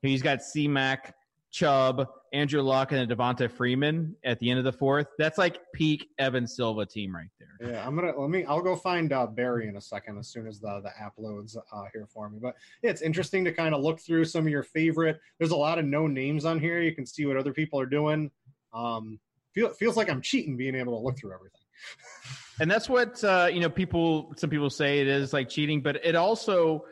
he's 0.02 0.22
got 0.22 0.42
c-mac 0.42 1.14
chubb 1.52 2.08
andrew 2.32 2.62
luck 2.62 2.92
and 2.94 3.10
devonta 3.10 3.52
freeman 3.52 4.16
at 4.24 4.40
the 4.40 4.50
end 4.50 4.58
of 4.58 4.66
the 4.66 4.72
fourth 4.72 5.08
that's 5.20 5.38
like 5.38 5.60
peak 5.76 6.08
evan 6.18 6.48
silva 6.48 6.86
team 6.86 7.14
right 7.14 7.28
there 7.40 7.54
Yeah, 7.64 7.86
I'm 7.86 7.96
gonna 7.96 8.12
let 8.18 8.30
me. 8.30 8.44
I'll 8.44 8.62
go 8.62 8.76
find 8.76 9.14
uh, 9.14 9.26
Berry 9.26 9.70
in 9.70 9.78
a 9.78 9.82
second 9.82 10.18
as 10.18 10.28
soon 10.28 10.48
as 10.48 10.60
the 10.60 10.82
the 10.82 10.90
app 11.02 11.14
loads 11.18 11.56
uh, 11.56 11.84
here 11.94 12.08
for 12.12 12.30
me. 12.30 12.40
But 12.42 12.56
yeah, 12.82 12.90
it's 12.90 13.02
interesting 13.02 13.46
to 13.46 13.54
kind 13.54 13.74
of 13.74 13.82
look 13.82 14.02
through 14.02 14.26
some 14.26 14.46
of 14.46 14.52
your 14.52 14.64
favorite. 14.64 15.20
There's 15.40 15.52
a 15.52 15.56
lot 15.56 15.80
of 15.80 15.86
known 15.86 16.14
names 16.14 16.44
on 16.44 16.60
here. 16.60 16.82
You 16.82 16.94
can 16.94 17.06
see 17.06 17.26
what 17.26 17.38
other 17.38 17.54
people 17.54 17.80
are 17.80 17.86
doing. 17.86 18.32
Um, 18.74 19.20
feel, 19.54 19.70
feels 19.74 19.96
like 19.98 20.10
I'm 20.10 20.22
cheating 20.22 20.58
being 20.58 20.76
able 20.76 20.98
to 21.00 21.04
look 21.06 21.18
through 21.18 21.34
everything. 21.34 21.60
and 22.60 22.70
that's 22.70 22.88
what 22.90 23.24
uh, 23.24 23.50
you 23.52 23.60
know 23.60 23.70
people 23.70 24.34
some 24.38 24.50
people 24.50 24.70
say 24.70 25.00
it 25.00 25.08
is 25.08 25.34
like 25.34 25.50
cheating 25.50 25.82
but 25.82 25.98
it 26.06 26.16
also 26.16 26.86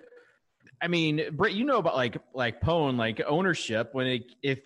i 0.81 0.87
mean 0.87 1.23
brett 1.33 1.53
you 1.53 1.63
know 1.63 1.77
about 1.77 1.95
like 1.95 2.17
like 2.33 2.59
pone 2.61 2.97
like 2.97 3.21
ownership 3.27 3.89
when 3.93 4.07
it 4.07 4.23
if 4.41 4.59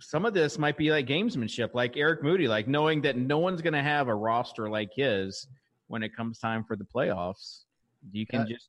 some 0.00 0.24
of 0.24 0.32
this 0.32 0.58
might 0.58 0.76
be 0.78 0.90
like 0.90 1.06
gamesmanship 1.06 1.70
like 1.74 1.96
eric 1.96 2.22
moody 2.22 2.46
like 2.48 2.68
knowing 2.68 3.02
that 3.02 3.16
no 3.16 3.38
one's 3.38 3.60
going 3.60 3.74
to 3.74 3.82
have 3.82 4.06
a 4.08 4.14
roster 4.14 4.70
like 4.70 4.90
his 4.94 5.48
when 5.88 6.02
it 6.04 6.14
comes 6.16 6.38
time 6.38 6.62
for 6.64 6.76
the 6.76 6.84
playoffs 6.84 7.64
you 8.12 8.26
can 8.26 8.46
Yeah. 8.46 8.54
just 8.56 8.68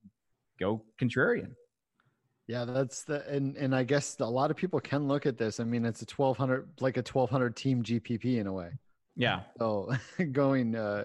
go 0.60 0.84
contrarian 1.00 1.52
Yeah, 2.50 2.66
that's 2.66 3.04
the 3.04 3.24
and 3.30 3.56
and 3.58 3.76
I 3.76 3.84
guess 3.84 4.20
a 4.20 4.26
lot 4.26 4.50
of 4.50 4.58
people 4.58 4.80
can 4.80 5.08
look 5.08 5.28
at 5.28 5.38
this. 5.38 5.60
I 5.60 5.66
mean, 5.66 5.86
it's 5.86 6.02
a 6.02 6.06
twelve 6.08 6.36
hundred 6.36 6.68
like 6.80 6.98
a 6.98 7.04
twelve 7.04 7.30
hundred 7.30 7.56
team 7.56 7.84
GPP 7.84 8.40
in 8.40 8.48
a 8.48 8.52
way. 8.52 8.72
yeah 9.16 9.42
So 9.60 9.92
going 10.32 10.76
uh, 10.76 11.04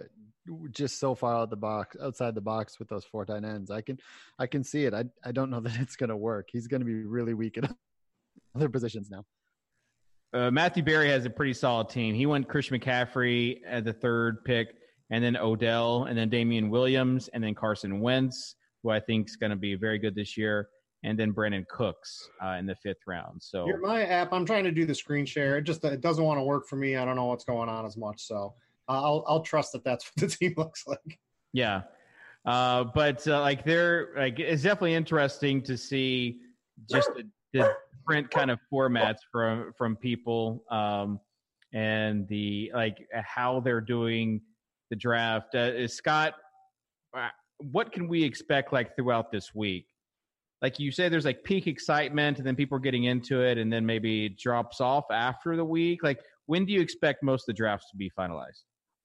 just 0.71 0.99
so 0.99 1.15
far 1.15 1.35
out 1.35 1.51
the 1.51 1.57
box, 1.57 1.99
outside 2.03 2.35
the 2.35 2.41
box 2.41 2.79
with 2.79 2.89
those 2.89 3.05
four 3.05 3.27
tight 3.27 3.45
ends, 3.45 3.71
I 3.71 3.83
can 3.83 3.99
I 4.39 4.47
can 4.47 4.65
see 4.65 4.87
it. 4.87 4.95
I 4.95 5.05
I 5.23 5.33
don't 5.33 5.51
know 5.51 5.61
that 5.67 5.79
it's 5.79 5.97
going 5.97 6.09
to 6.09 6.17
work. 6.17 6.49
He's 6.51 6.67
going 6.67 6.81
to 6.81 6.87
be 6.87 7.05
really 7.05 7.35
weak 7.35 7.59
at 7.59 7.71
other 8.57 8.71
positions 8.71 9.11
now. 9.11 9.27
uh, 10.33 10.51
Matthew 10.51 10.83
Berry 10.83 11.11
has 11.11 11.27
a 11.27 11.31
pretty 11.31 11.53
solid 11.53 11.91
team. 11.91 12.15
He 12.15 12.25
went 12.25 12.49
Christian 12.49 12.81
McCaffrey 12.81 13.59
at 13.69 13.85
the 13.85 13.93
third 13.93 14.45
pick, 14.47 14.69
and 15.11 15.23
then 15.23 15.37
Odell, 15.37 16.05
and 16.05 16.17
then 16.17 16.31
Damien 16.31 16.71
Williams, 16.71 17.29
and 17.35 17.45
then 17.45 17.55
Carson 17.55 18.01
Wentz, 18.01 18.55
who 18.83 18.89
I 18.89 18.99
think 18.99 19.29
is 19.29 19.37
going 19.37 19.51
to 19.51 19.57
be 19.57 19.75
very 19.75 19.99
good 19.99 20.15
this 20.15 20.39
year, 20.39 20.69
and 21.05 21.19
then 21.19 21.33
Brandin 21.33 21.69
Cooks 21.69 22.31
uh, 22.43 22.57
in 22.59 22.67
the 22.67 22.75
fifth 22.75 23.07
round. 23.07 23.41
So 23.41 23.67
Here, 23.67 23.79
my 23.79 24.05
app. 24.05 24.33
I'm 24.33 24.47
trying 24.47 24.65
to 24.65 24.73
do 24.73 24.87
the 24.87 24.95
screen 24.95 25.27
share. 25.27 25.59
It 25.59 25.63
just 25.63 25.85
it 25.85 26.01
doesn't 26.01 26.25
want 26.25 26.39
to 26.39 26.43
work 26.43 26.67
for 26.67 26.77
me. 26.77 26.97
I 26.97 27.05
don't 27.05 27.15
know 27.15 27.27
what's 27.27 27.45
going 27.45 27.69
on 27.69 27.85
as 27.87 27.97
much. 27.97 28.23
So 28.23 28.55
uh, 28.89 29.03
I'll 29.03 29.25
I'll 29.29 29.43
trust 29.43 29.73
that 29.73 29.85
that's 29.85 30.05
what 30.17 30.29
the 30.29 30.37
team 30.37 30.55
looks 30.57 30.87
like. 30.87 31.19
yeah, 31.53 31.83
uh, 32.47 32.85
but 32.85 33.27
uh, 33.29 33.41
like 33.41 33.65
they're 33.65 34.09
like 34.17 34.41
it's 34.41 34.63
definitely 34.63 34.95
interesting 34.95 35.63
to 35.63 35.77
see 35.77 36.39
just 36.91 37.11
the, 37.15 37.25
the 37.53 37.77
different 37.99 38.31
kind 38.31 38.51
of 38.51 38.59
formats 38.73 39.19
from 39.31 39.73
from 39.77 39.97
people 39.97 40.65
um, 40.71 41.21
and 41.75 42.27
the 42.29 42.73
like 42.75 43.07
how 43.13 43.61
they're 43.61 43.83
doing 43.83 44.41
the 44.89 44.97
draft. 44.97 45.55
Uh, 45.55 45.71
is 45.75 45.93
Scott, 45.93 46.35
what 47.59 47.93
can 47.93 48.09
we 48.09 48.25
expect 48.25 48.73
like 48.73 48.97
throughout 48.97 49.31
this 49.31 49.55
week? 49.55 49.87
Like 50.65 50.79
you 50.79 50.91
say, 50.91 51.11
there's 51.11 51.27
like 51.27 51.45
peak 51.45 51.67
excitement, 51.67 52.39
and 52.39 52.47
then 52.47 52.57
people 52.57 52.79
are 52.79 52.81
getting 52.81 53.05
into 53.05 53.43
it, 53.43 53.59
and 53.59 53.71
then 53.71 53.85
maybe 53.85 54.25
it 54.25 54.39
drops 54.39 54.81
off 54.81 55.05
after 55.11 55.57
the 55.57 55.65
week. 55.65 56.03
Like, 56.03 56.21
when 56.47 56.65
do 56.65 56.73
you 56.73 56.81
expect 56.81 57.23
most 57.23 57.43
of 57.43 57.49
the 57.49 57.53
drafts 57.53 57.91
to 57.91 57.99
be 57.99 58.11
finalized? 58.19 58.63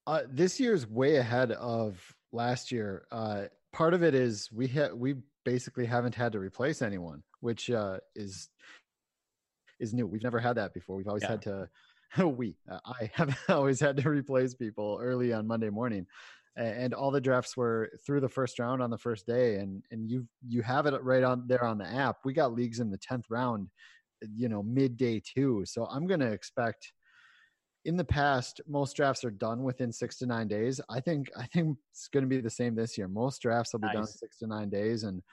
Uh, 0.07 0.21
this 0.31 0.57
year's 0.57 0.87
way 0.87 1.17
ahead 1.17 1.51
of 1.51 2.01
last 2.31 2.71
year. 2.71 3.05
Uh, 3.11 3.47
part 3.73 3.93
of 3.93 4.03
it 4.03 4.15
is 4.15 4.49
we 4.53 4.69
ha- 4.69 4.93
we 4.95 5.15
basically 5.43 5.85
haven't 5.85 6.15
had 6.15 6.31
to 6.31 6.39
replace 6.39 6.81
anyone, 6.81 7.23
which 7.41 7.69
uh, 7.69 7.97
is 8.15 8.47
is 9.81 9.93
new. 9.93 10.07
We've 10.07 10.23
never 10.23 10.39
had 10.39 10.55
that 10.55 10.73
before. 10.73 10.95
We've 10.95 11.09
always 11.09 11.23
Yeah. 11.23 11.31
had 11.31 11.41
to. 11.41 11.69
we 12.25 12.55
uh, 12.71 12.79
I 12.85 13.11
have 13.15 13.37
always 13.49 13.81
had 13.81 13.97
to 13.97 14.09
replace 14.09 14.53
people 14.53 14.97
early 15.01 15.33
on 15.33 15.45
Monday 15.45 15.69
morning, 15.69 16.07
and 16.59 16.93
all 16.93 17.11
the 17.11 17.21
drafts 17.21 17.55
were 17.55 17.89
through 18.05 18.21
the 18.21 18.29
first 18.29 18.59
round 18.59 18.81
on 18.81 18.89
the 18.89 18.97
first 18.97 19.25
day, 19.25 19.55
and 19.55 19.83
and 19.91 20.09
you 20.09 20.27
you 20.47 20.61
have 20.61 20.85
it 20.85 21.03
right 21.03 21.23
on 21.23 21.47
there 21.47 21.63
on 21.63 21.77
the 21.77 21.87
app. 21.87 22.17
We 22.25 22.33
got 22.33 22.53
leagues 22.53 22.79
in 22.79 22.91
the 22.91 22.97
tenth 22.97 23.25
round 23.29 23.69
you 24.35 24.49
know 24.49 24.61
midday 24.61 25.21
too. 25.21 25.63
So 25.65 25.85
I'm 25.85 26.07
going 26.07 26.19
to 26.19 26.31
expect. 26.31 26.93
In 27.85 27.95
the 27.95 28.03
past, 28.03 28.59
most 28.67 28.97
drafts 28.97 29.23
are 29.23 29.31
done 29.31 29.63
within 29.63 29.93
six 29.93 30.17
to 30.17 30.25
nine 30.25 30.49
days. 30.49 30.81
I 30.89 30.99
think 30.99 31.31
I 31.37 31.45
think 31.45 31.77
it's 31.91 32.09
going 32.09 32.23
to 32.23 32.27
be 32.27 32.41
the 32.41 32.49
same 32.49 32.75
this 32.75 32.97
year. 32.97 33.07
Most 33.07 33.41
drafts 33.41 33.71
will 33.71 33.79
be 33.79 33.87
nice. 33.87 33.95
done 33.95 34.05
six 34.05 34.37
to 34.39 34.47
nine 34.47 34.69
days, 34.69 35.03
and 35.03 35.23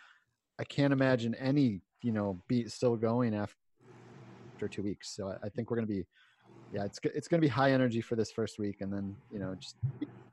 I 0.61 0.65
can't 0.65 0.93
imagine 0.93 1.35
any 1.35 1.81
you 2.03 2.13
know 2.13 2.41
beat 2.49 2.71
still 2.71 2.97
going 2.97 3.35
after 3.35 3.57
after 4.57 4.69
two 4.69 4.83
weeks. 4.83 5.15
So 5.15 5.37
I, 5.43 5.49
think 5.51 5.71
we're 5.71 5.77
going 5.77 5.87
to 5.87 5.93
be, 5.93 6.07
yeah, 6.73 6.85
it's 6.85 6.99
it's 7.05 7.29
going 7.29 7.41
to 7.41 7.45
be 7.45 7.51
high 7.51 7.73
energy 7.73 8.01
for 8.01 8.17
this 8.17 8.31
first 8.31 8.59
week, 8.59 8.81
and 8.81 8.93
then 8.93 9.15
you 9.33 9.39
know 9.39 9.55
just 9.55 9.77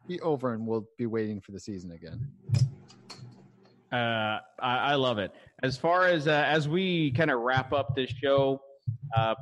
be, 0.08 0.20
over, 0.22 0.54
and 0.54 0.66
we'll 0.66 0.88
be 0.98 1.06
waiting 1.06 1.40
for 1.40 1.52
the 1.52 1.60
season 1.60 1.92
again. 1.92 2.28
Uh, 3.92 4.40
I, 4.60 4.78
I, 4.78 4.96
love 4.96 5.20
it. 5.20 5.32
As 5.62 5.78
far 5.78 6.08
as 6.08 6.28
uh, 6.28 6.44
as 6.48 6.68
we 6.68 7.12
kind 7.12 7.30
of 7.30 7.42
wrap 7.42 7.74
up 7.74 7.96
this 7.96 8.10
show, 8.10 8.62
uh, 9.16 9.36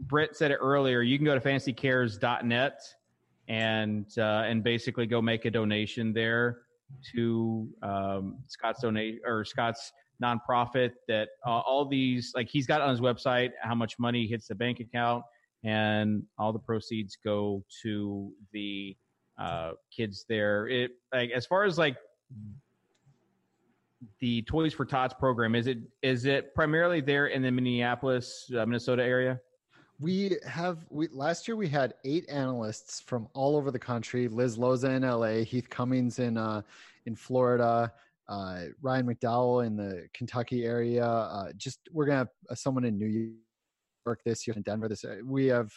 Britt 0.00 0.36
said 0.36 0.50
it 0.50 0.58
earlier. 0.60 1.00
You 1.00 1.16
can 1.16 1.24
go 1.24 1.34
to 1.34 1.40
fantasycares.net 1.40 2.80
and 3.48 4.06
uh, 4.18 4.44
and 4.46 4.62
basically 4.62 5.06
go 5.06 5.22
make 5.22 5.46
a 5.46 5.50
donation 5.50 6.12
there 6.12 6.58
to 7.14 7.68
um, 7.82 8.38
Scott's 8.48 8.82
donate 8.82 9.20
or 9.24 9.44
Scott's 9.44 9.92
nonprofit 10.22 10.92
that 11.08 11.30
uh, 11.46 11.50
all 11.50 11.86
these 11.86 12.32
like 12.34 12.48
he's 12.48 12.66
got 12.66 12.80
on 12.80 12.90
his 12.90 13.00
website 13.00 13.50
how 13.60 13.74
much 13.74 13.98
money 13.98 14.26
hits 14.26 14.46
the 14.46 14.54
bank 14.54 14.78
account 14.78 15.24
and 15.64 16.22
all 16.38 16.52
the 16.52 16.58
proceeds 16.58 17.16
go 17.24 17.64
to 17.82 18.32
the 18.52 18.96
uh, 19.38 19.72
kids 19.94 20.24
there. 20.28 20.68
It 20.68 20.92
like 21.12 21.30
as 21.30 21.46
far 21.46 21.64
as 21.64 21.78
like 21.78 21.96
the 24.20 24.42
toys 24.42 24.74
for 24.74 24.84
tots 24.84 25.14
program 25.14 25.54
is 25.54 25.68
it 25.68 25.78
is 26.02 26.24
it 26.24 26.52
primarily 26.56 27.00
there 27.00 27.28
in 27.28 27.40
the 27.40 27.50
minneapolis 27.50 28.50
uh, 28.56 28.66
minnesota 28.66 29.02
area? 29.02 29.40
We 30.00 30.38
have 30.46 30.84
we 30.90 31.08
last 31.12 31.46
year 31.46 31.56
we 31.56 31.68
had 31.68 31.94
eight 32.04 32.28
analysts 32.28 33.00
from 33.00 33.28
all 33.34 33.56
over 33.56 33.70
the 33.70 33.78
country. 33.78 34.26
Liz 34.26 34.58
loza 34.58 34.96
in 34.96 35.02
la 35.02 35.44
heath 35.44 35.68
cummings 35.70 36.18
in 36.18 36.36
uh 36.36 36.62
in 37.06 37.14
florida 37.14 37.92
uh, 38.28 38.64
Ryan 38.80 39.06
McDowell 39.06 39.66
in 39.66 39.76
the 39.76 40.08
Kentucky 40.14 40.64
area. 40.64 41.04
Uh, 41.04 41.52
just 41.56 41.80
we're 41.92 42.06
gonna 42.06 42.18
have 42.48 42.58
someone 42.58 42.84
in 42.84 42.98
New 42.98 43.34
York 44.06 44.20
this 44.24 44.46
year 44.46 44.56
in 44.56 44.62
Denver. 44.62 44.88
This 44.88 45.04
uh, 45.04 45.16
we 45.24 45.46
have 45.46 45.70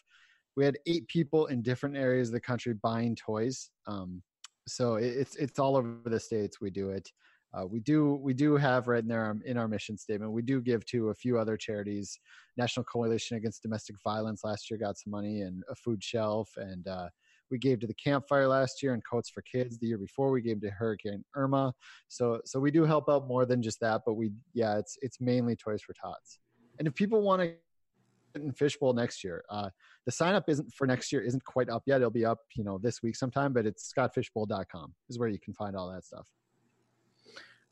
we 0.55 0.65
had 0.65 0.77
eight 0.85 1.07
people 1.07 1.47
in 1.47 1.61
different 1.61 1.97
areas 1.97 2.29
of 2.29 2.33
the 2.33 2.39
country 2.39 2.73
buying 2.73 3.15
toys. 3.15 3.69
Um, 3.87 4.21
so 4.67 4.95
it, 4.95 5.07
it's 5.07 5.35
it's 5.35 5.59
all 5.59 5.75
over 5.75 5.97
the 6.05 6.19
states. 6.19 6.61
We 6.61 6.69
do 6.69 6.89
it. 6.89 7.09
Uh, 7.53 7.65
we 7.65 7.79
do 7.79 8.15
we 8.21 8.33
do 8.33 8.57
have 8.57 8.87
right 8.87 9.01
in 9.01 9.07
there 9.07 9.29
um, 9.29 9.41
in 9.45 9.57
our 9.57 9.67
mission 9.67 9.97
statement. 9.97 10.31
We 10.31 10.41
do 10.41 10.61
give 10.61 10.85
to 10.87 11.09
a 11.09 11.13
few 11.15 11.37
other 11.37 11.57
charities. 11.57 12.19
National 12.57 12.83
Coalition 12.83 13.37
Against 13.37 13.61
Domestic 13.61 13.95
Violence 14.03 14.43
last 14.43 14.69
year 14.69 14.77
got 14.77 14.97
some 14.97 15.11
money 15.11 15.41
and 15.41 15.63
a 15.69 15.75
food 15.75 16.03
shelf 16.03 16.49
and 16.57 16.87
uh, 16.87 17.07
we 17.51 17.59
gave 17.59 17.79
to 17.79 17.87
the 17.87 17.93
campfire 17.93 18.47
last 18.47 18.81
year 18.81 18.93
and 18.93 19.03
coats 19.05 19.29
for 19.29 19.41
kids 19.43 19.77
the 19.77 19.87
year 19.87 19.97
before 19.97 20.31
we 20.31 20.41
gave 20.41 20.59
to 20.61 20.69
hurricane 20.69 21.23
irma 21.35 21.73
so 22.07 22.39
so 22.45 22.59
we 22.59 22.71
do 22.71 22.83
help 22.83 23.09
out 23.09 23.27
more 23.27 23.45
than 23.45 23.61
just 23.61 23.79
that 23.79 24.01
but 24.05 24.15
we 24.15 24.31
yeah 24.53 24.77
it's 24.77 24.97
it's 25.01 25.21
mainly 25.21 25.55
toys 25.55 25.81
for 25.81 25.93
tots 25.93 26.39
and 26.79 26.87
if 26.87 26.95
people 26.95 27.21
want 27.21 27.41
to 27.41 27.53
in 28.35 28.51
fishbowl 28.51 28.93
next 28.93 29.23
year. 29.23 29.43
Uh, 29.49 29.69
the 30.05 30.11
sign 30.11 30.35
up 30.35 30.47
isn't 30.47 30.73
for 30.73 30.87
next 30.87 31.11
year 31.11 31.21
isn't 31.21 31.43
quite 31.43 31.69
up 31.69 31.83
yet. 31.85 31.97
It'll 31.97 32.09
be 32.09 32.25
up 32.25 32.39
you 32.55 32.63
know 32.63 32.77
this 32.77 33.01
week 33.01 33.15
sometime 33.15 33.53
but 33.53 33.65
it's 33.65 33.91
scottfishbowl.com 33.95 34.93
is 35.09 35.19
where 35.19 35.29
you 35.29 35.39
can 35.39 35.53
find 35.53 35.75
all 35.75 35.91
that 35.91 36.05
stuff. 36.05 36.25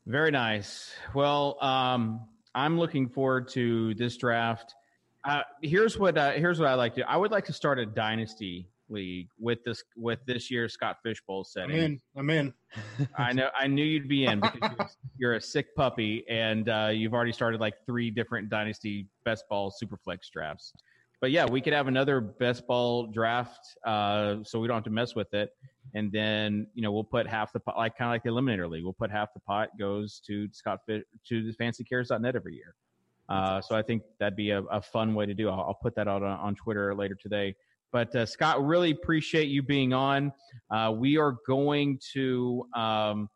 Very 0.06 0.30
nice. 0.30 0.92
Well 1.14 1.56
um, 1.60 2.20
i'm 2.54 2.78
looking 2.78 3.08
forward 3.08 3.48
to 3.48 3.94
this 3.94 4.16
draft. 4.16 4.74
Uh, 5.24 5.42
here's 5.62 5.98
what 5.98 6.18
uh, 6.18 6.32
here's 6.32 6.60
what 6.60 6.68
I 6.68 6.74
like 6.74 6.94
to. 6.94 7.08
I 7.08 7.16
would 7.16 7.30
like 7.30 7.46
to 7.46 7.52
start 7.52 7.78
a 7.78 7.86
dynasty 7.86 8.68
league 8.88 9.28
with 9.38 9.62
this 9.64 9.82
with 9.96 10.18
this 10.26 10.50
year's 10.50 10.72
Scott 10.72 10.98
Fishbowl 11.02 11.44
setting. 11.44 11.76
I'm 11.76 11.82
in. 11.82 12.00
I'm 12.16 12.30
in. 12.30 12.54
I 13.18 13.32
know. 13.32 13.48
I 13.58 13.66
knew 13.66 13.84
you'd 13.84 14.08
be 14.08 14.26
in 14.26 14.40
because 14.40 14.58
you're, 14.62 14.88
you're 15.18 15.34
a 15.34 15.40
sick 15.40 15.74
puppy, 15.74 16.24
and 16.28 16.68
uh, 16.68 16.90
you've 16.92 17.14
already 17.14 17.32
started 17.32 17.60
like 17.60 17.74
three 17.86 18.10
different 18.10 18.48
dynasty 18.48 19.06
best 19.24 19.44
ball 19.48 19.72
superflex 19.72 20.30
drafts. 20.32 20.72
But 21.20 21.30
yeah, 21.30 21.46
we 21.46 21.60
could 21.60 21.72
have 21.72 21.88
another 21.88 22.20
best 22.20 22.66
ball 22.66 23.06
draft, 23.06 23.60
uh, 23.86 24.36
so 24.42 24.60
we 24.60 24.68
don't 24.68 24.76
have 24.76 24.84
to 24.84 24.90
mess 24.90 25.14
with 25.14 25.32
it. 25.32 25.50
And 25.94 26.12
then 26.12 26.66
you 26.74 26.82
know 26.82 26.92
we'll 26.92 27.04
put 27.04 27.26
half 27.26 27.52
the 27.52 27.60
pot, 27.60 27.76
like 27.76 27.96
kind 27.96 28.08
of 28.08 28.14
like 28.14 28.22
the 28.22 28.30
Eliminator 28.30 28.68
League. 28.68 28.84
We'll 28.84 28.92
put 28.92 29.10
half 29.10 29.32
the 29.32 29.40
pot 29.40 29.70
goes 29.78 30.20
to 30.26 30.48
Scott 30.52 30.80
Fish, 30.86 31.02
to 31.28 31.42
the 31.42 31.52
fantasycares.net 31.52 32.36
every 32.36 32.54
year. 32.54 32.74
Uh, 33.28 33.60
so 33.60 33.74
I 33.74 33.82
think 33.82 34.02
that'd 34.18 34.36
be 34.36 34.50
a, 34.50 34.60
a 34.64 34.82
fun 34.82 35.14
way 35.14 35.26
to 35.26 35.34
do. 35.34 35.48
I'll, 35.48 35.60
I'll 35.60 35.78
put 35.80 35.94
that 35.96 36.08
out 36.08 36.22
on, 36.22 36.38
on 36.38 36.54
Twitter 36.54 36.94
later 36.94 37.14
today. 37.14 37.54
But 37.94 38.12
uh, 38.16 38.26
Scott, 38.26 38.66
really 38.66 38.90
appreciate 38.90 39.46
you 39.46 39.62
being 39.62 39.92
on. 39.92 40.32
Uh, 40.68 40.92
we 40.96 41.16
are 41.16 41.36
going 41.46 42.00
to 42.12 42.66
um, 42.74 43.28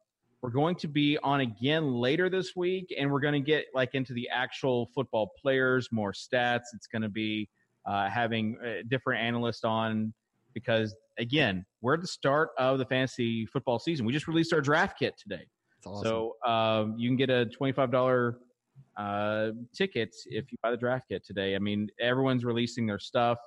we're 0.43 0.51
going 0.51 0.75
to 0.77 0.89
be 0.89 1.17
on 1.19 1.43
again 1.43 1.93
later 1.95 2.29
this 2.29 2.57
week, 2.57 2.93
and 2.99 3.09
we're 3.09 3.21
going 3.21 3.35
to 3.35 3.41
get 3.41 3.67
like 3.73 3.91
into 3.95 4.13
the 4.15 4.29
actual 4.29 4.91
football 4.97 5.31
players, 5.41 5.91
more 5.93 6.13
stats. 6.13 6.65
It's 6.75 6.89
going 6.89 7.03
to 7.03 7.09
be 7.09 7.49
uh, 7.87 8.11
having 8.11 8.59
uh, 8.61 8.83
different 8.89 9.23
analysts 9.23 9.63
on 9.63 10.13
because 10.55 10.93
again, 11.19 11.65
we're 11.81 11.95
at 11.95 12.01
the 12.01 12.09
start 12.09 12.49
of 12.59 12.79
the 12.79 12.85
fantasy 12.85 13.47
football 13.47 13.79
season. 13.79 14.07
We 14.07 14.13
just 14.13 14.27
released 14.27 14.53
our 14.53 14.61
draft 14.61 14.99
kit 14.99 15.15
today, 15.23 15.47
awesome. 15.87 16.05
so 16.05 16.37
um, 16.45 16.97
you 16.99 17.09
can 17.09 17.17
get 17.17 17.31
a 17.31 17.47
twenty 17.47 17.73
five 17.73 17.93
dollar 17.93 18.41
uh, 18.97 19.51
ticket 19.73 20.17
if 20.27 20.51
you 20.51 20.59
buy 20.65 20.73
the 20.73 20.77
draft 20.77 21.05
kit 21.09 21.25
today. 21.25 21.55
I 21.55 21.61
mean, 21.61 21.91
everyone's 22.01 22.45
releasing 22.45 22.89
their 22.89 22.99
stuff 22.99 23.39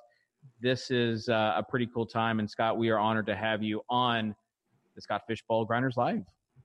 this 0.60 0.90
is 0.90 1.28
uh, 1.28 1.54
a 1.56 1.62
pretty 1.62 1.88
cool 1.92 2.06
time. 2.06 2.38
And 2.38 2.48
Scott, 2.48 2.78
we 2.78 2.90
are 2.90 2.98
honored 2.98 3.26
to 3.26 3.36
have 3.36 3.62
you 3.62 3.82
on 3.88 4.34
the 4.94 5.00
Scott 5.00 5.22
Fishbowl 5.26 5.64
Grinders 5.64 5.96
Live. 5.96 6.24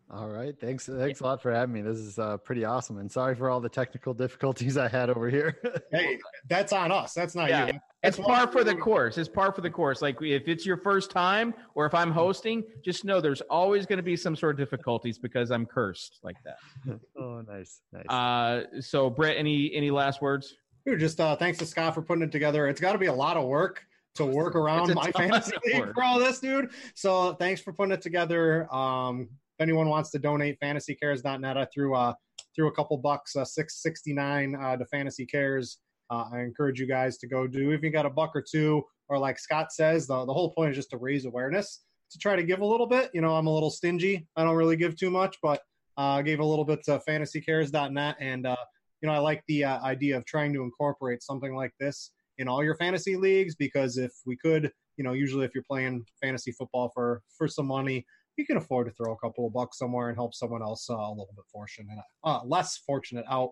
All 0.09 0.29
right. 0.29 0.57
Thanks. 0.57 0.85
Thanks 0.85 1.19
a 1.19 1.23
lot 1.23 1.41
for 1.41 1.51
having 1.51 1.73
me. 1.73 1.81
This 1.81 1.97
is 1.97 2.17
uh, 2.17 2.37
pretty 2.37 2.63
awesome. 2.63 2.97
And 2.99 3.11
sorry 3.11 3.35
for 3.35 3.49
all 3.49 3.59
the 3.59 3.67
technical 3.67 4.13
difficulties 4.13 4.77
I 4.77 4.87
had 4.87 5.09
over 5.09 5.29
here. 5.29 5.59
hey, 5.91 6.17
that's 6.47 6.71
on 6.71 6.93
us. 6.93 7.13
That's 7.13 7.35
not 7.35 7.49
yeah. 7.49 7.67
you. 7.67 7.73
That's 8.03 8.17
it's 8.17 8.25
par 8.25 8.49
for 8.49 8.63
the 8.63 8.75
course. 8.75 9.17
It's 9.17 9.27
par 9.27 9.51
for 9.51 9.59
the 9.59 9.69
course. 9.69 10.01
Like 10.01 10.21
if 10.21 10.47
it's 10.47 10.65
your 10.65 10.77
first 10.77 11.11
time 11.11 11.53
or 11.75 11.85
if 11.85 11.93
I'm 11.93 12.11
hosting, 12.11 12.63
just 12.85 13.03
know 13.03 13.19
there's 13.19 13.41
always 13.41 13.85
going 13.85 13.97
to 13.97 14.03
be 14.03 14.15
some 14.15 14.35
sort 14.35 14.55
of 14.55 14.57
difficulties 14.57 15.17
because 15.17 15.51
I'm 15.51 15.65
cursed 15.65 16.19
like 16.23 16.37
that. 16.45 16.99
oh, 17.19 17.41
nice. 17.41 17.81
Nice. 17.91 18.05
Uh, 18.07 18.79
so 18.79 19.09
Brett, 19.09 19.35
any, 19.35 19.73
any 19.73 19.91
last 19.91 20.21
words? 20.21 20.55
Just 20.95 21.19
uh, 21.19 21.35
thanks 21.35 21.57
to 21.59 21.65
Scott 21.65 21.93
for 21.93 22.01
putting 22.01 22.23
it 22.23 22.31
together. 22.31 22.67
It's 22.67 22.79
got 22.79 22.93
to 22.93 22.97
be 22.97 23.07
a 23.07 23.13
lot 23.13 23.35
of 23.35 23.45
work 23.45 23.83
to 24.15 24.25
work 24.25 24.55
around 24.55 24.93
my 24.93 25.11
fantasy 25.11 25.53
league 25.65 25.93
for 25.93 26.03
all 26.03 26.19
this, 26.19 26.39
dude. 26.39 26.71
So 26.95 27.33
thanks 27.33 27.61
for 27.61 27.73
putting 27.73 27.91
it 27.91 28.01
together. 28.01 28.73
Um, 28.73 29.29
if 29.59 29.61
anyone 29.61 29.89
wants 29.89 30.11
to 30.11 30.19
donate, 30.19 30.59
fantasycares.net, 30.59 31.57
I 31.57 31.65
threw 31.73 31.95
uh, 31.95 32.13
threw 32.55 32.67
a 32.67 32.71
couple 32.71 32.97
bucks, 32.97 33.35
uh, 33.35 33.45
six 33.45 33.81
sixty 33.81 34.13
nine 34.13 34.55
uh, 34.55 34.77
to 34.77 34.85
Fantasy 34.85 35.25
Cares. 35.25 35.79
Uh, 36.09 36.25
I 36.31 36.39
encourage 36.39 36.79
you 36.79 36.87
guys 36.87 37.17
to 37.17 37.27
go 37.27 37.47
do 37.47 37.71
if 37.71 37.83
you 37.83 37.89
got 37.89 38.05
a 38.05 38.09
buck 38.09 38.31
or 38.33 38.41
two, 38.41 38.83
or 39.09 39.17
like 39.17 39.39
Scott 39.39 39.71
says, 39.71 40.07
the 40.07 40.25
the 40.25 40.33
whole 40.33 40.51
point 40.51 40.71
is 40.71 40.77
just 40.77 40.91
to 40.91 40.97
raise 40.97 41.25
awareness, 41.25 41.83
to 42.11 42.17
try 42.17 42.35
to 42.35 42.43
give 42.43 42.61
a 42.61 42.65
little 42.65 42.87
bit. 42.87 43.11
You 43.13 43.21
know, 43.21 43.35
I'm 43.35 43.47
a 43.47 43.53
little 43.53 43.71
stingy. 43.71 44.27
I 44.35 44.43
don't 44.43 44.55
really 44.55 44.77
give 44.77 44.95
too 44.95 45.11
much, 45.11 45.37
but 45.41 45.61
uh, 45.97 46.21
gave 46.21 46.39
a 46.39 46.45
little 46.45 46.65
bit 46.65 46.83
to 46.85 47.01
fantasycares.net 47.07 48.15
and 48.19 48.45
uh, 48.45 48.55
you 49.01 49.07
know, 49.07 49.13
I 49.13 49.19
like 49.19 49.43
the 49.47 49.63
uh, 49.65 49.81
idea 49.81 50.17
of 50.17 50.25
trying 50.25 50.53
to 50.53 50.63
incorporate 50.63 51.21
something 51.23 51.55
like 51.55 51.71
this 51.79 52.11
in 52.37 52.47
all 52.47 52.63
your 52.63 52.75
fantasy 52.75 53.15
leagues 53.15 53.55
because 53.55 53.97
if 53.97 54.11
we 54.25 54.37
could, 54.37 54.71
you 54.97 55.03
know, 55.03 55.13
usually 55.13 55.45
if 55.45 55.51
you're 55.53 55.63
playing 55.69 56.05
fantasy 56.21 56.51
football 56.51 56.91
for 56.93 57.21
for 57.37 57.47
some 57.47 57.67
money, 57.67 58.05
you 58.37 58.45
can 58.45 58.57
afford 58.57 58.87
to 58.87 58.93
throw 58.93 59.13
a 59.13 59.17
couple 59.17 59.45
of 59.45 59.53
bucks 59.53 59.77
somewhere 59.77 60.09
and 60.09 60.17
help 60.17 60.33
someone 60.33 60.61
else 60.61 60.89
uh, 60.89 60.95
a 60.95 61.09
little 61.09 61.33
bit 61.35 61.45
fortunate, 61.51 61.97
uh, 62.23 62.41
less 62.45 62.77
fortunate 62.77 63.25
out. 63.29 63.51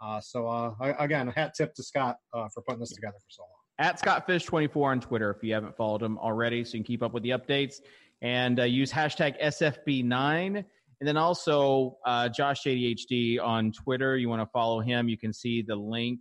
Uh, 0.00 0.20
so 0.20 0.48
uh, 0.48 0.74
again, 0.98 1.28
hat 1.28 1.52
tip 1.56 1.74
to 1.74 1.82
Scott 1.82 2.16
uh, 2.34 2.48
for 2.52 2.62
putting 2.62 2.80
this 2.80 2.92
together 2.92 3.18
for 3.18 3.30
so 3.30 3.42
long. 3.42 3.50
At 3.78 4.00
ScottFish24 4.00 4.76
on 4.84 5.00
Twitter, 5.00 5.30
if 5.30 5.42
you 5.42 5.54
haven't 5.54 5.76
followed 5.76 6.02
him 6.02 6.18
already, 6.18 6.64
so 6.64 6.76
you 6.76 6.80
can 6.80 6.84
keep 6.84 7.02
up 7.02 7.12
with 7.12 7.22
the 7.22 7.30
updates 7.30 7.76
and 8.20 8.60
uh, 8.60 8.64
use 8.64 8.92
hashtag 8.92 9.40
SFB9 9.42 10.64
and 11.02 11.08
then 11.08 11.16
also 11.16 11.96
uh, 12.06 12.28
Josh 12.28 12.62
ADHD 12.62 13.42
on 13.42 13.72
Twitter. 13.72 14.16
You 14.16 14.28
want 14.28 14.40
to 14.40 14.46
follow 14.52 14.78
him. 14.78 15.08
You 15.08 15.18
can 15.18 15.32
see 15.32 15.60
the 15.60 15.74
link, 15.74 16.20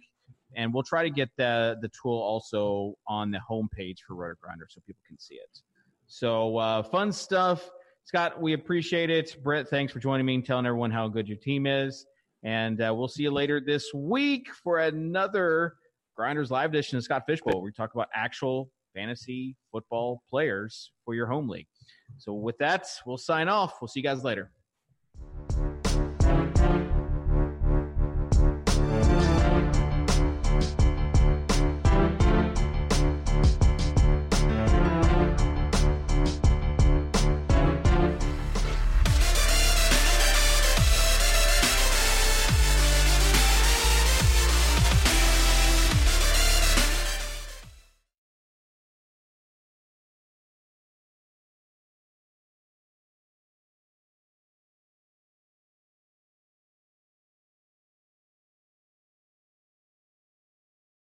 and 0.56 0.74
we'll 0.74 0.82
try 0.82 1.04
to 1.04 1.12
get 1.12 1.30
the 1.38 1.78
the 1.84 1.90
tool 1.90 2.20
also 2.20 2.96
on 3.08 3.30
the 3.30 3.40
homepage 3.48 3.98
for 4.08 4.16
RotoGrinder 4.16 4.66
so 4.70 4.82
people 4.88 5.04
can 5.08 5.20
see 5.20 5.36
it. 5.36 5.60
So 6.08 6.58
uh, 6.58 6.82
fun 6.82 7.12
stuff, 7.12 7.70
Scott. 8.06 8.42
We 8.42 8.54
appreciate 8.54 9.12
it. 9.12 9.38
Brett, 9.44 9.70
thanks 9.70 9.94
for 9.94 10.00
joining 10.00 10.26
me 10.26 10.34
and 10.34 10.44
telling 10.44 10.66
everyone 10.66 10.90
how 10.90 11.08
good 11.08 11.28
your 11.28 11.38
team 11.38 11.68
is. 11.68 12.08
And 12.42 12.82
uh, 12.82 12.92
we'll 12.98 13.08
see 13.08 13.22
you 13.22 13.32
later 13.32 13.62
this 13.64 13.94
week 13.94 14.48
for 14.64 14.80
another 14.80 15.76
Grinders 16.18 16.50
Live 16.50 16.72
edition 16.72 16.98
of 16.98 17.04
Scott 17.04 17.22
Fishbowl. 17.28 17.62
We 17.62 17.72
talk 17.72 17.94
about 17.94 18.08
actual 18.16 18.72
fantasy 18.96 19.56
football 19.72 20.24
players 20.28 20.92
for 21.06 21.14
your 21.14 21.28
home 21.28 21.48
league. 21.48 21.68
So 22.18 22.34
with 22.34 22.58
that, 22.58 22.88
we'll 23.06 23.20
sign 23.20 23.48
off. 23.48 23.76
We'll 23.80 23.88
see 23.88 24.00
you 24.00 24.04
guys 24.04 24.24
later. 24.24 24.50